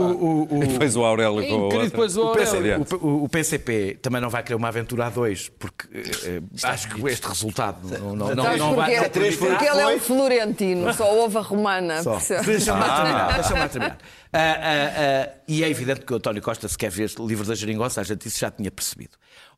E 0.66 0.78
fez 0.78 0.96
o 0.96 1.02
Aurélio 1.04 1.40
É 1.40 1.46
com 1.48 1.54
outra. 1.60 1.84
depois 1.84 2.16
o 2.18 2.26
O, 2.26 2.32
PC, 2.32 2.56
Aurélio. 2.56 2.74
Adiante. 2.74 2.94
o- 2.96 3.06
o- 3.06 3.24
o 3.24 3.28
PCP 3.30 3.98
também 4.02 4.20
não 4.20 4.28
vai 4.28 4.42
querer 4.42 4.56
uma 4.56 4.68
aventura 4.68 5.06
a 5.06 5.08
dois, 5.08 5.48
porque 5.58 5.88
eh, 5.96 6.10
eh, 6.26 6.40
acho 6.62 6.88
que 6.90 7.08
este 7.08 7.26
resultado 7.26 7.78
não, 7.98 8.14
não, 8.14 8.34
não, 8.34 8.56
não 8.58 8.74
vai 8.74 8.94
ser 8.98 9.08
permitido. 9.08 9.46
Porque 9.46 9.64
ele 9.64 9.80
é 9.80 9.86
um 9.96 9.98
florentino, 9.98 10.92
só 10.92 11.10
houve 11.10 11.38
a 11.38 11.40
romana. 11.40 12.02
Deixa-me 12.44 12.80
lá 12.80 13.68
terminar. 13.68 13.98
Ah, 14.32 14.38
ah, 14.38 15.26
ah, 15.26 15.28
e 15.46 15.62
é 15.62 15.68
evidente 15.70 16.00
que 16.00 16.12
o 16.12 16.16
António 16.16 16.42
Costa 16.42 16.66
se 16.68 16.76
quer 16.76 16.90
ver 16.90 17.08
livre 17.20 17.46
da 17.46 17.54
geringonça, 17.54 18.00
a 18.00 18.04
gente 18.04 18.26
isso 18.26 18.40
já 18.40 18.50
tinha 18.50 18.70
percebido. 18.70 19.12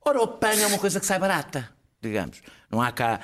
Ora, 0.09 0.23
o 0.23 0.29
PAN 0.29 0.55
é 0.55 0.67
uma 0.69 0.79
coisa 0.79 1.01
que 1.01 1.07
sai 1.07 1.19
barata, 1.19 1.69
digamos. 2.01 2.41
Não 2.71 2.81
há 2.81 2.93
cá 2.93 3.19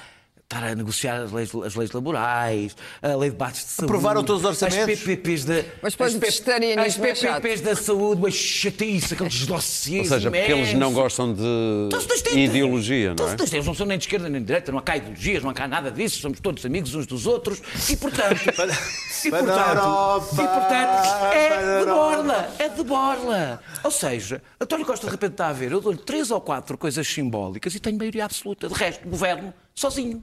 estar 0.52 0.64
a 0.64 0.74
negociar 0.74 1.22
as 1.22 1.32
leis, 1.32 1.54
as 1.54 1.74
leis 1.74 1.90
laborais, 1.92 2.76
a 3.00 3.16
lei 3.16 3.30
de 3.30 3.36
bates 3.36 3.64
de 3.64 3.70
saúde. 3.70 3.90
Aprovaram 3.90 4.22
todos 4.22 4.42
os 4.42 4.48
orçamentos. 4.48 4.92
As 4.92 5.00
PPPs 5.00 5.44
da, 5.44 5.54
Mas 5.82 5.92
depois 5.94 6.14
as 6.14 6.96
As. 6.96 6.96
PPPs 6.96 7.60
da 7.62 7.74
saúde, 7.76 8.20
uma 8.20 8.30
chatice, 8.30 9.14
aqueles 9.14 9.46
dossiês 9.46 10.10
Ou 10.10 10.16
seja, 10.18 10.30
porque 10.30 10.52
eles 10.52 10.74
não 10.74 10.92
gostam 10.92 11.32
de 11.32 11.88
Todos 11.90 12.22
temos. 12.22 12.38
ideologia, 12.38 13.08
não 13.10 13.16
Todos 13.16 13.32
é? 13.32 13.46
temos. 13.46 13.66
Não 13.66 13.74
são 13.74 13.86
nem 13.86 13.98
de 13.98 14.04
esquerda 14.04 14.28
nem 14.28 14.40
de 14.40 14.46
direita, 14.46 14.70
não 14.70 14.78
há 14.78 14.82
cá 14.82 14.96
ideologias, 14.96 15.42
não 15.42 15.50
há 15.50 15.54
cá 15.54 15.66
nada 15.66 15.90
disso, 15.90 16.20
somos 16.20 16.40
todos 16.40 16.64
amigos 16.66 16.94
uns 16.94 17.06
dos 17.06 17.26
outros 17.26 17.62
e, 17.88 17.96
portanto. 17.96 18.40
e, 19.24 19.30
portanto, 19.30 19.58
Europa, 19.58 20.32
e, 20.32 20.36
portanto 20.36 21.32
é 21.32 21.80
de 21.80 21.86
borla, 21.86 22.54
é 22.58 22.68
de 22.68 22.84
borla. 22.84 23.62
Ou 23.82 23.90
seja, 23.90 24.42
António 24.60 24.84
Costa 24.84 25.06
de 25.06 25.12
repente 25.12 25.32
está 25.32 25.48
a 25.48 25.52
ver, 25.52 25.72
eu 25.72 25.80
dou-lhe 25.80 25.98
três 25.98 26.30
ou 26.30 26.40
quatro 26.40 26.76
coisas 26.76 27.06
simbólicas 27.06 27.74
e 27.74 27.80
tenho 27.80 27.96
maioria 27.96 28.24
absoluta. 28.24 28.68
De 28.68 28.74
resto, 28.74 29.08
governo 29.08 29.54
sozinho. 29.74 30.22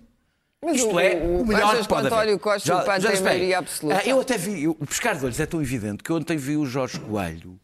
Mas 0.64 0.76
Isto 0.76 0.92
o- 0.96 1.00
é 1.00 1.16
o- 1.16 1.42
o 1.42 1.46
melhor 1.48 1.78
que 1.78 1.88
pode 1.88 2.04
o 2.04 2.08
António 2.08 2.22
haver. 2.34 2.40
Costa 2.40 2.70
e 2.70 2.76
o 2.76 2.82
PAN 2.84 3.00
têm 3.00 3.12
espera. 3.14 3.24
maioria 3.24 3.58
absoluta? 3.60 3.98
Ah, 4.04 4.08
Eu 4.08 4.20
até 4.20 4.38
vi, 4.38 4.68
o 4.68 4.76
pescar 4.76 5.18
de 5.18 5.24
olhos 5.26 5.40
é 5.40 5.46
tão 5.46 5.62
evidente 5.62 6.04
que 6.04 6.12
ontem 6.12 6.36
vi 6.38 6.58
o 6.58 6.66
Jorge 6.66 7.00
Coelho. 7.00 7.58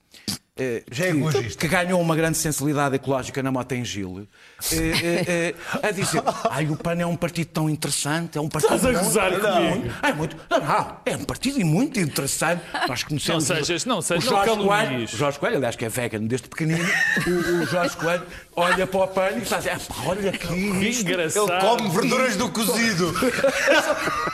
eh, 0.58 0.84
Já 0.89 1.08
é 1.08 1.12
que, 1.12 1.58
que 1.58 1.67
ganhou 1.67 1.99
uma 1.99 2.15
grande 2.15 2.38
sensibilidade 2.38 2.95
ecológica 2.95 3.43
na 3.43 3.51
moto 3.51 3.73
em 3.73 3.84
Gil, 3.84 4.25
eh, 4.71 4.77
eh, 4.77 5.25
eh, 5.27 5.55
a 5.86 5.91
dizer: 5.91 6.23
Ai, 6.49 6.65
o 6.67 6.77
PAN 6.77 6.93
é 7.01 7.05
um 7.05 7.17
partido 7.17 7.47
tão 7.49 7.69
interessante, 7.69 8.38
é 8.38 8.41
um 8.41 8.47
partido. 8.47 8.73
Estás 8.73 8.86
a 8.86 8.91
muito- 8.97 9.03
gozar 9.03 9.31
comigo? 9.41 9.93
É 10.01 10.13
muito. 10.13 10.38
Não, 10.49 10.60
não, 10.62 10.97
é 11.05 11.17
um 11.17 11.25
partido 11.25 11.60
muito 11.65 11.99
interessante. 11.99 12.63
Nós 12.88 13.03
conhecemos. 13.03 13.49
Não 13.49 13.58
sejas- 13.58 13.84
não 13.86 13.97
o 13.97 14.01
sejas- 14.01 14.23
Jorge 14.23 14.55
não 14.55 14.65
Coelho. 14.65 15.03
O 15.03 15.08
Jorge 15.08 15.38
Coelho, 15.39 15.58
aliás, 15.58 15.75
que 15.75 15.84
é 15.84 15.89
vegan 15.89 16.21
desde 16.21 16.47
pequenino, 16.47 16.86
o, 17.27 17.62
o 17.62 17.65
Jorge 17.65 17.97
Coelho 17.97 18.23
olha 18.56 18.88
para 18.88 19.00
o 19.00 19.08
PAN 19.08 19.30
e 19.36 19.41
está 19.41 19.56
a 19.56 19.60
dizer: 19.60 19.72
"Ah, 19.72 19.80
olha 20.08 20.30
aqui. 20.30 20.48
Que 20.48 20.88
isto." 20.88 21.02
engraçado. 21.02 21.50
Ele 21.52 21.60
come 21.62 21.89
verduras 21.89 22.36
do 22.36 22.50
cozido. 22.50 23.13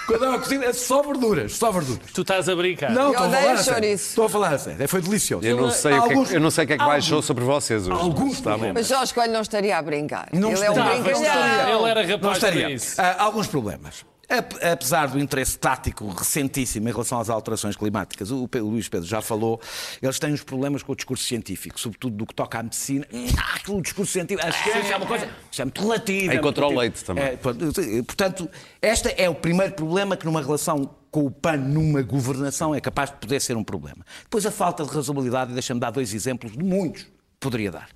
Quando 0.07 0.25
é 0.25 0.29
uma 0.29 0.39
cozinha, 0.39 0.65
é 0.65 0.73
só 0.73 1.01
verduras, 1.01 1.53
só 1.53 1.71
verduras. 1.71 2.01
Tu 2.13 2.21
estás 2.21 2.47
a 2.49 2.55
brincar. 2.55 2.91
Não, 2.91 3.07
Eu 3.07 3.11
estou 3.11 3.25
a 3.25 3.29
falar 3.31 3.51
a 3.53 3.57
sério. 3.57 3.89
Estou 3.89 4.25
a 4.25 4.29
falar 4.29 4.53
a 4.53 4.57
sério. 4.57 4.87
Foi 4.87 5.01
delicioso. 5.01 5.45
Eu 5.45 5.57
não 5.57 5.71
sei 5.71 5.93
o 5.97 6.03
que 6.07 6.13
é 6.33 6.35
eu 6.35 6.39
não 6.39 6.51
sei 6.51 6.63
o 6.63 6.67
que 6.67 6.73
é 6.73 6.77
que 6.77 6.85
baixou 6.85 7.21
sobre 7.21 7.43
vocês 7.43 7.87
hoje. 7.87 7.99
Alguns 8.01 8.33
Está 8.33 8.57
bom. 8.57 8.71
Mas 8.73 8.87
Jorge 8.87 9.13
Coelho 9.13 9.33
não 9.33 9.41
estaria 9.41 9.77
a 9.77 9.81
brincar. 9.81 10.27
Não 10.33 10.51
ele 10.51 10.63
é 10.65 10.69
um 10.69 10.73
estaria, 10.73 10.93
Não, 10.95 11.03
brincalhão. 11.03 11.79
ele 11.81 11.89
era 11.89 12.03
Não 12.03 12.09
rapaz 12.15 12.37
estaria. 12.37 12.61
para 12.63 12.71
isso. 12.71 13.01
Ah, 13.01 13.15
alguns 13.23 13.47
problemas. 13.47 14.05
Ap- 14.37 14.63
Apesar 14.73 15.07
do 15.07 15.19
interesse 15.19 15.57
tático 15.57 16.07
recentíssimo 16.09 16.87
em 16.87 16.91
relação 16.91 17.19
às 17.19 17.29
alterações 17.29 17.75
climáticas, 17.75 18.31
o 18.31 18.47
Luís 18.61 18.87
Pedro 18.87 19.05
já 19.07 19.21
falou, 19.21 19.59
eles 20.01 20.17
têm 20.19 20.33
uns 20.33 20.43
problemas 20.43 20.83
com 20.83 20.93
o 20.93 20.95
discurso 20.95 21.23
científico, 21.23 21.79
sobretudo 21.79 22.15
do 22.15 22.25
que 22.25 22.33
toca 22.33 22.59
à 22.59 22.63
medicina. 22.63 23.05
Ah, 23.37 23.55
aquele 23.55 23.81
discurso 23.81 24.11
científico, 24.11 24.47
a 24.47 24.51
ciência 24.51 24.93
é 24.93 24.97
uma 24.97 25.05
coisa, 25.05 25.29
isso 25.51 25.61
é 25.61 25.65
muito 25.65 25.81
relativo. 25.81 26.33
É 26.33 26.37
contra 26.37 26.65
o 26.65 26.79
leite 26.79 27.03
também. 27.03 27.23
É, 27.23 27.37
portanto, 27.37 28.49
este 28.81 29.13
é 29.17 29.29
o 29.29 29.35
primeiro 29.35 29.73
problema 29.73 30.15
que 30.15 30.25
numa 30.25 30.41
relação 30.41 30.95
com 31.11 31.25
o 31.25 31.31
PAN 31.31 31.57
numa 31.57 32.01
governação 32.01 32.73
é 32.73 32.79
capaz 32.79 33.09
de 33.11 33.17
poder 33.17 33.41
ser 33.41 33.57
um 33.57 33.63
problema. 33.65 34.05
Depois 34.23 34.45
a 34.45 34.51
falta 34.51 34.83
de 34.85 34.89
razoabilidade, 34.91 35.51
e 35.51 35.53
deixa-me 35.53 35.79
dar 35.79 35.91
dois 35.91 36.13
exemplos 36.13 36.53
de 36.53 36.63
muitos 36.63 37.03
que 37.03 37.09
poderia 37.39 37.69
dar. 37.71 37.89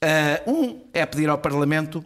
Ah, 0.00 0.40
um 0.46 0.82
é 0.92 1.04
pedir 1.04 1.28
ao 1.28 1.38
Parlamento 1.38 2.04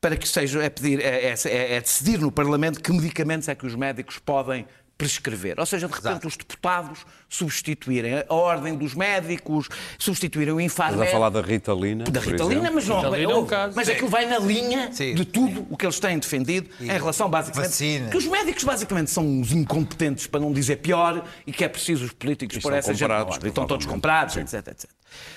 para 0.00 0.16
que 0.16 0.26
seja, 0.26 0.62
é, 0.62 0.70
pedir, 0.70 1.00
é, 1.00 1.34
é- 1.44 1.74
é 1.76 1.80
decidir 1.80 2.18
no 2.18 2.32
Parlamento 2.32 2.80
que 2.80 2.90
medicamentos 2.92 3.48
é 3.48 3.54
que 3.54 3.66
os 3.66 3.74
médicos 3.74 4.18
podem 4.18 4.66
prescrever. 4.96 5.58
Ou 5.58 5.64
seja, 5.64 5.88
de 5.88 5.94
repente 5.94 6.26
os 6.26 6.36
deputados 6.36 7.06
substituírem 7.26 8.22
a 8.28 8.34
ordem 8.34 8.76
dos 8.76 8.94
médicos, 8.94 9.66
substituírem 9.98 10.52
o 10.52 10.60
Infarmed. 10.60 10.96
Estás 11.00 11.08
a 11.08 11.12
falar 11.12 11.30
da 11.30 11.40
Ritalina? 11.40 12.04
Da 12.04 12.20
por 12.20 12.32
Ritalina, 12.32 12.70
mas 12.70 12.86
não. 12.86 12.96
Ritalina 13.00 13.32
é 13.32 13.34
um 13.34 13.46
caso. 13.46 13.72
mas 13.74 13.88
aquilo 13.88 14.08
vai 14.08 14.26
na 14.26 14.38
linha 14.38 14.92
Sim. 14.92 15.14
de 15.14 15.24
tudo 15.24 15.66
o 15.70 15.76
que 15.76 15.86
eles 15.86 15.98
têm 15.98 16.18
defendido 16.18 16.68
em 16.78 16.86
relação, 16.86 17.30
basicamente. 17.30 17.70
vacina. 17.70 18.10
Que 18.10 18.16
os 18.18 18.26
médicos, 18.26 18.62
basicamente, 18.62 19.10
são 19.10 19.26
uns 19.26 19.52
incompetentes, 19.52 20.26
para 20.26 20.40
não 20.40 20.52
dizer 20.52 20.76
pior, 20.76 21.24
e 21.46 21.52
que 21.52 21.64
é 21.64 21.68
preciso 21.68 22.04
os 22.04 22.12
políticos 22.12 22.58
E 22.58 22.60
pôr 22.60 22.68
estão 22.68 22.78
essa 22.78 22.92
gente 22.94 23.10
ordem. 23.10 23.48
Estão 23.48 23.66
todos 23.66 23.86
comprados, 23.86 24.36
etc, 24.36 24.68
etc. 24.68 24.90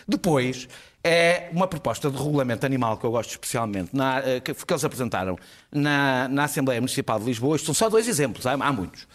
Depois, 0.06 0.67
é 1.03 1.49
uma 1.51 1.67
proposta 1.67 2.09
de 2.09 2.17
regulamento 2.17 2.65
animal 2.65 2.97
que 2.97 3.05
eu 3.05 3.11
gosto 3.11 3.31
especialmente, 3.31 3.89
na- 3.93 4.19
eh, 4.19 4.39
que, 4.39 4.53
que 4.53 4.73
eles 4.73 4.83
apresentaram 4.85 5.37
na, 5.71 6.27
na 6.29 6.45
Assembleia 6.45 6.79
Municipal 6.79 7.19
de 7.19 7.25
Lisboa. 7.25 7.55
Isto 7.57 7.65
são 7.65 7.73
só 7.73 7.89
dois 7.89 8.07
exemplos, 8.07 8.47
há, 8.47 8.53
há 8.53 8.71
muitos. 8.71 9.05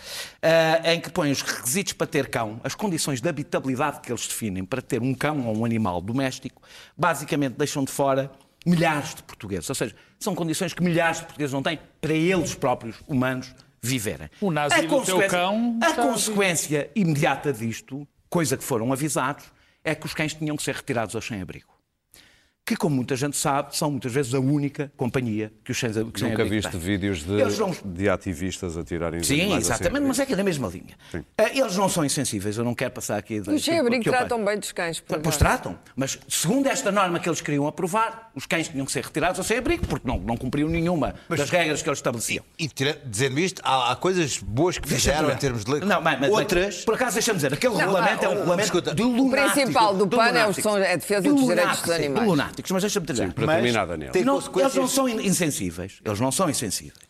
eh, 0.43 0.95
em 0.95 1.01
que 1.01 1.09
põem 1.11 1.31
os 1.31 1.41
requisitos 1.41 1.95
para 1.95 2.07
ter 2.07 2.29
cão, 2.29 2.61
as 2.63 2.75
condições 2.75 3.21
de 3.23 3.29
habitabilidade 3.29 4.01
que 4.01 4.13
eles 4.13 4.27
definem 4.27 4.65
para 4.65 4.83
ter 4.83 5.01
um 5.01 5.15
cão 5.15 5.47
ou 5.47 5.57
um 5.57 5.65
animal 5.65 6.01
doméstico, 6.03 6.61
basicamente 6.97 7.55
deixam 7.57 7.83
de 7.85 7.91
fora 7.91 8.31
milhares 8.67 9.15
de 9.15 9.23
portugueses. 9.23 9.69
Ou 9.71 9.75
seja, 9.75 9.95
são 10.21 10.35
condições 10.35 10.75
que 10.75 10.83
milhares 10.83 11.19
de 11.21 11.25
portugueses 11.25 11.55
não 11.55 11.63
têm 11.63 11.79
para 12.01 12.13
eles 12.13 12.55
próprios, 12.55 12.97
humanos, 13.09 13.55
viverem. 13.81 14.29
O 14.43 14.51
nazi 14.51 14.75
A 14.75 14.83
do 14.83 15.01
teu 15.03 15.27
cão 15.29 15.79
A 15.81 15.93
consequência 15.95 16.91
imediata 16.95 17.51
disto, 17.53 18.07
coisa 18.29 18.57
que 18.59 18.65
foram 18.65 18.93
avisados, 18.93 19.45
é 19.83 19.95
que 19.95 20.05
os 20.05 20.13
cães 20.13 20.35
tinham 20.35 20.55
que 20.57 20.63
ser 20.63 20.75
retirados 20.75 21.15
aos 21.15 21.25
sem-abrigo. 21.27 21.78
Que, 22.69 22.77
como 22.77 22.95
muita 22.97 23.17
gente 23.17 23.37
sabe, 23.37 23.75
são 23.77 23.91
muitas 23.91 24.13
vezes 24.13 24.35
a 24.35 24.39
única 24.41 24.93
companhia 24.97 25.51
que 25.65 25.73
os 25.73 25.79
sem 25.79 25.91
que 26.13 26.23
Nunca 26.23 26.45
viste 26.45 26.71
têm. 26.71 26.79
vídeos 26.81 27.25
de, 27.25 27.33
Eles 27.41 27.59
não- 27.59 27.75
de 27.85 28.09
ativistas 28.11 28.77
a 28.77 28.85
tirarem 28.85 29.21
os 29.21 29.27
Sim, 29.27 29.41
animais 29.41 29.71
a 29.71 29.75
exatamente, 29.75 30.05
mas 30.07 30.19
é 30.19 30.27
que 30.27 30.35
é 30.35 30.37
na 30.37 30.45
mesma 30.45 30.69
linha. 30.69 30.95
Sim. 31.11 31.25
Eh, 31.39 31.59
Eles 31.59 31.77
não 31.77 31.89
são 31.89 32.05
insensíveis, 32.05 32.59
eu 32.59 32.65
não 32.65 32.75
quero 32.75 32.91
passar 32.91 33.17
aqui... 33.17 33.41
Os 33.41 33.65
sem-abrigo 33.65 34.05
que 34.05 34.11
tratam 34.11 34.45
bem 34.45 34.59
dos 34.59 34.71
cães. 34.73 35.01
por 35.01 35.19
Pois 35.21 35.37
tratam, 35.39 35.79
mas 35.97 36.19
segundo 36.29 36.67
esta 36.67 36.93
norma 36.93 37.19
que 37.19 37.29
eles 37.29 37.41
queriam 37.41 37.67
aprovar, 37.67 38.31
os 38.35 38.45
cães 38.45 38.69
tinham 38.69 38.85
que 38.85 38.93
ser 38.93 39.03
retirados 39.05 39.39
ao 39.39 39.45
sem-abrigo, 39.45 39.87
porque 39.87 40.07
não, 40.07 40.19
não 40.19 40.37
cumpriam 40.37 40.69
nenhuma 40.69 41.15
das 41.29 41.49
regras 41.49 41.81
que 41.83 41.89
eles 41.89 41.99
estabeleciam. 41.99 42.45
E 42.59 42.69
tira- 42.69 43.01
dizendo 43.07 43.41
isto, 43.41 43.63
há, 43.65 43.93
há 43.93 43.97
coisas 43.97 44.39
boas 44.39 44.77
que 44.79 44.87
fizeram 44.89 45.31
em 45.31 45.37
termos 45.37 45.65
de 45.65 45.73
lei. 45.73 45.81
Não, 45.81 46.01
mas, 46.03 46.21
mas- 46.21 46.31
Outras. 46.31 46.85
por 46.85 46.95
acaso, 46.95 47.15
deixa-me 47.15 47.37
dizer, 47.37 47.55
aquele 47.55 47.77
regulamento 47.77 48.25
é 48.25 48.29
um 48.29 48.33
ah, 48.33 48.35
regulamento 48.35 48.65
escuta, 48.67 48.95
de 48.95 49.03
o 49.03 49.07
lunáticos. 49.09 49.53
principal 49.63 49.95
do 49.97 50.07
PAN 50.07 50.27
é 50.29 50.47
o- 50.47 50.79
é 50.79 50.93
a 50.93 50.97
defesa 50.97 51.23
De 51.23 51.29
dos 51.31 51.47
direitos 51.47 51.81
dos 51.81 51.91
animais. 51.91 52.53
De 52.55 52.58
mas 52.71 52.83
deixa-me 52.83 53.07
dizer. 53.07 53.27
Sim, 53.27 53.31
para 53.33 53.47
terminar, 53.55 53.87
Daniel. 53.87 54.13
tem- 54.13 54.25
Não, 54.25 54.35
consequências- 54.37 54.75
eles 54.77 54.83
não 54.83 54.89
são 54.95 55.09
in- 55.09 55.27
insensíveis. 55.27 56.01
Eles 56.05 56.21
não 56.21 56.31
são 56.33 56.49
insensíveis. 56.51 57.09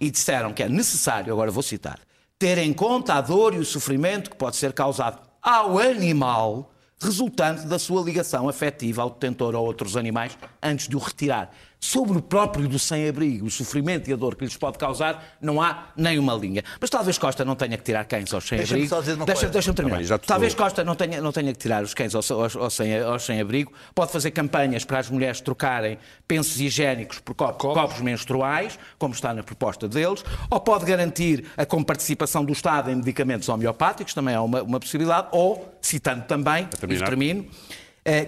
E 0.00 0.10
disseram 0.10 0.52
que 0.52 0.62
é 0.62 0.68
necessário, 0.68 1.32
agora 1.32 1.50
vou 1.50 1.62
citar, 1.62 1.98
ter 2.38 2.58
em 2.58 2.72
conta 2.72 3.14
a 3.14 3.20
dor 3.20 3.54
e 3.54 3.58
o 3.58 3.64
sofrimento 3.64 4.30
que 4.30 4.36
pode 4.36 4.56
ser 4.56 4.72
causado 4.72 5.20
ao 5.42 5.78
animal 5.78 6.72
resultante 7.00 7.66
da 7.66 7.78
sua 7.78 8.02
ligação 8.02 8.48
afetiva 8.48 9.02
ao 9.02 9.10
detentor 9.10 9.54
ou 9.54 9.60
a 9.60 9.62
outros 9.68 9.96
animais 9.96 10.36
antes 10.62 10.88
de 10.88 10.96
o 10.96 10.98
retirar. 10.98 11.50
Sobre 11.80 12.18
o 12.18 12.22
próprio 12.22 12.66
do 12.66 12.78
sem-abrigo, 12.78 13.46
o 13.46 13.50
sofrimento 13.50 14.10
e 14.10 14.12
a 14.12 14.16
dor 14.16 14.34
que 14.34 14.44
lhes 14.44 14.56
pode 14.56 14.76
causar, 14.78 15.36
não 15.40 15.62
há 15.62 15.90
nem 15.96 16.18
uma 16.18 16.34
linha. 16.34 16.64
Mas 16.80 16.90
talvez 16.90 17.16
Costa 17.18 17.44
não 17.44 17.54
tenha 17.54 17.76
que 17.76 17.84
tirar 17.84 18.04
cães 18.04 18.34
aos 18.34 18.48
sem-abrigo. 18.48 18.74
Deixa-me 18.74 18.88
só 18.88 19.00
dizer 19.00 19.14
uma 19.14 19.24
Deixa-. 19.24 19.48
Deixa-me 19.48 19.76
terminar. 19.76 20.18
Te 20.18 20.26
talvez. 20.26 20.54
Costa 20.54 20.82
não 20.82 20.96
tenha, 20.96 21.20
não 21.20 21.30
tenha 21.30 21.52
que 21.52 21.58
tirar 21.58 21.84
os 21.84 21.94
cães 21.94 22.16
aos, 22.16 22.28
aos, 22.30 22.56
aos 22.56 22.74
sem, 22.74 22.90
sem-abrigo. 23.20 23.72
Pode 23.94 24.10
fazer 24.10 24.32
campanhas 24.32 24.84
para 24.84 24.98
as 24.98 25.08
mulheres 25.08 25.40
trocarem 25.40 25.98
pensos 26.26 26.60
higiênicos 26.60 27.20
por 27.20 27.34
copos, 27.34 27.72
copos 27.72 28.00
menstruais, 28.00 28.76
como 28.98 29.14
está 29.14 29.32
na 29.32 29.44
proposta 29.44 29.88
deles. 29.88 30.24
Ou 30.50 30.60
pode 30.60 30.84
garantir 30.84 31.46
a 31.56 31.64
comparticipação 31.64 32.44
do 32.44 32.52
Estado 32.52 32.90
em 32.90 32.96
medicamentos 32.96 33.48
homeopáticos, 33.48 34.14
também 34.14 34.34
é 34.34 34.40
uma, 34.40 34.62
uma 34.62 34.80
possibilidade. 34.80 35.28
Ou, 35.30 35.72
citando 35.80 36.24
também, 36.24 36.64
e 36.64 36.98
termino, 36.98 37.46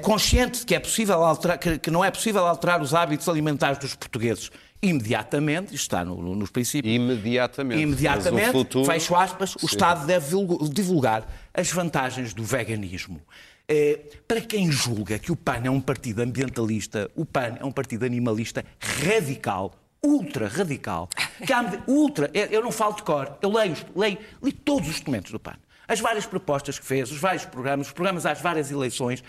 consciente 0.03 0.61
de 0.61 0.67
que, 0.67 0.75
é 0.75 0.81
possível 0.81 1.23
alterar, 1.25 1.59
que, 1.59 1.91
não 1.91 2.05
é 2.05 2.11
possível 2.11 2.47
alterar 2.47 2.81
os 2.83 2.95
hábitos 2.95 3.29
alimentares 3.29 3.79
dos 3.79 3.95
portugueses 3.95 4.51
imediatamente, 4.83 5.67
isto 5.75 5.83
está 5.85 6.05
no- 6.05 6.21
no- 6.23 6.35
nos 6.35 6.51
princípios, 6.51 6.95
Imediatamente. 6.95 7.83
Imediatamente, 7.83 8.47
Mas 8.47 8.55
o 8.55 8.59
futuro- 8.59 8.85
fecho 8.87 9.15
aspas, 9.15 9.55
o 9.57 9.67
Estado 9.67 10.07
deve 10.07 10.35
divulgar 10.73 11.27
as 11.53 11.71
vantagens 11.71 12.33
do 12.33 12.43
veganismo. 12.43 13.21
Eh, 13.69 14.01
para 14.27 14.41
quem 14.41 14.71
julga 14.73 15.19
que 15.19 15.31
o 15.31 15.37
PAN 15.37 15.61
é 15.65 15.71
um 15.71 15.81
partido 15.81 16.21
ambientalista, 16.23 17.11
o 17.15 17.25
PAN 17.25 17.57
é 17.61 17.65
um 17.65 17.71
partido 17.71 18.05
animalista 18.07 18.65
radical, 18.81 19.73
ultra 20.03 20.49
radical. 20.49 21.09
Que 21.47 21.53
há 21.53 21.83
ultra, 21.87 22.31
eu 22.33 22.63
não 22.63 22.73
falo 22.73 22.95
de 22.97 23.03
cor, 23.03 23.37
eu 23.43 23.53
leio, 23.53 23.77
leio, 23.95 24.19
li 24.43 24.51
todos 24.51 24.89
os 24.89 24.99
documentos 24.99 25.31
do 25.31 25.39
PAN. 25.39 25.57
As 25.87 26.01
várias 26.01 26.25
propostas 26.25 26.79
que 26.79 26.87
fez, 26.87 27.11
os 27.11 27.19
vários 27.19 27.45
programas, 27.45 27.89
os 27.89 27.93
programas 27.93 28.25
às 28.25 28.41
várias 28.41 28.71
eleições. 28.71 29.23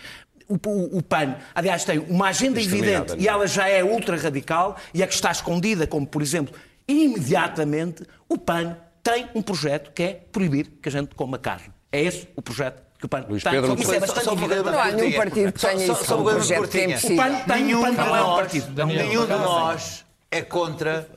O, 0.52 0.68
o- 0.68 0.98
o 0.98 1.02
PAN, 1.02 1.36
aliás, 1.54 1.84
tem 1.84 1.98
uma 1.98 2.28
agenda 2.28 2.60
evidente 2.60 3.14
e 3.16 3.26
é? 3.26 3.30
ela 3.30 3.46
já 3.46 3.68
é 3.68 3.82
ultra 3.82 4.16
radical 4.16 4.76
e 4.92 5.02
a 5.02 5.06
que 5.06 5.14
está 5.14 5.30
escondida, 5.30 5.86
como 5.86 6.06
por 6.06 6.20
exemplo, 6.20 6.54
imediatamente 6.86 8.04
o 8.28 8.36
PAN 8.38 8.76
tem 9.02 9.28
um 9.34 9.42
projeto 9.42 9.90
que 9.92 10.02
é 10.02 10.20
proibir 10.30 10.66
que 10.82 10.88
a 10.88 10.92
gente 10.92 11.14
coma 11.14 11.38
carne. 11.38 11.68
É 11.90 12.00
esse 12.02 12.28
o 12.36 12.42
projeto 12.42 12.82
que 12.98 13.06
o 13.06 13.08
PAN 13.08 13.24
Luís 13.28 13.42
tem. 13.42 13.52
Pedro, 13.52 13.74
Isso 13.80 13.92
é 13.94 14.00
bastante 14.00 14.24
Só 14.24 14.32
evidente. 14.32 14.62
Não 14.62 14.78
há 14.80 14.90
nenhum 14.92 15.12
partido 15.12 15.52
que 15.52 15.60
Só- 15.60 15.68
tenha 15.68 15.86
só- 15.86 15.92
isso 15.94 16.04
só 16.04 16.12
como 16.16 16.24
coisa 16.30 16.38
projeto, 16.38 16.68
que 16.68 16.78
é. 16.78 16.96
O 17.12 17.16
PAN 17.16 17.34
tem, 17.46 17.64
Nenhum 17.64 17.78
o 17.80 17.82
PAN 17.82 17.90
de 17.90 17.96
não 17.96 18.16
é 18.16 18.22
um 18.22 18.36
partido. 18.36 18.86
Nenhum 18.86 19.22
de 19.26 19.32
nós 19.32 20.04
é 20.30 20.42
contra 20.42 21.08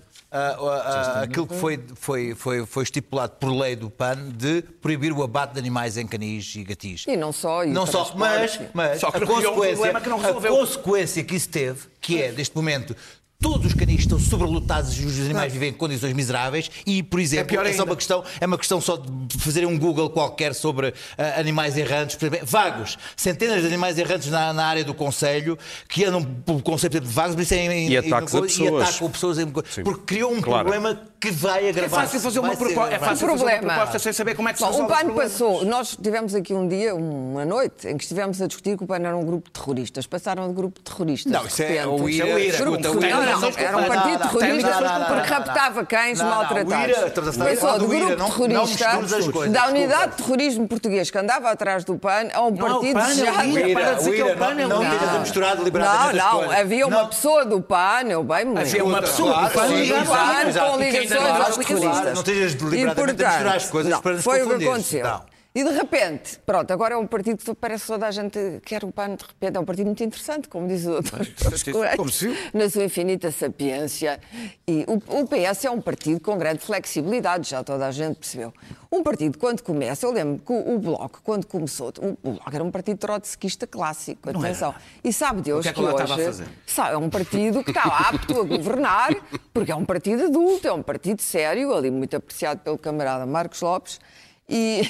aquilo 1.24 1.48
que 1.48 1.56
foi, 1.56 1.80
foi, 1.96 2.36
foi, 2.36 2.66
foi 2.66 2.84
estipulado 2.84 3.34
por 3.40 3.50
lei 3.50 3.76
do 3.76 3.90
PAN 3.90 4.30
de 4.32 4.62
proibir 4.82 5.12
o 5.12 5.24
abate 5.24 5.54
de 5.54 5.60
animais 5.60 5.98
em 5.98 6.06
canis 6.06 6.56
e 6.56 6.64
gatis. 6.64 7.06
E 7.08 7.16
não 7.16 7.32
só, 7.32 7.64
e 7.64 7.70
o 7.70 7.74
não 7.74 7.86
só, 7.86 8.14
mas, 8.16 8.60
mas 8.74 9.00
Só 9.00 9.12
que 9.12 9.18
a, 9.18 9.24
um 9.24 9.28
consequência, 9.28 9.74
problema 9.74 10.02
que 10.02 10.10
não 10.10 10.20
a 10.20 10.34
consequência 10.34 11.24
que 11.24 11.36
isso 11.36 11.50
teve, 11.50 11.88
que 12.02 12.22
é, 12.22 12.32
neste 12.32 12.56
momento, 12.56 12.96
todos 13.40 13.68
os 13.68 13.74
canis 13.74 14.00
estão 14.02 14.20
sobrelotados 14.20 15.00
e 15.00 15.06
os 15.06 15.20
animais 15.20 15.52
vivem 15.54 15.70
em 15.70 15.74
condições 15.74 16.14
miseráveis 16.14 16.70
e, 16.86 17.04
por 17.04 17.20
exemplo, 17.20 17.48
pior 17.48 17.66
é, 17.66 17.74
só 17.74 17.84
uma 17.84 17.96
questão, 17.96 18.24
é 18.40 18.46
uma 18.46 18.58
questão 18.58 18.82
só 18.82 18.98
de 18.98 19.38
fazerem 19.38 19.68
um 19.70 19.78
Google 19.78 20.10
qualquer 20.10 20.54
sobre 20.56 20.94
ah, 21.18 21.40
animais 21.40 21.78
errantes, 21.78 22.16
por 22.16 22.26
exemplo, 22.28 22.46
vagos, 22.48 22.98
centenas 23.16 23.62
de 23.62 23.68
animais 23.68 23.98
errantes 23.98 24.30
na, 24.30 24.52
na 24.54 24.66
área 24.66 24.84
do 24.84 24.94
Conselho 24.94 25.58
que 25.88 26.04
andam 26.06 26.24
pelo 26.24 26.62
conceito 26.62 27.00
de 27.00 27.08
vagos, 27.08 27.36
por 27.36 27.42
isso 27.42 27.54
é 27.54 27.58
em- 27.66 27.90
E 27.90 27.94
em- 27.94 27.98
ataques 27.98 28.34
a 28.34 28.40
e 28.40 28.42
pessoas. 28.42 28.90
atacam 28.90 29.12
pessoas 29.12 29.40
em- 29.40 29.48
porque 29.48 30.02
criou 30.06 30.32
um 30.34 30.42
Claro. 30.42 30.68
problema 30.70 31.00
que 31.26 31.32
vai 31.32 31.66
É 31.66 31.70
agravar. 31.70 32.02
fácil 32.02 32.20
fazer 32.20 32.40
uma 32.40 32.56
proposta. 32.56 32.94
É 32.96 33.00
fácil 33.00 33.28
fazer 33.28 33.44
uma 33.44 33.58
proposta 33.60 34.00
sem 34.00 34.14
saber 34.14 34.36
como 34.36 34.50
é 34.50 34.54
que 34.54 34.60
se 34.60 34.66
Bom, 34.66 34.72
resolve 34.72 34.94
o 34.94 34.96
PAN 34.96 35.14
passou, 35.16 35.66
nós 35.66 35.98
tivemos 36.02 36.36
aqui 36.36 36.54
um 36.54 36.68
dia, 36.68 36.94
uma 36.96 37.46
noite, 37.46 37.88
em 37.88 37.98
que 37.98 38.04
estivemos 38.04 38.42
a 38.42 38.48
discutir 38.48 38.78
que 38.78 38.84
o 38.84 38.88
PAN 38.88 38.98
era 38.98 39.16
um 39.16 39.24
grupo 39.26 39.50
de 39.50 39.60
terroristas. 39.60 40.06
Passaram 40.08 40.48
de 40.48 40.54
grupo 40.54 40.80
de 40.80 40.84
terroristas. 40.92 41.32
Não, 41.32 41.46
isso 41.46 41.62
é 41.64 41.68
repente. 41.68 41.88
o 41.88 42.10
IRA. 42.10 42.10
Isso 42.10 42.22
é 42.22 42.36
o 42.36 42.40
IRA. 42.40 42.58
Grupo 42.58 42.78
de 42.78 42.84
terroristas. 42.84 43.12
Não, 43.12 43.26
não, 43.26 43.26
não, 43.26 43.42
não, 43.42 43.58
era 43.58 43.78
um 43.78 43.82
não, 43.82 43.88
partido 43.88 44.20
não, 44.20 44.28
terrorista 44.40 44.70
não, 44.70 44.82
não, 44.82 45.00
não, 45.00 45.06
porque 45.06 45.30
não, 45.30 45.38
raptava 45.38 45.86
cães 45.86 46.20
não, 46.20 46.26
não, 46.30 46.36
maltratados. 46.36 46.98
Passou 47.38 47.80
do 47.80 47.88
grupo 47.88 48.10
não- 48.10 48.16
não 48.18 48.66
terrorista, 48.66 49.50
da 49.50 49.68
unidade 49.68 50.12
de 50.12 50.24
terrorismo 50.24 50.68
português 50.68 51.10
que 51.12 51.18
andava 51.18 51.50
atrás 51.50 51.84
do 51.84 51.98
PAN, 51.98 52.28
a 52.34 52.42
um 52.42 52.52
Não, 52.52 52.58
partido 52.68 53.00
é 53.00 53.14
já... 53.16 53.26
É 53.26 53.72
é 53.72 54.68
não, 54.68 54.68
não 54.68 54.84
estejas 54.84 55.16
a 55.16 55.20
misturar 55.20 55.50
Não, 55.52 55.58
deliberadamente 55.58 56.18
não, 56.18 56.32
coisas. 56.40 56.56
havia 56.60 56.88
uma 56.88 56.98
Não. 57.02 57.08
pessoa 57.08 57.46
do 57.46 57.62
PAN, 57.62 58.02
eu 58.10 58.24
bem 58.24 58.46
me 58.46 58.60
Havia 58.60 58.84
uma 58.84 58.96
lembro. 59.00 59.10
pessoa 59.10 59.34
do 59.34 59.50
PAN 59.54 59.68
com 59.68 60.82
E 60.84 61.08
há 61.22 61.45
aos 61.45 61.57
terroristas. 61.57 62.05
Não 62.05 62.13
estejas 62.13 62.51
E, 62.53 62.55
deliberadamente 62.55 63.24
a 63.24 63.30
misturar 63.30 63.55
as 63.55 63.70
coisas 63.70 63.91
não, 63.91 64.01
para 64.01 64.13
nos 64.13 64.24
Foi 64.24 64.41
o 64.41 64.57
que 64.57 64.66
aconteceu. 64.66 65.05
Não. 65.05 65.35
E 65.56 65.64
de 65.64 65.70
repente, 65.70 66.38
pronto, 66.45 66.70
agora 66.72 66.95
é 66.95 66.97
um 66.97 67.08
partido 67.08 67.38
que 67.38 67.56
parece 67.56 67.84
que 67.86 67.88
toda 67.93 68.06
a 68.06 68.12
gente 68.12 68.38
quer 68.66 68.84
o 68.84 68.91
PAN, 68.91 69.16
de 69.16 69.24
repente 69.24 69.56
é 69.56 69.60
um 69.62 69.64
partido 69.64 69.86
muito 69.86 70.03
interessante, 70.03 70.49
como 70.49 70.68
diz 70.68 70.86
o 70.86 71.01
Dr. 71.01 71.24
Jorge 71.38 71.72
Coelho, 71.72 71.95
como 71.95 72.12
se 72.12 72.38
na 72.53 72.70
sua 72.70 72.84
infinita 72.84 73.32
sapiência. 73.32 74.20
E 74.68 74.84
o, 74.86 74.95
o 75.22 75.26
PS 75.26 75.64
é 75.64 75.72
um 75.72 75.80
partido 75.80 76.20
com 76.20 76.38
grande 76.38 76.60
flexibilidade, 76.60 77.49
já 77.51 77.64
toda 77.64 77.88
a 77.88 77.91
gente 77.91 78.18
percebeu. 78.18 78.53
Um 78.91 79.01
partido, 79.01 79.38
quando 79.38 79.62
começa, 79.62 80.06
eu 80.06 80.12
lembro 80.12 80.43
que 80.45 80.51
o, 80.51 80.76
o 80.76 80.78
Bloco, 80.78 81.22
quando 81.24 81.45
começou, 81.47 81.93
o, 82.01 82.18
o 82.22 82.32
Bloco 82.34 82.51
era 82.53 82.64
um 82.64 82.70
partido 82.70 82.97
trotskista 82.97 83.66
clássico, 83.66 84.20
Não 84.26 84.41
era 84.41 84.49
atenção. 84.49 84.72
nada. 84.74 84.84
E 85.06 85.14
sabe 85.14 85.41
Deus 85.41 85.60
O 85.60 85.62
que 85.64 85.70
é 85.70 85.74
que 85.74 85.80
que 85.80 85.86
hoje 85.86 86.43
sabe, 86.66 86.93
é 86.95 86.97
um 86.97 87.10
partido 87.10 87.64
que 87.64 87.72
está 87.72 87.84
apto 87.84 88.41
a 88.41 88.43
governar, 88.43 89.16
porque 89.53 89.72
é 89.72 89.76
um 89.76 89.86
partido 89.86 90.26
adulto, 90.26 90.68
é 90.68 90.74
um 90.74 90.84
partido 90.84 91.22
sério, 91.22 91.74
ali 91.74 91.89
muito 91.89 92.18
apreciado 92.18 92.60
pelo 92.60 92.78
camarada 92.78 93.26
Marcos 93.26 93.62
Lopes. 93.62 94.01
E. 94.48 94.82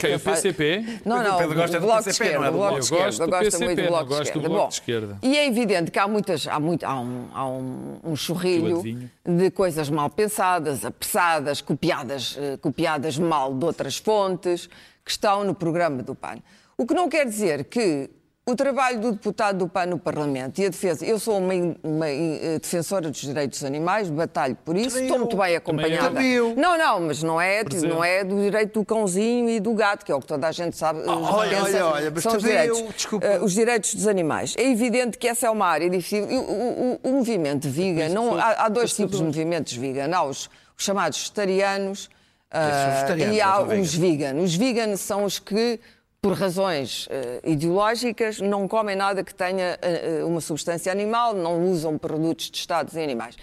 Quem, 0.00 0.16
o 0.16 0.20
PCP? 0.20 1.00
Não, 1.04 1.22
não, 1.22 1.38
Pedro 1.38 1.54
gosta 1.54 1.76
o 1.76 1.80
do 1.80 1.86
Bloco 1.86 2.00
de 2.00 2.06
não 2.06 2.10
esquerda. 2.12 2.34
é 2.34 2.48
o 2.48 2.52
do 2.52 2.58
Bloco 2.58 2.74
Eu 2.74 2.78
esquerda. 2.80 3.04
gosto 3.04 3.24
do 3.26 3.30
PCP, 3.30 3.64
muito 3.64 3.76
do 3.76 3.82
não 3.82 3.88
Bloco 3.90 4.04
de 4.04 4.08
gosto 4.08 4.20
do 4.20 4.26
esquerda. 4.26 4.48
Bloco 4.48 4.62
Bom, 4.62 4.68
de 4.68 4.74
esquerda. 4.74 5.18
E 5.22 5.36
é 5.38 5.46
evidente 5.46 5.90
que 5.92 5.98
há, 5.98 6.08
muitas, 6.08 6.46
há, 6.48 6.58
muito, 6.58 6.84
há, 6.84 7.00
um, 7.00 7.28
há 7.32 7.48
um, 7.48 8.00
um 8.02 8.16
churrilho 8.16 8.80
adivinho. 8.80 9.10
de 9.24 9.50
coisas 9.52 9.88
mal 9.88 10.10
pensadas, 10.10 10.84
apressadas, 10.84 11.60
copiadas, 11.60 12.36
eh, 12.36 12.56
copiadas 12.56 13.16
mal 13.16 13.54
de 13.54 13.64
outras 13.64 13.96
fontes, 13.96 14.68
que 15.04 15.10
estão 15.10 15.44
no 15.44 15.54
programa 15.54 16.02
do 16.02 16.14
PAN. 16.14 16.38
O 16.76 16.86
que 16.86 16.94
não 16.94 17.08
quer 17.08 17.26
dizer 17.26 17.64
que 17.64 18.10
o 18.46 18.56
trabalho 18.56 18.98
do 19.00 19.12
deputado 19.12 19.58
do 19.58 19.68
PAN 19.68 19.86
no 19.86 19.98
Parlamento 19.98 20.58
e 20.60 20.66
a 20.66 20.68
defesa. 20.70 21.04
Eu 21.04 21.18
sou 21.20 21.38
uma, 21.38 21.52
uma, 21.84 22.08
eh, 22.08 22.58
defensora 22.60 23.08
dos 23.08 23.20
direitos 23.20 23.60
dos 23.60 23.66
animais, 23.66 24.08
batalho 24.10 24.56
por 24.64 24.76
isso, 24.76 24.98
estou 24.98 25.18
muito 25.18 25.36
bem 25.36 25.54
acompanhada. 25.54 26.08
Também 26.08 26.32
eu. 26.32 26.56
Não, 26.56 26.76
não, 26.76 27.00
mas 27.00 27.22
não 27.22 27.40
é, 27.40 27.62
não 27.86 28.02
é 28.02 28.24
do 28.24 28.40
direito 28.42 28.80
do 28.80 28.84
cãozinho 28.84 29.48
e 29.50 29.60
do 29.60 29.72
gato, 29.74 30.04
que 30.04 30.10
é 30.10 30.14
o 30.14 30.20
que 30.20 30.26
toda 30.26 30.48
a 30.48 30.52
gente 30.52 30.76
sabe. 30.76 31.00
olha, 31.06 31.50
pensa, 31.50 31.62
olha, 31.62 31.86
olha, 31.86 32.10
mas 32.10 32.22
são 32.22 32.32
os 32.36 32.42
também 32.42 32.56
direitos, 32.56 32.80
eu- 32.80 32.88
desculpa. 32.92 33.26
eh, 33.26 33.38
os 33.40 33.52
direitos 33.52 33.94
dos 33.94 34.06
animais. 34.08 34.54
É 34.58 34.68
evidente 34.68 35.16
que 35.18 35.28
essa 35.28 35.46
é 35.46 35.50
uma 35.50 35.66
área 35.66 35.88
difícil. 35.88 36.24
O, 36.26 36.40
o- 36.40 37.00
o- 37.04 37.12
movimento 37.12 37.68
vegan, 37.68 38.08
não, 38.08 38.34
há, 38.36 38.64
há 38.64 38.68
dois 38.68 38.94
tipos 38.96 39.18
de 39.18 39.22
movimentos 39.24 39.74
vegan. 39.74 40.10
Há 40.16 40.24
os, 40.24 40.50
os 40.76 40.84
chamados 40.84 41.18
vegetarianos 41.18 42.08
vegetarianos, 42.52 43.36
e 43.36 43.40
há 43.40 43.60
os 43.62 43.94
vegan. 43.94 44.34
Os 44.36 44.54
vegan 44.56 44.96
são 44.96 45.24
os 45.24 45.38
que, 45.38 45.78
por 46.22 46.34
razões 46.34 47.08
eh, 47.10 47.40
ideológicas, 47.44 48.40
não 48.40 48.68
comem 48.68 48.94
nada 48.94 49.24
que 49.24 49.34
tenha 49.34 49.78
eh, 49.80 50.22
uma 50.24 50.40
substância 50.40 50.92
animal, 50.92 51.34
não 51.34 51.64
usam 51.70 51.96
produtos 51.96 52.50
testados 52.50 52.94
em 52.94 53.02
animais. 53.02 53.36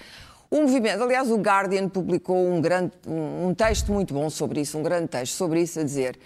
O 0.50 0.62
movimento, 0.62 1.04
aliás, 1.04 1.30
o 1.32 1.38
Guardian 1.38 1.90
publicou 1.90 2.38
um, 2.38 2.62
grande, 2.62 2.92
um, 3.08 3.48
um 3.48 3.54
texto 3.54 3.92
muito 3.92 4.14
bom 4.14 4.30
sobre 4.30 4.62
isso, 4.62 4.78
um 4.78 4.84
grande 4.84 5.08
texto 5.08 5.34
sobre 5.34 5.62
isso, 5.62 5.80
a 5.80 5.84
dizer 5.84 6.18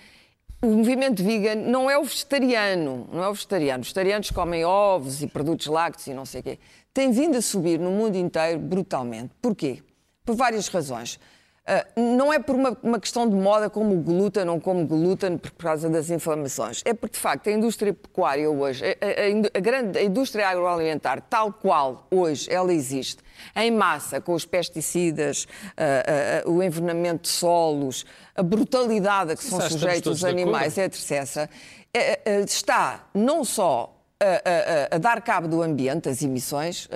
o 0.64 0.68
movimento 0.68 1.24
vegan 1.24 1.56
não 1.56 1.90
é 1.90 1.98
o 1.98 2.04
vegetariano, 2.04 3.10
não 3.12 3.24
é 3.24 3.30
o 3.30 3.34
vegetariano. 3.34 3.82
Os 3.82 3.88
vegetarianos 3.88 4.30
comem 4.30 4.64
ovos 4.64 5.24
e 5.24 5.28
produtos 5.28 5.66
lácteos 5.66 6.08
e 6.08 6.14
não 6.14 6.24
sei 6.24 6.42
o 6.42 6.44
quê. 6.44 6.60
Tem 6.94 7.12
vindo 7.12 7.36
a 7.36 7.42
subir 7.42 7.80
no 7.80 7.90
mundo 7.90 8.16
inteiro 8.16 8.60
brutalmente. 8.60 9.34
Porquê? 9.42 9.82
Por 10.24 10.36
várias 10.36 10.68
razões. 10.68 11.20
Ah, 11.68 11.86
não 11.96 12.34
é 12.34 12.40
por 12.40 12.56
uma, 12.56 12.78
uma 12.82 13.00
questão 13.00 13.30
de 13.30 13.36
moda 13.36 13.70
como 13.70 13.94
o 13.96 14.02
glúten, 14.02 14.44
não 14.46 14.60
como 14.60 14.86
glúten 14.86 15.38
por 15.38 15.52
causa 15.52 15.90
das 15.90 16.10
inflamações. 16.10 16.82
É 16.86 16.94
porque, 16.94 17.14
de 17.16 17.20
facto, 17.20 17.48
a 17.50 17.52
indústria 17.52 17.94
pecuária 17.94 18.50
hoje, 18.50 18.84
a, 18.86 18.88
a- 18.90 19.58
a 19.58 19.60
grande 19.60 20.00
a 20.00 20.04
indústria 20.04 20.48
agroalimentar, 20.50 21.22
tal 21.30 21.54
qual 21.54 22.08
hoje 22.12 22.52
ela 22.52 22.74
existe, 22.74 23.24
em 23.56 23.70
massa, 23.72 24.20
com 24.20 24.34
os 24.34 24.46
pesticidas, 24.46 25.48
ah, 25.78 26.42
ah, 26.46 26.50
o 26.50 26.62
envenenamento 26.64 27.24
de 27.24 27.30
solos, 27.30 28.06
a 28.36 28.42
brutalidade 28.44 29.34
a 29.34 29.36
que 29.36 29.44
são 29.44 29.60
Já 29.60 29.66
estamos 29.68 29.82
sujeitos 29.82 30.12
os 30.18 30.24
animais, 30.26 30.78
etc., 30.78 31.50
eh, 31.94 32.20
eh, 32.26 32.40
está 32.42 33.08
não 33.14 33.44
só 33.44 34.01
a, 34.24 34.96
a- 34.96 34.98
dar 35.00 35.22
cabo 35.22 35.48
do 35.48 35.62
ambiente, 35.62 36.08
as 36.10 36.22
emissões, 36.22 36.88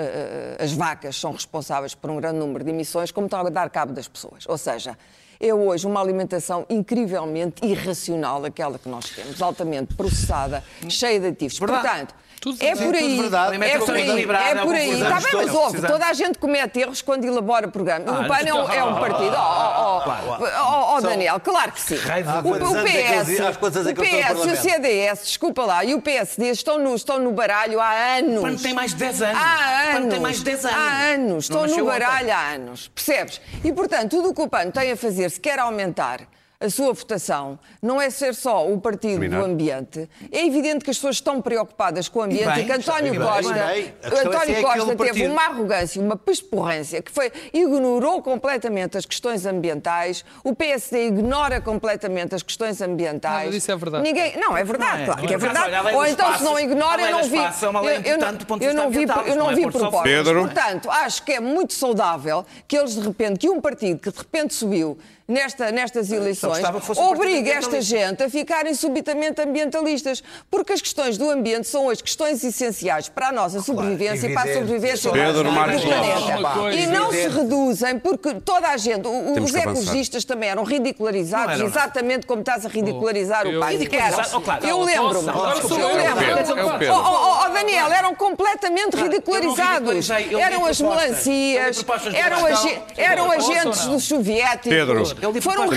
as 0.60 0.72
vacas 0.74 1.16
são 1.16 1.32
responsáveis 1.32 1.94
por 1.96 2.10
um 2.10 2.18
grande 2.18 2.38
número 2.40 2.64
de 2.64 2.70
emissões, 2.70 3.12
como 3.12 3.28
está 3.28 3.40
a 3.42 3.50
dar 3.50 3.70
cabo 3.70 3.94
das 3.94 4.08
pessoas. 4.08 4.46
Ou 4.48 4.58
seja, 4.58 4.98
é 5.40 5.54
hoje 5.54 5.86
uma 5.86 6.00
alimentação 6.02 6.66
incrivelmente 6.70 7.66
irracional, 7.66 8.46
aquela 8.46 8.80
que 8.80 8.88
nós 8.88 9.10
temos, 9.10 9.42
altamente 9.42 9.94
processada, 9.96 10.64
cheia 10.88 11.20
de 11.20 11.28
aditivos. 11.28 11.60
Verdade. 11.60 11.82
Portanto, 11.88 12.16
Tudo 12.40 12.58
é 12.62 12.76
verdade. 12.76 12.86
por 12.86 12.96
aí, 12.96 13.10
Tudo 13.16 13.22
verdade. 13.22 13.56
é 13.56 13.78
por 13.80 13.96
aí, 13.96 14.10
é 14.10 14.12
é 14.12 14.62
o 14.62 14.66
por 14.66 14.76
aí. 14.76 15.02
Está 15.02 15.20
bem, 15.20 15.32
mas 15.34 15.54
ouve, 15.56 15.82
toda 15.82 16.06
a 16.06 16.14
gente 16.14 16.38
comete 16.38 16.80
erros 16.80 17.02
quando 17.02 17.26
elabora 17.26 17.68
programa. 17.68 18.06
Ah, 18.08 18.22
o 18.22 18.28
PAN 18.28 18.40
é 18.46 18.54
um, 18.54 18.72
é 18.72 18.84
um 18.84 18.96
partido. 19.00 19.36
Oh, 19.36 20.02
oh, 20.06 20.44
oh, 20.44 20.96
oh, 20.96 21.02
Daniel, 21.02 21.40
claro 21.40 21.72
que 21.72 21.82
sim. 21.82 21.96
O, 21.96 22.48
o 22.50 22.54
anos 22.54 22.76
é 22.76 22.84
PS, 22.84 23.40
anos 23.40 23.40
é 23.40 23.92
o 23.92 23.96
PS 23.96 24.46
e 24.46 24.52
o? 24.52 24.56
CDS, 24.58 25.24
desculpa 25.26 25.66
lá, 25.66 25.84
e 25.84 25.94
o 25.94 26.02
PSD 26.02 26.50
estão 26.50 26.78
no, 26.78 26.96
estão 26.96 27.20
no 27.20 27.32
baralho 27.32 27.80
há 27.80 28.18
anos. 28.18 28.40
O 28.40 28.42
PAN 28.42 28.56
tem 28.56 28.74
mais 28.74 28.92
de 28.92 28.98
10 28.98 29.22
anos. 29.22 29.42
Há 29.42 29.56
O 29.56 29.92
PAN 29.92 29.98
anos. 29.98 30.10
tem 30.10 30.20
mais 30.20 30.38
de 30.38 30.44
10 30.44 30.66
anos. 30.66 30.78
Há 30.78 30.92
anos. 31.14 31.44
Estão 31.46 31.68
no 31.68 31.86
baralho 31.86 32.32
há 32.32 32.50
anos. 32.54 32.88
Percebes? 32.90 33.42
E, 33.64 33.72
portanto, 33.72 34.12
tudo 34.12 34.30
o 34.30 34.34
que 34.34 34.42
o 34.42 34.48
PAN 34.48 34.70
tem 34.70 34.92
a 34.92 34.98
fazer, 34.98 35.30
se 35.30 35.40
quer 35.40 35.60
aumentar 35.60 36.22
a 36.60 36.70
sua 36.70 36.94
votação, 36.94 37.60
não 37.82 38.02
é 38.02 38.10
ser 38.10 38.34
só 38.34 38.66
o 38.72 38.80
partido 38.80 39.12
Terminar. 39.20 39.40
do 39.40 39.46
ambiente. 39.46 40.10
É 40.32 40.46
evidente 40.46 40.84
que 40.86 40.90
as 40.92 40.98
pessoas 40.98 41.18
estão 41.18 41.42
preocupadas 41.42 42.08
com 42.08 42.20
o 42.20 42.24
ambiente 42.24 42.46
bem, 42.46 42.64
e 42.64 42.66
que 42.66 42.72
António 42.72 43.14
e 43.14 43.18
bem, 43.20 43.28
Costa, 43.28 43.52
e 43.52 43.54
bem. 43.54 43.94
É 44.02 44.08
António 44.08 44.46
se 44.46 44.52
é 44.54 44.62
Costa 44.62 44.86
teve 44.86 44.96
partido. 44.96 45.32
uma 45.32 45.42
arrogância, 45.44 46.02
uma 46.02 46.16
pesporrência 46.16 47.02
que 47.02 47.12
foi, 47.12 47.32
ignorou 47.54 48.22
completamente 48.22 48.98
as 48.98 49.06
questões 49.06 49.46
ambientais. 49.46 50.24
O 50.44 50.56
PSD 50.56 51.08
ignora 51.08 51.60
completamente 51.62 52.36
as 52.36 52.42
questões 52.44 52.82
ambientais. 52.82 53.36
Nada 53.46 53.52
disso 53.52 53.72
é 53.72 53.76
verdade. 53.76 54.04
Ninguém, 54.04 54.38
não, 54.38 54.56
é 54.56 54.64
verdade, 54.64 54.94
Não 54.98 55.02
é, 55.02 55.06
claro 55.06 55.22
que 55.28 55.34
é 55.34 55.36
é. 55.36 55.38
verdade. 55.38 55.96
Ou 55.96 56.06
então, 56.06 56.38
se 56.38 56.44
não 56.44 56.60
ignora, 56.60 57.02
eu 57.02 57.12
não 57.12 57.24
vi. 57.24 57.38
é 57.38 57.42
eu- 57.42 58.12
eu 58.14 58.18
eu 58.62 58.74
não 58.74 58.90
vi, 58.90 59.04
eu 59.04 59.36
não 59.36 59.36
não 59.46 59.52
é 59.52 59.56
vi 59.56 59.62
propostas. 59.70 60.02
Pedro. 60.04 60.42
Portanto, 60.46 60.90
acho 60.90 61.24
que 61.24 61.34
é 61.34 61.40
muito 61.40 61.74
saudável 61.74 62.46
que 62.68 62.78
eles 62.78 62.96
de 62.96 63.02
repente, 63.02 63.40
que 63.40 63.50
um 63.50 63.60
partido 63.60 64.00
que 64.00 64.10
de 64.12 64.18
repente 64.18 64.54
subiu 64.54 64.98
nesta, 65.28 65.72
nestas 65.72 66.12
eleições, 66.12 66.64
obrigue 66.98 67.50
esta 67.50 67.82
gente 67.82 68.24
a 68.24 68.30
ficarem 68.30 68.74
subitamente 68.74 69.42
ambientalistas. 69.42 70.24
Porque 70.50 70.74
as 70.74 70.82
questões 70.82 71.18
do 71.18 71.30
ambiente 71.30 71.68
são 71.68 71.88
hoje 71.88 72.04
questões 72.04 72.44
essenciais 72.44 73.10
para 73.10 73.30
a 73.30 73.32
nossa 73.32 73.62
sobrevivência 73.62 74.28
e 74.28 74.34
para 74.34 74.50
a 74.50 74.54
sobrevivência 74.54 75.12
Pedro 75.12 75.44
do 75.44 75.54
planeta. 75.54 76.76
E 76.76 76.86
não 76.88 77.12
se 77.12 77.28
reduzem, 77.28 78.00
porque 78.00 78.36
toda 78.36 78.70
a 78.70 78.78
gente, 78.78 79.08
os 79.08 79.54
ecologistas 79.54 80.24
também 80.26 80.50
eram 80.50 80.64
ridicularizados, 80.64 81.46
Não 81.48 81.54
eram, 81.54 81.60
não. 81.64 81.68
exatamente 81.68 82.26
como 82.26 82.42
estás 82.42 82.66
a 82.66 82.70
ridicularizar 82.70 83.44
Oh, 83.46 83.50
o 83.50 83.54
eu- 83.54 83.60
pai. 83.60 83.74
Ridicularizados, 83.74 84.30
Eram. 84.30 84.40
oh, 84.40 84.42
claro. 84.42 84.66
Eu 84.66 84.82
lembro-me. 84.82 85.28
Eu 85.28 85.80
eu. 85.80 85.96
lembro. 85.96 86.16
O 86.16 86.36
Pedro, 86.46 86.68
o 86.68 86.80
Pedro. 86.80 86.96
Oh, 86.96 87.00
oh, 87.00 87.46
oh, 87.46 87.50
Daniel, 87.50 87.92
eram 87.92 88.16
completamente 88.16 88.94
eu 88.94 88.98
não 89.00 89.04
ridicularizados. 89.04 90.10
eu 90.30 90.40
Eram 90.40 90.66
as. 90.66 90.80
Eu 90.80 90.90
melancias, 90.90 91.86
eram, 92.14 93.32
agentes 93.32 93.86
dos 93.86 94.04
soviéticos. 94.04 94.70
Pedro, 94.70 95.15
foram. 95.42 95.68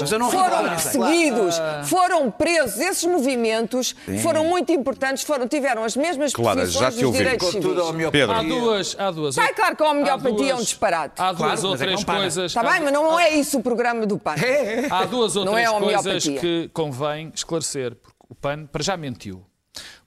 Mas 0.00 0.12
eu 0.12 0.18
não 0.18 0.30
Foram 0.30 0.68
perseguidos, 0.68 1.54
foram 1.84 2.30
presos. 2.30 2.78
Esses 2.80 3.04
movimentos 3.04 3.94
foram 4.22 4.44
muito 4.44 4.72
importantes, 4.72 5.22
foram, 5.24 5.46
tiveram 5.48 5.84
as 5.84 5.96
mesmas 5.96 6.32
Clara, 6.32 6.66
já 6.66 6.90
posições 6.90 6.94
te 6.96 7.02
dos 7.02 7.16
direitos 7.16 7.48
civis. 7.48 8.10
Pedro. 8.10 8.32
Há 8.34 8.42
duas, 8.42 8.96
há 8.98 9.10
duas. 9.10 9.34
Sai 9.34 9.52
claro 9.54 9.76
que 9.76 9.82
a 9.82 9.90
homeopatia 9.90 10.52
é 10.52 10.54
um 10.54 10.58
disparate. 10.60 11.14
Há 11.20 11.32
duas 11.32 11.60
Claro, 11.60 11.66
ou 11.68 11.74
é 11.74 11.78
três 11.78 12.00
compara. 12.00 12.18
coisas. 12.20 12.50
Está 12.50 12.62
bem, 12.62 12.80
mas 12.82 12.92
não 12.92 13.18
é 13.18 13.30
isso 13.30 13.58
o 13.58 13.62
programa 13.62 14.06
do 14.06 14.18
PAN. 14.18 14.34
Há 14.90 15.04
duas 15.04 15.36
ou 15.36 15.44
Não 15.44 15.52
três 15.52 15.68
é 15.68 15.78
coisas 15.78 16.24
que 16.24 16.70
convém 16.72 17.32
esclarecer. 17.34 17.94
Porque 17.96 18.16
o 18.30 18.34
PAN, 18.34 18.66
para 18.66 18.82
já 18.82 18.96
mentiu. 18.96 19.42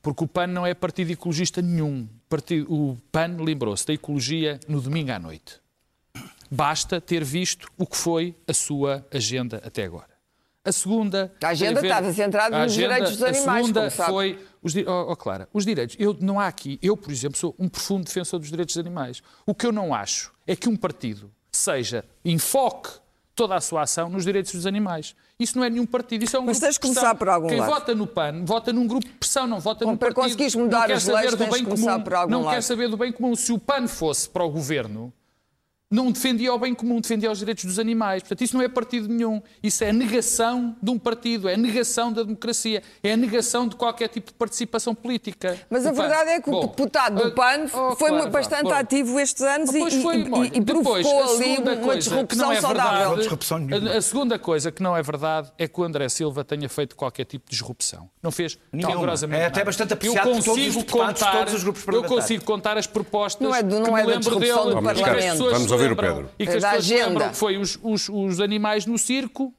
Porque 0.01 0.23
o 0.23 0.27
PAN 0.27 0.47
não 0.47 0.65
é 0.65 0.73
partido 0.73 1.11
ecologista 1.11 1.61
nenhum. 1.61 2.07
Partido- 2.29 2.71
o 2.71 2.97
PAN 3.11 3.37
lembrou-se 3.39 3.85
da 3.87 3.93
ecologia 3.93 4.59
no 4.67 4.79
domingo 4.81 5.11
à 5.11 5.19
noite. 5.19 5.55
Basta 6.55 7.01
ter 7.01 7.23
visto 7.23 7.67
o 7.77 7.85
que 7.85 7.97
foi 7.97 8.35
a 8.47 8.53
sua 8.53 9.05
agenda 9.11 9.61
até 9.65 9.83
agora. 9.83 10.15
A 10.63 10.71
segunda. 10.71 11.31
A 11.43 11.47
agenda 11.49 11.79
a 11.79 11.81
ver- 11.81 11.87
estava 11.89 12.13
centrada 12.13 12.57
a 12.57 12.63
nos 12.63 12.73
direitos 12.73 13.11
dos 13.11 13.23
a 13.23 13.27
animais, 13.27 13.61
segunda 13.65 13.79
como 13.81 13.91
sabe. 13.91 14.11
foi 14.11 14.39
os 14.63 14.75
oh, 14.75 15.11
oh, 15.11 15.15
Clara, 15.15 15.47
os 15.53 15.63
direitos. 15.65 15.95
Eu 15.99 16.15
não 16.19 16.39
há 16.39 16.47
aqui. 16.47 16.79
Eu, 16.81 16.97
por 16.97 17.11
exemplo, 17.11 17.37
sou 17.37 17.53
um 17.59 17.69
profundo 17.69 18.05
defensor 18.05 18.39
dos 18.39 18.49
direitos 18.49 18.75
dos 18.75 18.83
animais. 18.83 19.21
O 19.45 19.53
que 19.53 19.65
eu 19.67 19.71
não 19.71 19.93
acho 19.93 20.31
é 20.47 20.55
que 20.55 20.67
um 20.67 20.75
partido 20.75 21.31
seja 21.51 22.03
enfoque 22.23 22.89
toda 23.35 23.53
a 23.53 23.61
sua 23.61 23.81
ação 23.83 24.09
nos 24.09 24.23
direitos 24.23 24.53
dos 24.53 24.65
animais. 24.65 25.13
Isso 25.37 25.57
não 25.57 25.65
é 25.65 25.69
nenhum 25.69 25.85
partido, 25.85 26.23
isso 26.23 26.35
é 26.35 26.39
um 26.39 26.45
Mas 26.45 26.57
grupo 26.59 26.71
de 26.73 26.79
pressão. 26.79 26.95
começar 26.95 27.15
por 27.15 27.29
algum 27.29 27.47
Quem 27.47 27.59
lado. 27.59 27.69
vota 27.69 27.93
no 27.93 28.07
PAN 28.07 28.45
vota 28.45 28.71
num 28.73 28.87
grupo 28.87 29.05
de 29.05 29.11
pressão, 29.13 29.45
não 29.45 29.59
vota 29.59 29.83
Bom, 29.85 29.91
num 29.91 29.97
para 29.97 30.07
partido. 30.07 30.23
conseguires 30.23 30.55
não 30.55 30.63
mudar 30.63 30.87
quer 30.87 30.93
as 30.93 31.05
leis, 31.05 31.31
do 31.31 31.37
tens 31.37 31.49
bem 31.51 31.59
de 31.59 31.69
começar 31.69 31.99
comum. 32.01 32.27
não 32.29 32.41
lado. 32.43 32.55
quer 32.55 32.61
saber 32.61 32.87
do 32.87 32.95
bem 32.97 33.11
comum. 33.11 33.35
Se 33.35 33.51
o 33.51 33.59
PAN 33.59 33.87
fosse 33.87 34.29
para 34.29 34.43
o 34.43 34.49
governo, 34.49 35.13
não 35.89 36.11
defendia 36.11 36.51
o 36.53 36.57
bem 36.57 36.73
comum, 36.73 36.99
defendia 36.99 37.31
os 37.31 37.37
direitos 37.39 37.63
dos 37.63 37.77
animais. 37.77 38.23
Portanto, 38.23 38.41
isso 38.41 38.57
não 38.57 38.63
é 38.63 38.67
partido 38.67 39.07
nenhum. 39.07 39.41
Isso 39.61 39.83
é 39.83 39.89
a 39.89 39.93
negação 39.93 40.75
de 40.81 40.89
um 40.91 40.97
partido, 40.97 41.47
é 41.47 41.53
a 41.53 41.57
negação 41.57 42.11
da 42.11 42.23
democracia, 42.23 42.81
é 43.03 43.13
a 43.13 43.17
negação 43.17 43.67
de 43.67 43.75
qualquer 43.75 44.07
tipo 44.09 44.27
de 44.27 44.33
participação 44.33 44.95
política. 44.95 45.57
Mas 45.69 45.85
a 45.85 45.91
O 45.91 45.95
PAN. 45.95 46.01
verdade 46.01 46.29
é 46.31 46.41
que 46.41 46.49
o 46.49 46.53
Bom, 46.53 46.61
deputado 46.61 47.21
do 47.21 47.27
uh, 47.29 47.31
PAN 47.35 47.65
oh, 47.71 47.95
foi 47.95 48.09
claro, 48.09 48.29
bastante 48.31 48.63
bom. 48.63 48.73
ativo 48.73 49.19
estes 49.19 49.43
anos 49.43 49.73
e, 49.73 49.77
e- 49.79 50.01
foi, 50.01 50.17
e- 50.17 50.29
olha, 50.31 50.51
e 50.53 50.59
depois, 50.59 51.05
provocou 51.07 51.23
a 51.23 51.35
ali 51.35 51.57
uma 51.59 51.75
coisa 51.77 51.91
que 51.93 51.97
disrupção 52.09 52.45
não 52.47 52.51
é 52.51 52.61
saudável. 52.61 53.15
verdade- 53.15 53.69
Não, 53.85 53.91
a, 53.91 53.97
a 53.97 54.01
segunda 54.01 54.39
coisa 54.39 54.71
que 54.71 54.81
não 54.81 54.97
é 54.97 55.03
verdade 55.03 55.51
é 55.57 55.67
que 55.67 55.79
o 55.79 55.83
André 55.83 56.09
Silva 56.09 56.43
tenha 56.43 56.67
feito 56.67 56.95
qualquer 56.95 57.25
tipo 57.25 57.45
de 57.45 57.51
disrupção. 57.51 58.09
Não 58.23 58.31
fez 58.31 58.57
rigorosamente 58.73 59.41
É 59.41 59.45
até 59.45 59.63
bastante 59.63 59.91
Eu 59.91 59.95
apreciado 59.95 60.23
por 60.23 60.43
todos 60.43 60.47
os 60.47 60.53
consigo 60.53 60.79
deputados 60.79 61.13
de 61.19 61.19
contar, 61.25 61.37
todos 61.37 61.53
os 61.53 61.63
grupos 61.63 61.83
Eu 61.87 62.03
consigo 62.03 62.43
contar 62.43 62.77
as 62.77 62.87
propostas 62.87 63.47
Não 63.47 63.55
é 63.55 63.61
não 63.61 63.83
que 63.83 63.89
é 63.91 63.93
me 63.93 64.03
lembro 64.03 64.39
dele 64.39 64.51
do 64.53 64.81
Parlamento. 64.81 65.43
Vamos 65.51 65.74
ouvir 65.75 65.91
o 65.91 65.95
Pedro. 65.95 66.29
E 66.39 66.45
que 66.45 66.51
É 66.51 66.55
as 66.57 66.61
da 66.61 66.69
pessoas 66.71 66.91
agenda. 66.91 67.07
lembram 67.09 67.29
que 67.29 67.35
foi 67.37 67.57
os, 67.57 67.79
os- 67.81 68.09
os 68.09 68.39
animais 68.39 68.85
no 68.85 68.97
circo, 68.97 69.53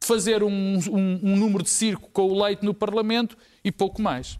fazer 0.00 0.42
um, 0.42 0.48
um- 0.90 1.20
um 1.22 1.36
número 1.36 1.62
de 1.62 1.70
circo 1.70 2.10
com 2.12 2.22
o 2.22 2.42
leite 2.42 2.64
no 2.64 2.74
Parlamento 2.74 3.36
e 3.64 3.70
pouco 3.70 4.02
mais. 4.02 4.38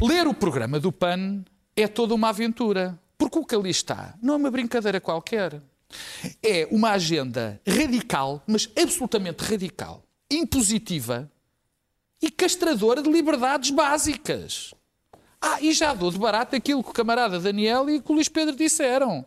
Ler 0.00 0.26
o 0.26 0.34
programa 0.34 0.78
do 0.80 0.90
PAN 0.92 1.44
é 1.76 1.86
toda 1.86 2.14
uma 2.14 2.28
aventura. 2.30 2.98
Porque 3.18 3.38
o 3.38 3.44
que 3.46 3.54
ali 3.54 3.70
está 3.70 4.14
não 4.22 4.34
é 4.34 4.36
uma 4.36 4.50
brincadeira 4.50 5.00
qualquer. 5.00 5.62
É 6.42 6.68
uma 6.70 6.90
agenda 6.90 7.58
radical, 7.66 8.42
mas 8.46 8.68
absolutamente 8.78 9.42
radical, 9.42 10.02
impositiva 10.30 11.30
e 12.20 12.30
castradora 12.30 13.00
de 13.00 13.10
liberdades 13.10 13.70
básicas. 13.70 14.74
Ah, 15.40 15.60
e 15.62 15.72
já 15.72 15.94
dou 15.94 16.10
de 16.10 16.18
barato 16.18 16.54
aquilo 16.56 16.82
que 16.82 16.90
o 16.90 16.92
camarada 16.92 17.38
Daniel 17.40 17.88
e 17.88 18.00
que 18.02 18.10
o 18.10 18.14
Luís 18.14 18.28
Pedro 18.28 18.54
disseram. 18.56 19.24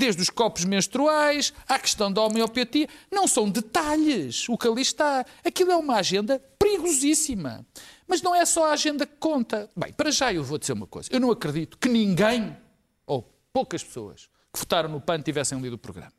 Desde 0.00 0.22
os 0.22 0.30
copos 0.30 0.64
menstruais 0.64 1.52
à 1.68 1.78
questão 1.78 2.10
da 2.10 2.22
homeopatia. 2.22 2.88
Não 3.12 3.28
são 3.28 3.50
detalhes 3.50 4.48
o 4.48 4.56
que 4.56 4.66
ali 4.66 4.80
está. 4.80 5.26
Aquilo 5.44 5.72
é 5.72 5.76
uma 5.76 5.96
agenda 5.96 6.42
perigosíssima. 6.58 7.66
Mas 8.08 8.22
não 8.22 8.34
é 8.34 8.46
só 8.46 8.68
a 8.68 8.72
agenda 8.72 9.04
que 9.04 9.16
conta. 9.20 9.68
Bem, 9.76 9.92
para 9.92 10.10
já 10.10 10.32
eu 10.32 10.42
vou 10.42 10.56
dizer 10.56 10.72
uma 10.72 10.86
coisa. 10.86 11.10
Eu 11.12 11.20
não 11.20 11.30
acredito 11.30 11.76
que 11.76 11.86
ninguém, 11.86 12.56
ou 13.04 13.30
poucas 13.52 13.84
pessoas, 13.84 14.30
que 14.50 14.58
votaram 14.58 14.88
no 14.88 15.02
PAN 15.02 15.20
tivessem 15.20 15.60
lido 15.60 15.74
o 15.74 15.78
programa. 15.78 16.14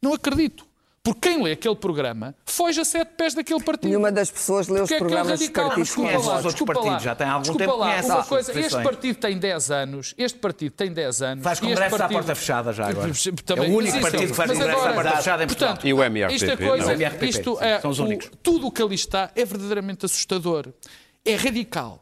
Não 0.00 0.14
acredito. 0.14 0.64
Porque 1.04 1.28
quem 1.28 1.42
lê 1.42 1.52
aquele 1.52 1.76
programa 1.76 2.34
foge 2.46 2.80
a 2.80 2.84
sete 2.84 3.10
pés 3.14 3.34
daquele 3.34 3.62
partido. 3.62 3.90
Nenhuma 3.90 4.10
das 4.10 4.30
pessoas 4.30 4.68
leu 4.68 4.84
os 4.84 4.88
Porque 4.88 4.94
é 4.94 4.96
aquele 4.96 5.10
programas 5.10 5.38
dos 5.38 5.40
radical, 5.48 5.64
partidos 5.66 5.88
desculpa 5.88 6.08
conhece 6.10 6.26
lá, 6.26 6.32
os 6.32 6.36
outros 6.38 6.54
desculpa 6.54 6.72
partidos, 6.72 6.92
lá, 6.94 6.98
já 7.00 7.14
tem 7.14 7.26
algum 7.26 7.54
tempo, 7.54 7.76
lá, 7.76 7.86
conhece 7.86 8.10
uma 8.10 8.24
coisa, 8.24 8.58
este 8.60 8.82
partido 8.82 9.16
tem 9.18 9.38
10 9.38 9.70
anos, 9.70 10.14
este 10.16 10.38
partido 10.38 10.72
tem 10.72 10.90
10 10.92 11.22
anos. 11.22 11.44
Faz 11.44 11.60
congresso 11.60 11.94
à 11.94 11.98
partido- 11.98 12.16
porta 12.16 12.34
fechada 12.34 12.72
já 12.72 12.88
agora. 12.88 13.12
Também 13.44 13.64
É 13.64 13.68
o 13.68 13.76
único 13.76 13.82
existe. 13.96 14.00
partido 14.00 14.30
que 14.30 14.34
faz 14.34 14.48
Mas 14.48 14.58
congresso 14.58 14.80
à 14.88 14.92
porta 14.94 15.16
fechada 15.18 15.44
em 15.44 15.46
Portugal. 15.46 15.68
portanto, 15.74 15.86
E 15.88 15.92
o 15.92 16.02
MRTP, 16.02 16.34
Isto, 16.36 16.44
é 16.44 16.56
não? 16.64 16.68
coisa, 16.68 16.86
O 16.86 16.90
MRTP, 16.92 17.26
isto 17.26 17.58
é, 17.62 17.80
são 17.80 17.90
os 17.90 17.98
únicos. 17.98 18.26
o- 18.28 18.36
tudo 18.42 18.66
o 18.68 18.72
que 18.72 18.82
ali 18.82 18.94
está 18.94 19.30
é 19.36 19.44
verdadeiramente 19.44 20.06
assustador. 20.06 20.68
É 21.22 21.34
radical. 21.36 22.00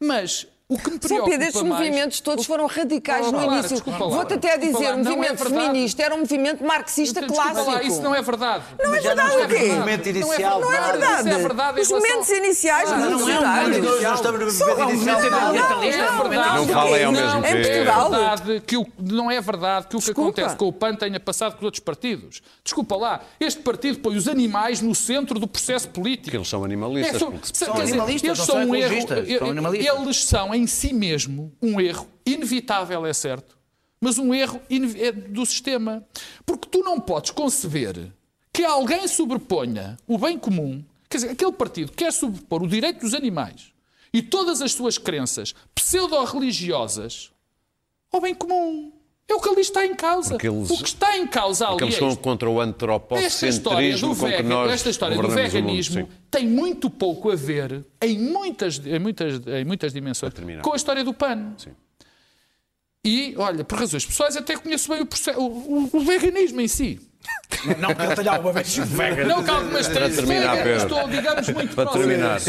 Mas 0.00 0.46
O 0.70 0.78
que 0.78 0.90
me 0.90 0.98
preocupa 0.98 1.30
Pedro, 1.30 1.46
estes 1.48 1.62
mais... 1.62 1.74
movimentos 1.84 2.20
todos 2.20 2.46
foram 2.46 2.66
radicais 2.66 3.26
Oh, 3.26 3.32
no 3.32 3.38
Clara, 3.38 3.52
início. 3.54 3.70
desculpa 3.70 4.04
lá. 4.04 4.10
Vou-te 4.16 4.34
até 4.34 4.56
Desculpa 4.56 4.78
dizer, 4.78 4.90
lá, 4.90 4.94
o 4.96 4.98
não 5.02 5.10
é 5.10 5.14
movimento 5.16 5.38
verdade. 5.44 5.66
feminista 5.66 6.02
era 6.02 6.14
um 6.14 6.18
movimento 6.20 6.64
marxista 6.64 7.20
Desculpa 7.20 7.42
clássico. 7.50 7.70
lá, 7.72 7.82
isso 7.82 8.00
não 8.02 8.14
é 8.14 8.22
verdade. 8.22 8.64
Não 8.78 8.84
é 8.94 8.96
não 8.96 9.02
verdade 9.02 9.36
o 9.36 9.48
quê? 9.48 10.08
inicial, 10.10 10.60
Não 10.60 10.72
é 10.72 10.80
verdade. 10.80 11.28
Isso 11.28 11.28
é 11.28 11.38
verdade 11.42 11.80
Os 11.80 11.88
relação- 11.88 11.98
momentos 12.10 12.30
iniciais, 12.30 12.92
Ah, 12.92 12.96
muito 12.96 13.10
não 13.10 13.18
é 13.18 13.22
um 13.22 13.26
verdade. 13.26 13.60
momento 13.66 13.84
Nós 13.84 14.02
não 14.02 14.14
estamos 14.14 14.40
no 14.40 14.70
é 14.70 14.86
um 14.86 14.90
inicial. 14.90 15.20
Não, 15.20 15.30
não, 15.30 15.82
é 15.82 16.12
momento 16.12 16.40
não, 16.40 16.54
Não 16.54 16.66
não, 16.66 16.74
falem 16.74 17.04
ao 17.04 17.12
não, 17.12 17.20
mesmo 17.20 17.38
em 17.38 17.42
tempo. 17.42 17.58
É 17.58 17.84
verdade 17.84 18.62
que 18.66 18.76
o, 18.76 18.86
não 18.98 19.30
é 19.30 19.40
verdade 19.40 19.86
que 19.88 19.96
o 19.96 19.98
que 19.98 20.04
Desculpa. 20.06 20.30
acontece 20.40 20.56
com 20.56 20.68
o 20.68 20.72
PAN 20.72 20.94
tenha 20.94 21.18
passado 21.20 21.52
com 21.52 21.58
os 21.58 21.64
outros 21.64 21.80
partidos. 21.82 22.42
Desculpa 22.62 22.96
lá, 22.96 23.20
este 23.40 23.60
partido 23.60 23.98
põe 23.98 24.16
os 24.16 24.28
animais 24.28 24.80
no 24.80 24.94
centro 24.94 25.38
do 25.40 25.48
processo 25.48 25.88
político. 25.88 26.24
Porque 26.24 26.36
eles 26.36 26.48
são 26.48 26.64
animalistas. 26.64 27.16
É, 27.16 27.18
são, 27.18 27.74
animalistas, 27.74 28.22
eles 28.24 28.38
não 28.38 28.46
são 28.46 28.56
um 28.56 28.74
ecologistas, 28.74 29.28
são 29.38 29.50
animalistas. 29.50 29.96
Eles 30.02 30.24
são 30.24 30.52
em 30.60 30.66
si 30.66 30.92
mesmo 30.92 31.52
um 31.60 31.80
erro 31.80 32.06
inevitável, 32.26 33.06
é 33.06 33.12
certo, 33.12 33.58
mas 34.00 34.18
um 34.18 34.34
erro 34.34 34.60
é 34.68 35.10
do 35.10 35.44
sistema. 35.46 36.06
Porque 36.44 36.68
tu 36.68 36.80
não 36.80 37.00
podes 37.00 37.30
conceber 37.30 38.12
que 38.52 38.64
alguém 38.64 39.08
sobreponha 39.08 39.96
o 40.06 40.18
bem 40.18 40.38
comum, 40.38 40.84
quer 41.08 41.18
dizer, 41.18 41.30
aquele 41.30 41.52
partido 41.52 41.92
quer 41.92 42.12
sobrepor 42.12 42.62
o 42.62 42.68
direito 42.68 43.00
dos 43.00 43.14
animais 43.14 43.72
e 44.12 44.22
todas 44.22 44.60
as 44.60 44.72
suas 44.72 44.98
crenças 44.98 45.54
pseudo-religiosas 45.74 47.32
ao 48.12 48.20
bem 48.20 48.34
comum. 48.34 48.92
É 49.30 49.34
o 49.34 49.40
que 49.40 49.48
ali 49.48 49.60
está 49.60 49.86
em 49.86 49.94
causa. 49.94 50.36
Eles- 50.42 50.70
o 50.70 50.76
que 50.78 50.88
está 50.88 51.16
em 51.16 51.26
causa 51.26 51.68
ali 51.68 51.82
eles 51.84 51.94
é 51.94 51.98
são 51.98 52.16
contra 52.16 52.50
o 52.50 52.60
Esta 52.60 52.66
história 53.46 53.96
do 53.96 54.06
antropocentrismo 54.10 54.16
com 54.16 54.26
que 54.26 54.42
nós 54.42 54.72
esta 54.72 54.90
história 54.90 55.16
do 55.16 55.22
mundo, 55.22 55.34
veganismo 55.34 56.00
sim. 56.02 56.08
tem 56.30 56.46
muito 56.48 56.90
pouco 56.90 57.30
a 57.30 57.36
ver, 57.36 57.84
em 58.02 58.18
muitas, 58.18 58.80
em 58.84 58.98
muitas, 58.98 59.40
em 59.46 59.64
muitas 59.64 59.92
dimensões, 59.92 60.32
com 60.62 60.72
a 60.72 60.76
história 60.76 61.04
do 61.04 61.14
PAN. 61.14 61.52
Sim. 61.58 61.70
E, 63.04 63.34
olha, 63.38 63.64
por 63.64 63.78
razões 63.78 64.04
pessoais, 64.04 64.36
até 64.36 64.56
conheço 64.56 64.90
bem 64.90 65.00
o, 65.00 65.06
proce- 65.06 65.30
o- 65.30 65.40
o- 65.42 65.90
o 65.94 66.00
veganismo 66.00 66.60
em 66.60 66.68
si. 66.68 67.00
Não 67.78 67.94
que 67.94 68.02
eu 68.02 68.14
tenha 68.14 68.32
alguma 68.32 68.52
vez 68.52 68.76
vegan. 68.76 69.24
Não 69.26 69.42
que 69.44 69.50
algumas 69.50 69.86
três 69.88 70.16
vegan, 70.20 70.76
estou, 70.76 71.08
digamos, 71.08 71.48
muito 71.50 71.74
Para 71.74 71.84
próximo. 71.90 72.06
terminar, 72.08 72.40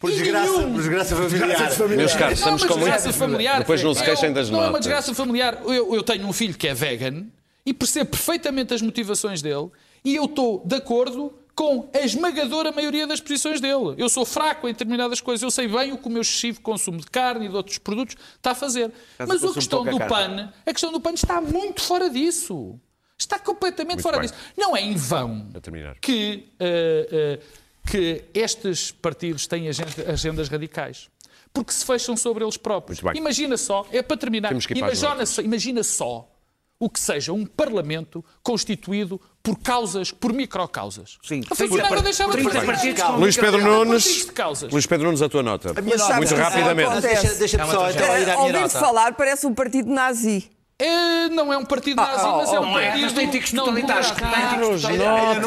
Por 0.00 0.10
desgraça, 0.10 0.50
nenhum. 0.50 0.72
por 0.72 0.78
desgraça 0.78 1.14
familiar. 1.14 1.96
meus 1.96 2.14
caros, 2.14 2.20
Não 2.20 2.28
é 2.28 2.32
estamos 2.32 2.62
uma 2.62 2.68
com 2.68 2.78
muito. 2.80 3.12
familiar. 3.12 3.58
Depois 3.60 3.82
não 3.82 3.94
se 3.94 4.02
É 4.02 4.04
queixem 4.06 4.32
das 4.32 4.48
Não 4.48 4.64
é 4.64 4.68
uma 4.70 4.78
desgraça 4.78 5.14
familiar. 5.14 5.60
Eu, 5.66 5.94
eu 5.94 6.02
tenho 6.02 6.26
um 6.26 6.32
filho 6.32 6.54
que 6.56 6.66
é 6.66 6.72
vegan 6.74 7.26
e 7.66 7.74
percebo 7.74 8.10
perfeitamente 8.10 8.72
as 8.72 8.80
motivações 8.80 9.42
dele 9.42 9.68
e 10.02 10.16
eu 10.16 10.24
estou 10.24 10.62
de 10.64 10.74
acordo 10.76 11.34
com 11.54 11.90
a 11.94 11.98
esmagadora 12.00 12.72
maioria 12.72 13.06
das 13.06 13.20
posições 13.20 13.60
dele. 13.60 13.94
Eu 13.98 14.08
sou 14.08 14.24
fraco 14.24 14.66
em 14.66 14.72
determinadas 14.72 15.20
coisas. 15.20 15.42
Eu 15.42 15.50
sei 15.50 15.68
bem 15.68 15.92
o 15.92 15.98
que 15.98 16.06
o 16.06 16.10
meu 16.10 16.22
excessivo 16.22 16.62
consumo 16.62 16.98
de 16.98 17.06
carne 17.06 17.44
e 17.44 17.48
de 17.50 17.54
outros 17.54 17.76
produtos 17.76 18.16
está 18.36 18.52
a 18.52 18.54
fazer. 18.54 18.90
Mas 19.18 19.44
a 19.44 19.52
questão 19.52 19.84
do. 19.84 19.98
PAN, 19.98 20.50
a 20.64 20.72
questão 20.72 20.90
do 20.90 20.98
PAN 20.98 21.12
está 21.12 21.38
muito 21.42 21.82
fora 21.82 22.08
disso. 22.08 22.80
Está 23.18 23.38
completamente 23.38 23.96
Muito 23.96 24.02
fora 24.02 24.18
bem. 24.18 24.28
disso. 24.30 24.40
Não 24.56 24.74
é 24.74 24.80
em 24.80 24.96
vão 24.96 25.46
que, 26.00 26.48
eh, 26.58 27.08
eh, 27.12 27.38
que 27.86 28.24
estes 28.34 28.90
partidos 28.90 29.46
têm 29.46 29.68
agenda- 29.68 30.10
agendas 30.12 30.48
radicais. 30.48 31.08
Porque 31.52 31.72
se 31.72 31.84
fecham 31.84 32.16
sobre 32.16 32.44
eles 32.44 32.56
próprios. 32.56 33.00
Imagina 33.14 33.56
só, 33.56 33.84
é 33.90 34.02
para 34.02 34.16
terminar, 34.16 34.52
imagina, 34.52 35.26
só, 35.26 35.42
imagina 35.42 35.82
só 35.82 36.28
o 36.78 36.88
que 36.88 37.00
seja 37.00 37.32
um 37.32 37.44
Parlamento 37.44 38.24
constituído 38.42 39.20
por 39.42 39.58
causas, 39.58 40.12
por 40.12 40.32
microcausas. 40.32 41.18
Sim, 41.22 41.42
a 41.50 41.54
funcionária 41.54 42.00
deixava 42.02 42.36
de 42.36 42.42
30 42.48 42.60
fazer. 42.62 43.04
Luís 43.18 43.36
Pedro 43.36 43.60
Nunes. 43.62 44.28
Luís 44.70 44.86
Pedro 44.86 45.06
Nunes, 45.06 45.22
a 45.22 45.28
tua 45.28 45.42
nota. 45.42 45.74
minha 45.82 45.96
nota. 45.96 46.16
Muito 46.16 46.30
Mas 46.36 46.40
rapidamente. 46.40 47.00
Deixa- 47.00 47.34
Deixa-me 47.34 47.62
É 47.62 47.66
uma 47.66 47.74
só 47.74 47.80
tragédia. 47.90 48.06
ir 48.06 48.22
à 48.22 48.26
minha 48.26 48.38
Ouvir-te 48.38 48.60
nota. 48.60 48.80
falar 48.80 49.12
parece 49.14 49.46
um 49.46 49.52
partido 49.54 49.90
nazi. 49.90 50.48
É, 50.80 51.28
não 51.28 51.52
é 51.52 51.58
um 51.58 51.64
partido 51.64 51.96
nazi, 51.96 52.24
ah, 52.24 52.36
mas 52.38 52.52
é 52.52 52.58
oh, 52.58 52.62
um 52.62 52.66
Não 52.70 52.78
é, 52.78 52.86
partido... 52.86 53.02
mas 53.02 53.12
tem 53.12 53.26
não 53.52 53.64
totalitários. 53.64 54.10
Tem 54.12 54.98
nota. 54.98 55.40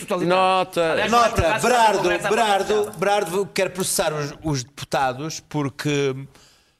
totalitários. 0.00 0.26
Nota. 0.26 1.08
Nota, 1.08 1.60
conversa 1.98 2.28
Brardo, 2.28 2.90
Brardo 2.98 3.46
quer 3.46 3.70
processar 3.70 4.12
os, 4.12 4.34
os 4.42 4.64
deputados 4.64 5.38
porque, 5.48 6.26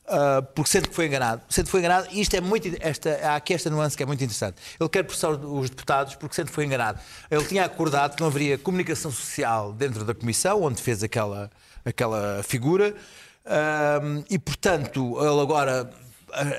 ah, 0.08 0.42
porque 0.54 0.70
sente 0.70 0.88
que 0.88 0.94
foi 0.94 1.06
enganado. 1.06 1.40
Sente 1.48 1.66
que 1.66 1.70
foi 1.70 1.78
enganado 1.78 2.08
e 2.10 2.20
isto 2.20 2.34
é 2.34 2.40
muito. 2.40 2.68
Esta, 2.80 3.10
há 3.22 3.36
aqui 3.36 3.54
esta 3.54 3.70
nuance 3.70 3.96
que 3.96 4.02
é 4.02 4.06
muito 4.06 4.24
interessante. 4.24 4.56
Ele 4.80 4.88
quer 4.88 5.04
processar 5.04 5.30
os 5.30 5.70
deputados 5.70 6.16
porque 6.16 6.34
sente 6.34 6.48
que 6.48 6.54
foi 6.54 6.64
enganado. 6.64 6.98
Ele 7.30 7.44
tinha 7.44 7.64
acordado 7.64 8.16
que 8.16 8.20
não 8.20 8.26
haveria 8.26 8.58
comunicação 8.58 9.12
social 9.12 9.72
dentro 9.72 10.04
da 10.04 10.14
comissão, 10.14 10.60
onde 10.64 10.82
fez 10.82 11.04
aquela, 11.04 11.48
aquela 11.84 12.42
figura, 12.42 12.92
ah, 13.46 14.00
e 14.28 14.36
portanto 14.36 15.16
ele 15.20 15.40
agora. 15.40 15.88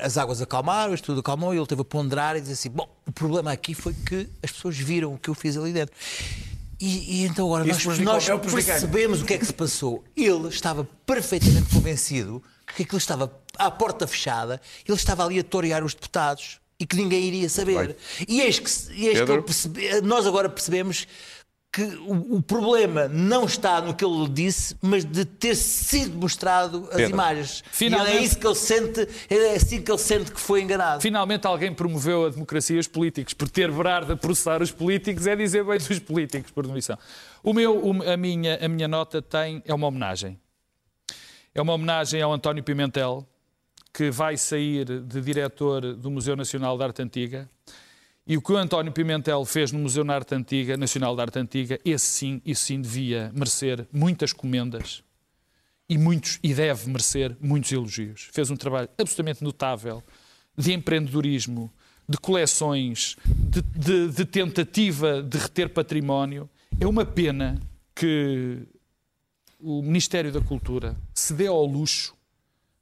As 0.01 0.17
águas 0.17 0.41
acalmaram, 0.41 0.93
isto 0.93 1.05
tudo 1.05 1.21
acalmou 1.21 1.53
e 1.53 1.57
ele 1.57 1.65
teve 1.65 1.81
a 1.81 1.85
ponderar 1.85 2.35
e 2.37 2.41
dizer 2.41 2.53
assim: 2.53 2.69
Bom, 2.69 2.87
o 3.07 3.11
problema 3.11 3.51
aqui 3.51 3.73
foi 3.73 3.93
que 3.93 4.29
as 4.41 4.51
pessoas 4.51 4.77
viram 4.77 5.13
o 5.13 5.17
que 5.17 5.29
eu 5.29 5.33
fiz 5.33 5.57
ali 5.57 5.73
dentro. 5.73 5.95
E, 6.79 7.21
e 7.21 7.25
então 7.25 7.45
agora 7.47 7.69
Isso 7.69 7.87
nós, 7.87 7.99
nós 7.99 8.29
é 8.29 8.37
percebemos 8.37 9.21
o 9.21 9.25
que 9.25 9.33
é 9.33 9.37
que 9.37 9.45
se 9.45 9.53
passou. 9.53 10.03
Ele 10.15 10.47
estava 10.49 10.83
perfeitamente 11.05 11.73
convencido 11.73 12.43
que 12.75 12.83
aquilo 12.83 12.97
estava 12.97 13.31
à 13.57 13.71
porta 13.71 14.05
fechada, 14.07 14.59
ele 14.87 14.97
estava 14.97 15.23
ali 15.25 15.39
a 15.39 15.43
torear 15.43 15.83
os 15.83 15.93
deputados 15.93 16.59
e 16.79 16.85
que 16.85 16.95
ninguém 16.95 17.23
iria 17.23 17.47
saber. 17.47 17.95
E 18.27 18.41
eis 18.41 18.59
que, 18.59 18.69
e 18.93 19.07
eis 19.07 19.19
que 19.21 19.41
percebe- 19.41 20.01
nós 20.01 20.27
agora 20.27 20.49
percebemos 20.49 21.07
que 21.73 21.81
o, 21.81 22.35
o 22.35 22.41
problema 22.43 23.07
não 23.07 23.45
está 23.45 23.81
no 23.81 23.95
que 23.95 24.05
ele 24.05 24.29
disse, 24.29 24.77
mas 24.79 25.03
de 25.03 25.25
ter 25.25 25.55
sido 25.55 26.15
mostrado 26.15 26.87
as 26.91 26.97
Pedro. 26.97 27.13
imagens. 27.13 27.63
Finalmente- 27.71 28.13
E 28.15 28.17
é 28.19 28.23
isso 28.23 28.37
que 28.37 28.45
ele 28.45 28.53
sente, 28.55 29.07
é 29.27 29.55
assim 29.55 29.81
que 29.81 29.91
ele 29.91 29.97
sente 29.97 30.31
que 30.31 30.39
foi 30.39 30.61
enganado. 30.61 31.01
Finalmente 31.01 31.47
alguém 31.47 31.73
promoveu 31.73 32.27
a 32.27 32.29
democracia 32.29 32.75
e 32.75 32.79
os 32.79 32.87
políticos. 32.87 33.33
Por 33.33 33.49
ter 33.49 33.71
Berardo 33.71 34.13
a 34.13 34.15
processar 34.15 34.61
os 34.61 34.71
políticos 34.71 35.25
é 35.25 35.35
dizer 35.35 35.63
bem 35.63 35.79
dos 35.79 35.97
políticos, 35.97 36.51
por 36.51 36.67
demissão. 36.67 36.95
O 37.41 37.51
meu, 37.53 37.81
a, 38.07 38.15
minha, 38.15 38.63
a 38.63 38.67
minha 38.69 38.87
nota 38.87 39.19
tem, 39.19 39.63
é 39.65 39.73
uma 39.73 39.87
homenagem. 39.87 40.39
É 41.55 41.61
uma 41.61 41.73
homenagem 41.73 42.21
ao 42.21 42.31
António 42.31 42.63
Pimentel, 42.63 43.27
que 43.91 44.11
vai 44.11 44.37
sair 44.37 44.85
de 45.01 45.21
diretor 45.21 45.95
do 45.95 46.11
Museu 46.11 46.35
Nacional 46.35 46.77
de 46.77 46.83
Arte 46.83 47.01
Antiga. 47.01 47.49
E 48.25 48.37
o 48.37 48.41
que 48.41 48.51
o 48.53 48.57
António 48.57 48.91
Pimentel 48.91 49.43
fez 49.43 49.71
no 49.71 49.79
Museu 49.79 50.03
na 50.03 50.15
Arte 50.15 50.33
Antiga, 50.33 50.77
Nacional 50.77 51.13
de 51.15 51.21
Arte 51.21 51.39
Antiga, 51.39 51.79
esse 51.83 52.05
sim, 52.05 52.41
isso 52.45 52.63
sim 52.63 52.79
devia 52.81 53.29
merecer 53.35 53.85
muitas 53.91 54.31
comendas 54.31 55.03
e, 55.89 55.97
muitos, 55.97 56.39
e 56.41 56.53
deve 56.53 56.87
merecer 56.89 57.35
muitos 57.41 57.71
elogios. 57.71 58.29
Fez 58.31 58.49
um 58.49 58.55
trabalho 58.55 58.87
absolutamente 58.97 59.43
notável 59.43 60.01
de 60.57 60.71
empreendedorismo, 60.71 61.69
de 62.07 62.17
coleções, 62.17 63.17
de, 63.25 63.61
de- 63.61 64.09
de 64.15 64.25
tentativa 64.25 65.21
de 65.21 65.37
reter 65.37 65.67
património. 65.69 66.49
É 66.79 66.87
uma 66.87 67.05
pena 67.05 67.59
que 67.93 68.59
o 69.59 69.81
Ministério 69.81 70.31
da 70.31 70.39
Cultura 70.41 70.95
se 71.13 71.33
dê 71.33 71.47
ao 71.47 71.65
luxo 71.65 72.13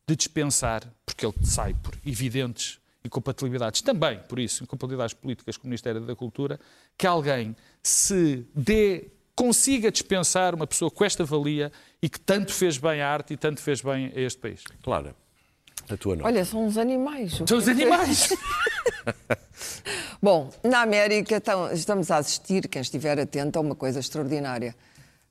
de 0.08 0.16
dispensar, 0.16 0.84
porque 1.06 1.26
ele 1.26 1.34
sai 1.44 1.74
por 1.74 1.96
evidentes 2.06 2.80
incompatibilidades, 3.04 3.82
também 3.82 4.20
por 4.30 4.40
isso, 4.40 4.64
incompatibilidades 4.64 5.14
políticas 5.14 5.58
com 5.58 5.64
o 5.64 5.68
Ministério 5.68 6.02
da 6.02 6.16
Cultura, 6.16 6.60
que 6.98 7.08
alguém 7.08 7.56
se 7.82 8.46
dê, 8.54 9.08
consiga 9.36 9.92
dispensar 9.92 10.54
uma 10.54 10.68
pessoa 10.68 10.92
com 10.92 11.04
esta 11.04 11.24
valia 11.26 11.72
e 12.02 12.08
que 12.10 12.20
tanto 12.20 12.54
fez 12.54 12.78
bem 12.78 13.02
à 13.02 13.10
arte 13.10 13.34
e 13.34 13.38
tanto 13.38 13.62
fez 13.62 13.82
bem 13.82 14.12
a 14.16 14.20
este 14.20 14.40
país. 14.40 14.64
Clara, 14.84 15.16
a 15.90 15.98
tua 15.98 16.16
nota. 16.16 16.28
Olha, 16.28 16.46
são 16.46 16.66
uns 16.66 16.78
animais. 16.78 17.42
São 17.48 17.58
os 17.58 17.68
animais! 17.68 18.30
Bom, 20.22 20.50
na 20.64 20.82
América 20.82 21.42
estamos 21.74 22.12
a 22.12 22.18
assistir, 22.18 22.68
quem 22.68 22.82
estiver 22.82 23.20
atento, 23.20 23.58
a 23.58 23.62
uma 23.62 23.76
coisa 23.76 24.00
extraordinária. 24.00 24.76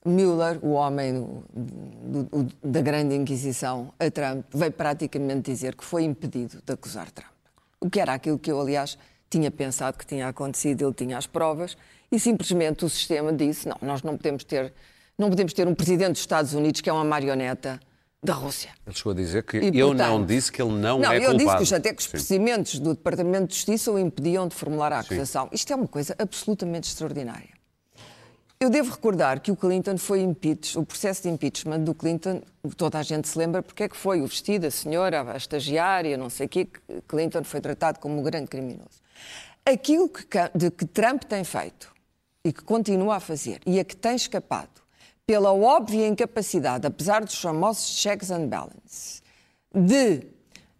Mueller, 0.04 0.58
o 0.64 0.70
homem 0.72 1.12
do- 1.52 2.24
do- 2.24 2.42
do- 2.44 2.56
da 2.64 2.80
grande 2.80 3.14
Inquisição 3.14 3.92
a 3.98 4.10
Trump, 4.10 4.46
veio 4.52 4.72
praticamente 4.72 5.50
dizer 5.52 5.74
que 5.76 5.84
foi 5.84 6.04
impedido 6.04 6.62
de 6.64 6.72
acusar 6.72 7.10
Trump. 7.10 7.30
O 7.80 7.88
que 7.88 7.98
era 8.00 8.12
aquilo 8.14 8.38
que 8.38 8.50
eu, 8.52 8.60
aliás, 8.60 8.98
tinha 9.30 9.50
pensado 9.50 9.96
que 9.96 10.04
tinha 10.06 10.28
acontecido, 10.28 10.84
ele 10.84 10.94
tinha 10.94 11.16
as 11.16 11.26
provas, 11.26 11.76
e 12.12 12.18
simplesmente 12.20 12.84
o 12.84 12.88
sistema 12.88 13.32
disse: 13.32 13.68
não, 13.68 13.76
nós 13.80 14.02
não 14.02 14.16
podemos 14.16 14.44
ter, 14.44 14.72
não 15.18 15.30
podemos 15.30 15.52
ter 15.52 15.66
um 15.66 15.74
presidente 15.74 16.12
dos 16.12 16.20
Estados 16.20 16.52
Unidos 16.54 16.80
que 16.80 16.90
é 16.90 16.92
uma 16.92 17.04
marioneta 17.04 17.80
da 18.22 18.34
Rússia. 18.34 18.70
Ele 18.86 18.94
chegou 18.94 19.12
a 19.12 19.14
dizer 19.14 19.42
que 19.44 19.56
E, 19.58 19.78
eu 19.78 19.88
portanto, 19.88 20.08
não 20.08 20.26
disse 20.26 20.52
que 20.52 20.60
ele 20.60 20.72
não, 20.72 20.98
Não, 20.98 21.10
é 21.10 21.16
eu 21.16 21.20
disse 21.32 21.36
culpado. 21.36 21.56
que 21.58 21.62
os- 21.62 21.72
até 21.72 21.92
que 21.94 21.98
os 22.00 22.04
Sim. 22.04 22.10
procedimentos 22.10 22.78
do 22.78 22.92
Departamento 22.94 23.46
de 23.46 23.54
Justiça 23.54 23.90
o 23.90 23.98
impediam 23.98 24.46
de 24.46 24.54
formular 24.54 24.92
a 24.92 24.98
acusação. 25.00 25.48
Isto 25.52 25.72
é 25.72 25.76
uma 25.76 25.88
coisa 25.88 26.14
absolutamente 26.18 26.86
extraordinária. 26.88 27.48
Eu 28.62 28.68
devo 28.68 28.90
recordar 28.90 29.40
que 29.40 29.50
o 29.50 29.56
Clinton 29.56 29.96
foi 29.96 30.20
impeached, 30.20 30.78
o 30.78 30.84
processo 30.84 31.22
de 31.22 31.30
impeachment 31.30 31.80
do 31.80 31.94
Clinton, 31.94 32.42
toda 32.76 32.98
a 32.98 33.02
gente 33.02 33.26
se 33.26 33.38
lembra 33.38 33.62
porque 33.62 33.84
é 33.84 33.88
que 33.88 33.96
foi 33.96 34.20
o 34.20 34.26
vestido, 34.26 34.66
a 34.66 34.70
senhora, 34.70 35.32
a 35.32 35.36
estagiária, 35.38 36.14
não 36.18 36.28
sei 36.28 36.44
o 36.44 36.48
quê, 36.50 36.66
que 36.66 36.78
Clinton 37.08 37.42
foi 37.42 37.62
tratado 37.62 37.98
como 37.98 38.20
um 38.20 38.22
grande 38.22 38.48
criminoso. 38.48 39.00
Aquilo 39.64 40.10
que, 40.10 40.26
de 40.54 40.70
que 40.70 40.84
Trump 40.84 41.22
tem 41.24 41.42
feito 41.42 41.90
e 42.44 42.52
que 42.52 42.62
continua 42.62 43.16
a 43.16 43.20
fazer 43.20 43.62
e 43.64 43.80
a 43.80 43.84
que 43.84 43.96
tem 43.96 44.14
escapado 44.14 44.82
pela 45.26 45.54
óbvia 45.54 46.06
incapacidade, 46.06 46.86
apesar 46.86 47.24
dos 47.24 47.40
famosos 47.40 47.96
checks 47.98 48.30
and 48.30 48.46
balances, 48.48 49.22
de 49.74 50.26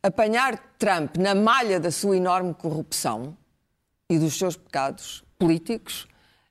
apanhar 0.02 0.74
Trump 0.78 1.16
na 1.16 1.34
malha 1.34 1.80
da 1.80 1.90
sua 1.90 2.14
enorme 2.14 2.52
corrupção 2.52 3.34
e 4.10 4.18
dos 4.18 4.36
seus 4.36 4.54
pecados 4.54 5.24
políticos 5.38 6.09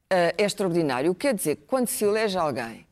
é 0.09 0.33
extraordinário. 0.37 1.13
Quer 1.13 1.33
dizer 1.33 1.57
quando 1.67 1.87
se 1.87 2.03
elege 2.03 2.37
alguém 2.37 2.85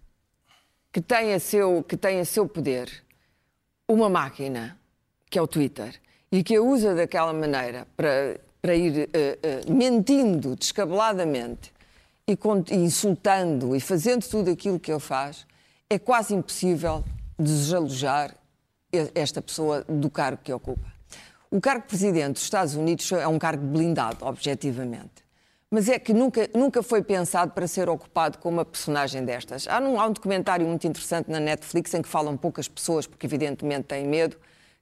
que 0.91 1.01
tem 1.01 1.33
a 1.33 1.39
seu, 1.39 1.83
que 1.83 1.97
tem 1.97 2.19
a 2.19 2.25
seu 2.25 2.47
poder 2.47 3.03
uma 3.87 4.09
máquina, 4.09 4.77
que 5.29 5.39
é 5.39 5.41
o 5.41 5.47
Twitter, 5.47 5.99
e 6.31 6.43
que 6.43 6.55
a 6.55 6.61
usa 6.61 6.93
daquela 6.93 7.31
maneira 7.33 7.87
para, 7.95 8.39
para 8.61 8.75
ir 8.75 9.09
uh, 9.09 9.69
uh, 9.69 9.73
mentindo 9.73 10.55
descabeladamente 10.55 11.71
e, 12.27 12.35
con- 12.35 12.65
e 12.69 12.75
insultando 12.75 13.75
e 13.75 13.79
fazendo 13.79 14.27
tudo 14.27 14.51
aquilo 14.51 14.79
que 14.79 14.91
ele 14.91 14.99
faz, 14.99 15.45
é 15.89 15.97
quase 15.97 16.33
impossível 16.33 17.03
desalojar 17.39 18.35
esta 19.13 19.41
pessoa 19.41 19.85
do 19.87 20.09
cargo 20.09 20.41
que 20.43 20.51
ocupa. 20.51 20.91
O 21.49 21.61
cargo 21.61 21.83
de 21.83 21.87
presidente 21.87 22.33
dos 22.33 22.43
Estados 22.43 22.75
Unidos 22.75 23.09
é 23.11 23.27
um 23.27 23.39
cargo 23.39 23.65
blindado, 23.65 24.25
objetivamente. 24.25 25.26
Mas 25.69 25.89
é 25.89 25.99
que 25.99 26.13
nunca, 26.13 26.49
nunca 26.53 26.81
foi 26.81 27.03
pensado 27.03 27.51
para 27.51 27.67
ser 27.67 27.89
ocupado 27.89 28.37
com 28.37 28.47
uma 28.47 28.63
personagem 28.63 29.25
destas. 29.25 29.67
Há 29.67 29.79
um, 29.81 29.99
há 29.99 30.07
um 30.07 30.13
documentário 30.13 30.65
muito 30.65 30.87
interessante 30.87 31.29
na 31.29 31.41
Netflix 31.41 31.93
em 31.93 32.01
que 32.01 32.07
falam 32.07 32.37
poucas 32.37 32.69
pessoas, 32.69 33.05
porque 33.05 33.25
evidentemente 33.25 33.83
têm 33.83 34.07
medo, 34.07 34.37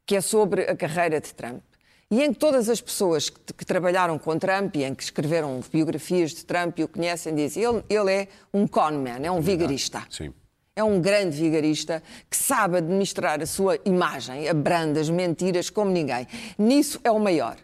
que 0.06 0.16
é 0.16 0.22
sobre 0.22 0.62
a 0.62 0.76
carreira 0.76 1.20
de 1.20 1.34
Trump. 1.34 1.64
E 2.12 2.22
em 2.22 2.32
que 2.32 2.38
todas 2.38 2.70
as 2.70 2.80
pessoas 2.80 3.32
que, 3.32 3.52
que 3.52 3.66
trabalharam 3.66 4.20
com 4.20 4.38
Trump 4.38 4.76
e 4.76 4.84
em 4.84 4.94
que 4.94 5.02
escreveram 5.02 5.60
biografias 5.72 6.32
de 6.32 6.46
Trump 6.46 6.78
e 6.78 6.84
o 6.84 6.88
conhecem 6.88 7.34
dizem 7.34 7.64
ele, 7.64 7.84
ele 7.90 8.12
é 8.12 8.28
um 8.54 8.68
conman, 8.68 9.26
é 9.26 9.32
um 9.32 9.42
vigarista. 9.42 10.04
Sim. 10.12 10.32
É 10.76 10.84
um 10.84 11.02
grande 11.02 11.36
vigarista 11.36 12.04
que 12.30 12.38
sabe 12.38 12.78
administrar 12.78 13.42
a 13.42 13.46
sua 13.48 13.80
imagem, 13.86 14.48
abranda 14.48 15.00
as 15.00 15.10
mentiras 15.10 15.72
como 15.72 15.90
ninguém. 15.90 16.28
Nisso 16.60 17.00
é 17.04 17.10
o 17.10 17.20
maior. 17.20 17.58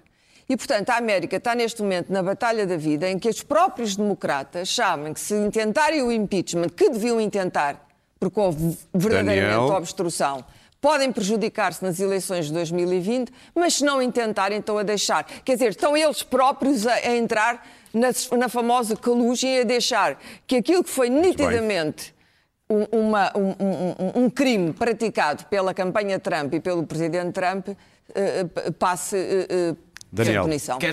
E, 0.52 0.58
portanto, 0.58 0.90
a 0.90 0.98
América 0.98 1.38
está 1.38 1.56
neste 1.56 1.82
momento 1.82 2.12
na 2.12 2.22
batalha 2.22 2.68
da 2.68 2.76
vida 2.76 3.10
em 3.10 3.18
que 3.18 3.30
os 3.30 3.42
próprios 3.42 3.96
democratas 3.96 4.68
sabem 4.76 5.14
que 5.14 5.20
se 5.22 5.34
intentarem 5.34 6.02
o 6.04 6.12
impeachment, 6.12 6.68
que 6.76 6.90
deviam 6.90 7.22
intentar, 7.22 7.88
porque 8.20 8.38
houve 8.38 8.78
verdadeiramente 8.94 9.50
Daniel. 9.56 9.78
obstrução, 9.78 10.44
podem 10.82 11.10
prejudicar-se 11.10 11.82
nas 11.82 12.02
eleições 12.02 12.48
de 12.48 12.52
2020, 12.54 13.32
mas 13.56 13.76
se 13.76 13.86
não 13.86 14.02
intentarem, 14.02 14.60
estão 14.60 14.78
a 14.78 14.84
deixar. 14.84 15.24
Quer 15.24 15.54
dizer, 15.54 15.70
estão 15.70 15.96
eles 15.96 16.22
próprios 16.22 16.86
a, 16.86 16.96
a 16.96 17.16
entrar 17.16 17.66
na, 17.94 18.10
na 18.38 18.50
famosa 18.50 18.98
colugem 18.98 19.56
e 19.56 19.62
a 19.62 19.64
deixar 19.64 20.20
que 20.46 20.58
aquilo 20.58 20.84
que 20.84 20.90
foi 20.90 21.10
nitidamente 21.10 22.14
um, 22.70 22.84
uma- 23.08 23.32
um- 23.38 23.56
um- 24.20 24.24
um 24.26 24.30
crime 24.30 24.74
praticado 24.74 25.46
pela 25.46 25.74
campanha 25.74 26.20
Trump 26.20 26.54
e 26.56 26.60
pelo 26.60 26.86
presidente 26.86 27.32
Trump 27.32 27.70
eh, 28.14 28.46
passe 28.78 29.16
eh, 29.16 29.76
Daniel. 30.12 30.44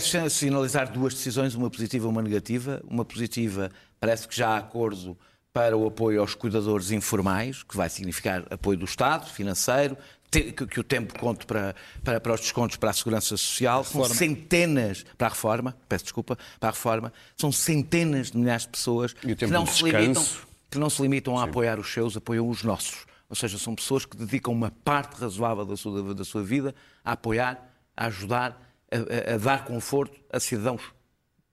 sin- 0.01 0.29
sinalizar 0.29 0.91
duas 0.93 1.15
decisões, 1.15 1.55
uma 1.55 1.69
positiva 1.71 2.07
e 2.07 2.09
uma 2.09 2.23
negativa. 2.23 2.81
Uma 2.89 3.05
positiva, 3.05 3.71
parece 3.99 4.29
que 4.29 4.37
já 4.37 4.51
há 4.51 4.57
acordo 4.59 5.17
para 5.53 5.77
o 5.77 5.87
apoio 5.87 6.21
aos 6.21 6.35
cuidadores 6.35 6.91
informais, 6.91 7.63
que 7.63 7.77
vai 7.77 7.89
significar 7.89 8.45
apoio 8.51 8.79
do 8.79 8.85
Estado, 8.85 9.29
financeiro, 9.29 9.97
que, 10.31 10.79
o 10.79 10.85
tempo 10.85 11.19
conte 11.19 11.47
para, 11.47 11.75
para, 12.05 12.21
para 12.21 12.35
os 12.35 12.41
descontos 12.41 12.77
para 12.77 12.91
a 12.91 12.93
segurança 12.93 13.37
social. 13.37 13.83
São 13.83 14.05
centenas, 14.05 15.05
para 15.17 15.29
a 15.29 15.31
reforma, 15.31 15.75
peço 15.89 16.05
desculpa, 16.05 16.37
para 16.61 16.69
a 16.69 16.73
reforma, 16.73 17.13
são 17.37 17.51
centenas 17.51 18.31
de 18.31 18.37
milhares 18.37 18.63
de 18.65 18.69
pessoas 18.69 19.17
E 19.25 19.33
o 19.33 19.37
que 19.37 19.47
não, 19.47 19.65
de 19.65 19.71
se 19.71 19.83
limitam, 19.85 20.27
que 20.71 20.79
não 20.79 20.91
se 20.91 21.01
limitam 21.03 21.39
a 21.39 21.45
apoiar 21.45 21.79
os 21.81 21.91
seus, 21.93 22.17
apoiam 22.17 22.49
os 22.49 22.63
nossos. 22.63 23.07
Ou 23.29 23.35
seja, 23.35 23.59
são 23.59 23.75
pessoas 23.75 24.05
que 24.05 24.17
dedicam 24.17 24.53
uma 24.53 24.71
parte 24.85 25.21
razoável 25.21 25.65
da 25.65 25.77
sua, 25.77 26.15
da 26.15 26.25
sua 26.25 26.43
vida 26.43 26.75
a 27.05 27.13
apoiar, 27.13 27.75
a 27.97 28.07
ajudar, 28.07 28.68
a, 28.91 29.35
a- 29.35 29.39
dar 29.39 29.65
conforto 29.65 30.19
a 30.33 30.39
cidadãos 30.41 30.83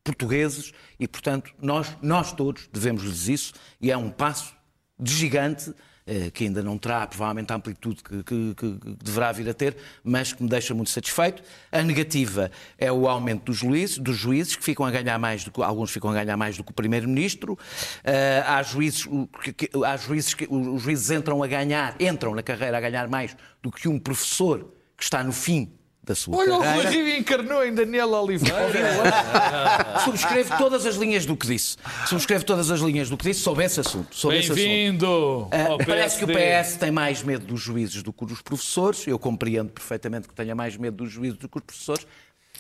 portugueses 0.04 0.72
e, 1.00 1.08
portanto, 1.08 1.52
nós, 1.62 1.96
nós 2.02 2.32
todos 2.32 2.68
devemos 2.72 3.04
lhes 3.04 3.28
isso 3.28 3.54
e 3.82 3.92
é 3.92 3.98
um 3.98 4.10
passo 4.10 4.54
de 5.00 5.12
gigante 5.14 5.74
eh, 6.06 6.30
que 6.30 6.44
ainda 6.44 6.62
não 6.62 6.78
terá 6.78 7.08
provavelmente 7.08 7.52
a 7.52 7.56
amplitude 7.56 8.04
que, 8.04 8.24
que- 8.24 8.54
que- 8.56 8.80
deverá 9.04 9.32
vir 9.32 9.50
a 9.50 9.54
ter, 9.56 9.76
mas 10.04 10.32
que 10.32 10.44
me 10.44 10.48
deixa 10.48 10.76
muito 10.76 10.92
satisfeito. 10.92 11.42
A 11.72 11.82
negativa 11.82 12.52
é 12.78 12.92
o 12.92 13.08
aumento 13.08 13.46
dos 13.46 13.58
juízes, 13.58 13.98
dos 13.98 14.16
juízes 14.16 14.56
que 14.56 14.64
ficam 14.64 14.86
a 14.86 14.92
ganhar 14.92 15.18
mais 15.18 15.44
do 15.44 15.50
que 15.50 15.60
alguns 15.64 15.90
ficam 15.90 16.12
a 16.12 16.14
ganhar 16.14 16.38
mais 16.38 16.56
do 16.56 16.64
que 16.64 16.70
o 16.72 16.76
primeiro-ministro. 16.76 17.58
Eh, 18.04 18.44
há 18.46 18.62
juízes, 18.62 19.08
que- 19.58 19.72
há 19.84 19.98
juízes 19.98 20.36
que 20.36 20.48
os 20.48 20.84
juízes 20.84 21.10
entram 21.10 21.42
a 21.42 21.48
ganhar, 21.48 21.96
entram 22.00 22.36
na 22.36 22.44
carreira 22.44 22.78
a 22.78 22.82
ganhar 22.82 23.08
mais 23.10 23.36
do 23.64 23.72
que 23.72 23.88
um 23.88 23.98
professor 23.98 24.72
que 24.96 25.04
está 25.04 25.24
no 25.24 25.32
fim 25.34 25.74
da 26.06 26.16
sua 26.16 26.38
Olha, 26.38 26.54
o 26.54 26.58
Rui 26.58 26.64
carreira. 26.64 26.90
Rio 26.90 27.18
encarnou 27.18 27.66
em 27.66 27.74
Daniel 27.74 28.10
Oliveira. 28.12 28.58
Subscreve 30.06 30.56
todas 30.58 30.86
as 30.86 30.96
linhas 30.96 31.26
do 31.26 31.36
que 31.36 31.48
disse. 31.48 31.78
Subscreve 32.08 32.46
todas 32.46 32.70
as 32.72 32.80
linhas 32.80 33.10
do 33.10 33.18
que 33.18 33.24
disse 33.26 33.42
sobre 33.42 33.66
esse 33.66 33.80
assunto. 33.80 34.16
Bem-vindo. 34.28 35.48
Ah, 35.52 35.84
parece 35.86 36.18
que 36.20 36.26
o. 36.26 36.28
PS 36.28 36.76
tem 36.78 36.92
mais 36.92 37.24
medo 37.24 37.46
dos 37.46 37.62
juízes 37.62 38.04
do 38.04 38.14
que 38.14 38.26
dos 38.26 38.42
professores. 38.42 39.08
Eu 39.08 39.18
compreendo 39.18 39.70
perfeitamente 39.72 40.28
que 40.28 40.34
tenha 40.34 40.54
mais 40.56 40.78
medo 40.78 40.98
dos 41.04 41.12
juízes 41.12 41.38
do 41.38 41.48
que 41.50 41.56
dos 41.56 41.66
professores. 41.66 42.08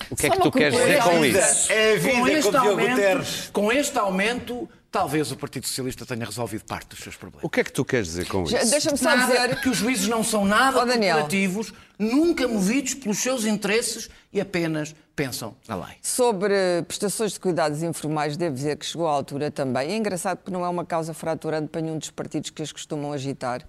O 0.10 0.16
que 0.16 0.26
é 0.26 0.30
Só 0.30 0.36
que 0.36 0.42
uma 0.42 0.52
tu 0.52 0.58
queres 0.58 0.78
dizer 0.78 1.04
com 1.04 1.26
isso? 1.26 1.72
É 1.72 1.94
a 1.94 2.00
Com 2.00 2.26
vida 2.26 2.32
este, 2.34 2.44
com 2.44 2.52
Diogo 2.52 2.70
aumento, 2.70 2.90
Guterres. 2.90 3.50
com 3.54 3.72
este 3.72 3.98
aumento, 3.98 4.70
talvez 4.96 5.30
o 5.30 5.36
Partido 5.36 5.68
Socialista 5.68 6.06
tenha 6.06 6.26
resolvido 6.26 6.64
parte 6.64 6.88
dos 6.88 7.00
seus 7.00 7.18
problemas. 7.18 7.44
O 7.44 7.50
que 7.50 7.60
é 7.60 7.64
que 7.66 7.72
tu 7.74 7.84
queres 7.84 8.08
dizer 8.08 8.28
com 8.30 8.44
isso? 8.44 8.70
Deixa-me 8.70 8.98
só 8.98 9.14
Nada, 9.14 9.26
dizer 9.26 9.60
que 9.60 9.68
os 9.68 9.76
juízes 9.76 10.08
não 10.08 10.24
são 10.24 10.46
nada 10.46 10.84
Oh, 10.84 10.88
corporativos, 10.88 11.74
nunca 12.00 12.48
movidos 12.48 12.94
pelos 12.94 13.18
seus 13.18 13.44
interesses 13.44 14.10
e 14.32 14.40
apenas 14.40 14.96
pensam 15.14 15.54
na 15.68 15.76
lei. 15.76 15.98
Sobre 16.02 16.54
prestações 16.88 17.34
de 17.34 17.42
cuidados 17.42 17.84
informais, 17.84 18.38
devo 18.38 18.56
dizer 18.56 18.78
que 18.78 18.86
chegou 18.86 19.06
à 19.06 19.12
altura 19.12 19.52
também. 19.52 19.92
É 19.92 19.98
engraçado 19.98 20.38
porque 20.38 20.52
não 20.52 20.64
é 20.64 20.70
uma 20.70 20.86
causa 20.86 21.14
fraturante 21.14 21.68
para 21.68 21.82
nenhum 21.82 21.98
dos 21.98 22.10
partidos 22.10 22.50
que 22.50 22.62
as 22.62 22.72
costumam 22.72 23.12
agitar 23.12 23.66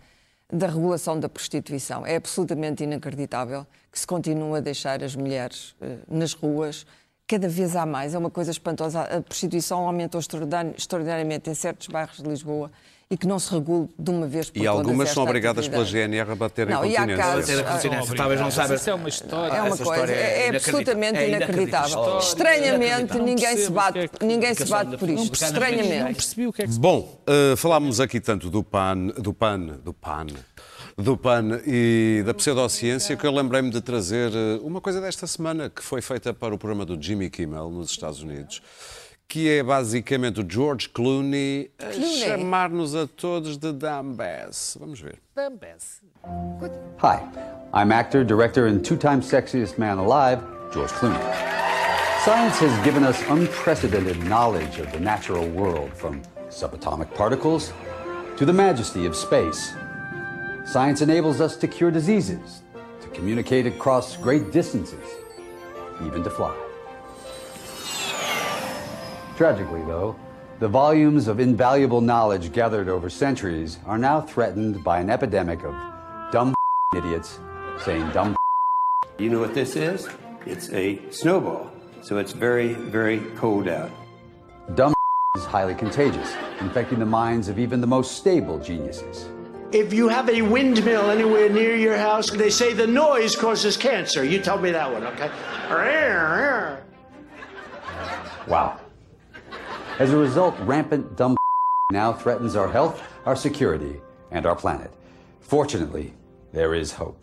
da 0.52 0.68
regulação 0.68 1.18
da 1.18 1.28
prostituição. 1.28 2.06
É 2.06 2.14
absolutamente 2.14 2.84
inacreditável 2.84 3.66
que 3.90 3.98
se 3.98 4.06
continue 4.06 4.58
a 4.58 4.60
deixar 4.60 5.02
as 5.02 5.16
mulheres 5.16 5.74
eh, 5.80 5.96
nas 6.08 6.34
ruas. 6.34 6.86
Cada 7.28 7.48
vez 7.48 7.74
há 7.74 7.84
mais, 7.84 8.14
é 8.14 8.18
uma 8.18 8.30
coisa 8.30 8.52
espantosa. 8.52 9.00
A 9.00 9.20
prostituição 9.20 9.84
aumentou 9.84 10.20
extraordinari- 10.20 10.74
extraordinariamente 10.78 11.50
em 11.50 11.54
certos 11.54 11.88
bairros 11.88 12.18
de 12.18 12.28
Lisboa 12.28 12.70
e 13.10 13.16
que 13.16 13.26
não 13.26 13.36
se 13.40 13.50
regule 13.52 13.88
de 13.98 14.10
uma 14.12 14.28
vez 14.28 14.48
por 14.48 14.58
E 14.60 14.64
todas 14.64 14.78
algumas 14.78 15.08
são 15.10 15.24
obrigadas 15.24 15.66
pela 15.66 15.82
atividade. 15.82 16.08
GNR 16.08 16.30
a 16.30 16.34
baterem 16.36 16.74
Não, 16.74 16.84
e 16.84 16.96
há 16.96 17.00
continência. 17.00 17.24
casos- 17.24 17.50
Bater 17.50 17.64
continência. 17.72 18.14
Talvez 18.16 18.40
não 18.40 18.50
saiba. 18.52 18.74
Isso 18.76 18.90
é 18.90 18.94
uma 18.94 19.08
história. 19.08 19.52
É 19.56 19.62
uma 19.62 19.74
Essa 19.74 19.84
coisa, 19.84 20.12
é 20.12 20.46
é, 20.46 20.56
absolutamente 20.56 21.18
É 21.18 21.28
inacreditável. 21.28 21.88
inacreditável. 21.98 22.18
Estranhamente, 22.18 23.18
ninguém 23.18 23.56
se 23.56 23.70
bate, 23.72 23.98
é 23.98 24.08
que- 24.08 24.24
ninguém 24.24 24.54
se 24.54 24.64
bate 24.64 24.96
por 24.96 25.08
isto. 25.10 25.28
política. 25.28 25.46
Não 25.50 25.52
Estranhamente. 25.52 26.14
percebi 26.14 26.46
o 26.46 26.52
que 26.52 26.62
é 26.62 26.66
que 26.66 26.72
se 26.72 26.78
Bom, 26.80 27.22
eh, 27.26 27.56
falámos 27.56 27.98
aqui 28.00 28.20
tanto 28.20 28.48
do 28.50 28.62
PAN, 28.62 29.06
do 29.18 29.32
PAN, 29.34 29.58
do 29.84 29.92
PAN, 29.92 30.26
do 30.98 31.14
PAN 31.14 31.60
e 31.66 32.22
da 32.24 32.32
pseudociência 32.32 33.16
que 33.16 33.26
eu 33.26 33.30
lembrei-me 33.30 33.68
de 33.70 33.82
trazer 33.82 34.32
eh, 34.32 34.58
uma 34.62 34.80
coisa 34.80 34.98
desta 34.98 35.26
semana 35.26 35.68
que 35.68 35.82
foi 35.82 36.00
feita 36.00 36.32
para 36.32 36.54
o 36.54 36.58
programa 36.58 36.86
do 36.86 37.00
Jimmy 37.00 37.28
Kimmel 37.28 37.68
nos 37.68 37.90
Estados 37.90 38.22
Unidos, 38.22 38.62
que 39.28 39.46
é 39.46 39.62
basicamente 39.62 40.40
o 40.40 40.46
George 40.48 40.88
Clooney 40.88 41.70
a 41.78 41.92
chamar-nos 41.92 42.94
a 42.94 43.06
todos 43.06 43.58
de 43.58 43.72
dumbass. 43.72 44.78
Vamos 44.80 44.98
ver. 44.98 45.18
Hi, 47.02 47.20
I'm 47.74 47.92
actor, 47.92 48.24
director, 48.24 48.66
and 48.66 48.80
two 48.80 48.96
time 48.96 49.20
sexiest 49.20 49.78
man 49.78 49.98
alive, 49.98 50.42
George 50.72 50.92
Clooney. 50.94 51.20
Science 52.24 52.58
has 52.58 52.72
given 52.82 53.04
us 53.04 53.22
unprecedented 53.28 54.18
knowledge 54.24 54.80
of 54.80 54.90
the 54.92 54.98
natural 54.98 55.46
world, 55.50 55.92
from 55.94 56.22
subatomic 56.48 57.14
particles 57.14 57.74
to 58.38 58.46
the 58.46 58.52
majesty 58.52 59.04
of 59.04 59.14
space. 59.14 59.74
Science 60.66 61.00
enables 61.00 61.40
us 61.40 61.56
to 61.56 61.68
cure 61.68 61.92
diseases, 61.92 62.62
to 63.00 63.06
communicate 63.10 63.66
across 63.66 64.16
great 64.16 64.50
distances, 64.50 65.06
even 66.04 66.24
to 66.24 66.28
fly. 66.28 66.54
Tragically, 69.36 69.82
though, 69.82 70.16
the 70.58 70.66
volumes 70.66 71.28
of 71.28 71.38
invaluable 71.38 72.00
knowledge 72.00 72.52
gathered 72.52 72.88
over 72.88 73.08
centuries 73.08 73.78
are 73.86 73.96
now 73.96 74.20
threatened 74.20 74.82
by 74.82 74.98
an 74.98 75.08
epidemic 75.08 75.62
of 75.62 75.72
dumb 76.32 76.52
idiots 76.96 77.38
saying 77.84 78.10
dumb 78.10 78.34
You 79.18 79.30
know 79.30 79.38
what 79.38 79.54
this 79.54 79.76
is? 79.76 80.08
It's 80.46 80.72
a 80.72 81.00
snowball. 81.12 81.70
So 82.02 82.18
it's 82.18 82.32
very, 82.32 82.74
very 82.74 83.20
cold 83.36 83.68
out. 83.68 83.90
dumb 84.74 84.94
is 85.36 85.44
highly 85.44 85.76
contagious, 85.76 86.34
infecting 86.60 86.98
the 86.98 87.06
minds 87.06 87.48
of 87.48 87.60
even 87.60 87.80
the 87.80 87.86
most 87.86 88.16
stable 88.16 88.58
geniuses. 88.58 89.28
If 89.76 89.92
you 89.92 90.08
have 90.08 90.30
a 90.30 90.40
windmill 90.40 91.10
anywhere 91.10 91.50
near 91.50 91.76
your 91.76 91.98
house, 91.98 92.30
they 92.30 92.48
say 92.48 92.72
the 92.72 92.86
noise 92.86 93.36
causes 93.36 93.76
cancer. 93.76 94.24
You 94.24 94.40
tell 94.40 94.58
me 94.58 94.70
that 94.70 94.90
one, 94.90 95.04
okay? 95.04 95.30
Wow. 98.48 98.80
As 99.98 100.14
a 100.14 100.16
result, 100.16 100.56
rampant 100.60 101.14
dumb 101.14 101.36
now 101.92 102.10
threatens 102.14 102.56
our 102.56 102.68
health, 102.68 103.02
our 103.26 103.36
security, 103.36 104.00
and 104.30 104.46
our 104.46 104.56
planet. 104.56 104.90
Fortunately, 105.40 106.14
there 106.54 106.72
is 106.72 106.94
hope. 106.94 107.22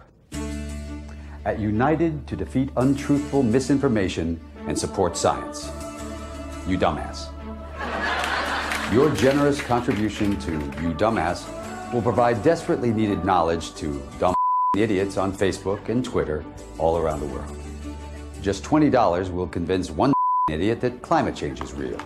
at 1.45 1.57
United 1.59 2.27
to 2.27 2.35
Defeat 2.35 2.69
Untruthful 2.77 3.41
Misinformation 3.41 4.39
and 4.67 4.77
Support 4.77 5.17
Science. 5.17 5.71
You 6.67 6.77
dumbass. 6.77 7.31
Your 8.93 9.09
generous 9.15 9.59
contribution 9.59 10.37
to 10.41 10.51
You 10.51 10.93
Dumbass 10.93 11.62
will 11.93 12.01
provide 12.01 12.41
desperately 12.41 12.91
needed 12.91 13.23
knowledge 13.23 13.75
to 13.75 14.01
dumb 14.19 14.35
idiots 14.75 15.15
on 15.15 15.31
Facebook 15.31 15.87
and 15.89 16.03
Twitter 16.03 16.43
all 16.79 16.97
around 16.97 17.19
the 17.19 17.27
world. 17.27 17.55
Just 18.41 18.63
$20 18.63 19.31
will 19.31 19.47
convince 19.47 19.91
one 19.91 20.11
idiot 20.51 20.81
that 20.81 21.01
climate 21.01 21.35
change 21.35 21.61
is 21.61 21.73
real. 21.73 21.99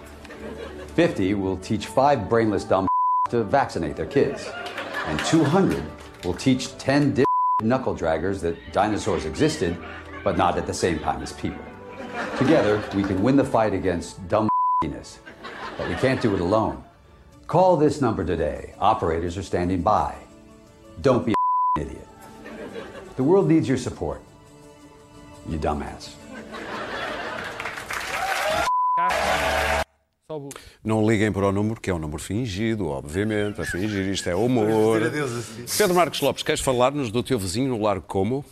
50 0.95 1.33
will 1.35 1.57
teach 1.57 1.85
five 1.85 2.27
brainless 2.29 2.65
dumb 2.65 2.87
to 3.29 3.43
vaccinate 3.43 3.95
their 3.95 4.05
kids. 4.05 4.49
And 5.05 5.17
200 5.21 5.83
will 6.25 6.33
teach 6.33 6.77
10 6.77 7.13
dick 7.13 7.25
knuckle 7.61 7.95
draggers 7.95 8.41
that 8.41 8.57
dinosaurs 8.73 9.25
existed, 9.25 9.77
but 10.23 10.37
not 10.37 10.57
at 10.57 10.67
the 10.67 10.73
same 10.73 10.99
time 10.99 11.23
as 11.23 11.31
people. 11.31 11.63
Together, 12.37 12.83
we 12.93 13.03
can 13.03 13.23
win 13.23 13.35
the 13.35 13.43
fight 13.43 13.73
against 13.73 14.27
dumb 14.27 14.49
but 14.81 15.89
we 15.89 15.95
can't 15.95 16.21
do 16.21 16.35
it 16.35 16.41
alone. 16.41 16.83
Call 17.47 17.77
this 17.77 18.01
number 18.01 18.25
today. 18.25 18.73
Operators 18.77 19.37
are 19.37 19.43
standing 19.43 19.81
by. 19.81 20.13
Don't 21.01 21.25
be 21.25 21.33
an 21.77 21.81
idiot. 21.81 22.07
The 23.15 23.23
world 23.23 23.47
needs 23.47 23.69
your 23.69 23.77
support. 23.77 24.21
You 25.47 25.57
dumbass. 25.57 26.13
Não 30.83 31.07
liguem 31.07 31.31
para 31.31 31.47
o 31.47 31.51
número, 31.53 31.79
que 31.79 31.89
é 31.89 31.93
um 31.93 31.99
número 31.99 32.21
fingido, 32.21 32.87
obviamente. 32.87 33.61
A 33.61 33.65
fingir 33.65 34.05
isto 34.09 34.29
é 34.29 34.35
humor. 34.35 34.99
Pedro 35.77 35.95
Marcos 35.95 36.19
Lopes, 36.19 36.43
queres 36.43 36.59
falar-nos 36.59 37.11
do 37.11 37.23
teu 37.23 37.39
vizinho 37.39 37.69
no 37.69 37.81
Largo 37.81 38.05
Como? 38.07 38.43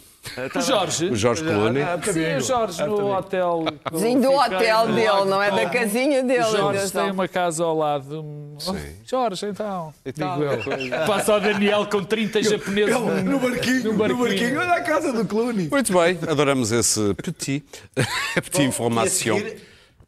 O 0.55 0.61
Jorge. 0.61 1.05
O 1.05 1.15
Jorge 1.15 1.43
Clooney. 1.43 1.83
Sim, 2.11 2.35
o 2.37 2.41
Jorge 2.41 2.83
no 2.85 3.15
hotel. 3.15 3.65
Vizinho 3.91 4.21
do 4.21 4.31
hotel 4.33 4.87
dele, 4.87 5.25
não 5.25 5.41
é 5.41 5.51
da 5.51 5.69
casinha 5.69 6.23
dele. 6.23 6.43
O 6.43 6.51
Jorge 6.57 6.91
tem 6.91 7.11
uma 7.11 7.27
casa 7.27 7.63
ao 7.63 7.77
lado. 7.77 8.25
Oh, 8.67 8.75
Jorge, 9.05 9.45
então. 9.47 9.93
digo 10.05 10.43
eu. 10.43 11.05
Passa 11.05 11.35
o 11.35 11.39
Daniel 11.39 11.85
com 11.87 12.03
30 12.03 12.43
japoneses 12.43 12.95
No 13.23 13.39
barquinho, 13.39 13.83
no 13.83 13.93
barquinho, 14.17 14.59
olha 14.59 14.73
a 14.73 14.81
casa 14.81 15.11
do 15.13 15.25
Clooney. 15.25 15.69
Muito 15.69 15.93
bem, 15.93 16.17
adoramos 16.27 16.71
esse 16.71 17.13
petit, 17.15 17.63
petit 18.35 18.63
information. 18.63 19.41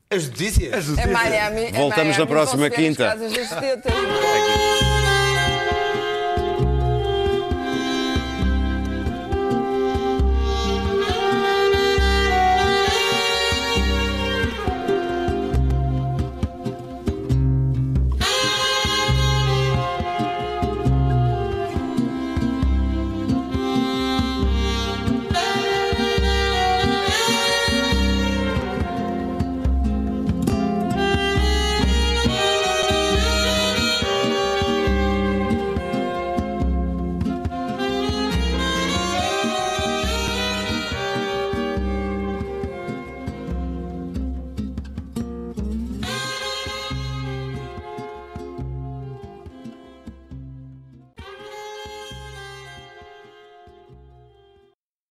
As 0.09 0.30
notícias. 0.30 0.97
É 0.97 1.07
Miami. 1.07 1.63
é 1.65 1.72
Voltamos 1.74 2.18
na 2.18 2.26
próxima 2.26 2.68
as 2.68 2.74
quinta. 2.74 3.05
casas 3.09 3.34
das 3.34 3.49
tetas. 3.49 3.93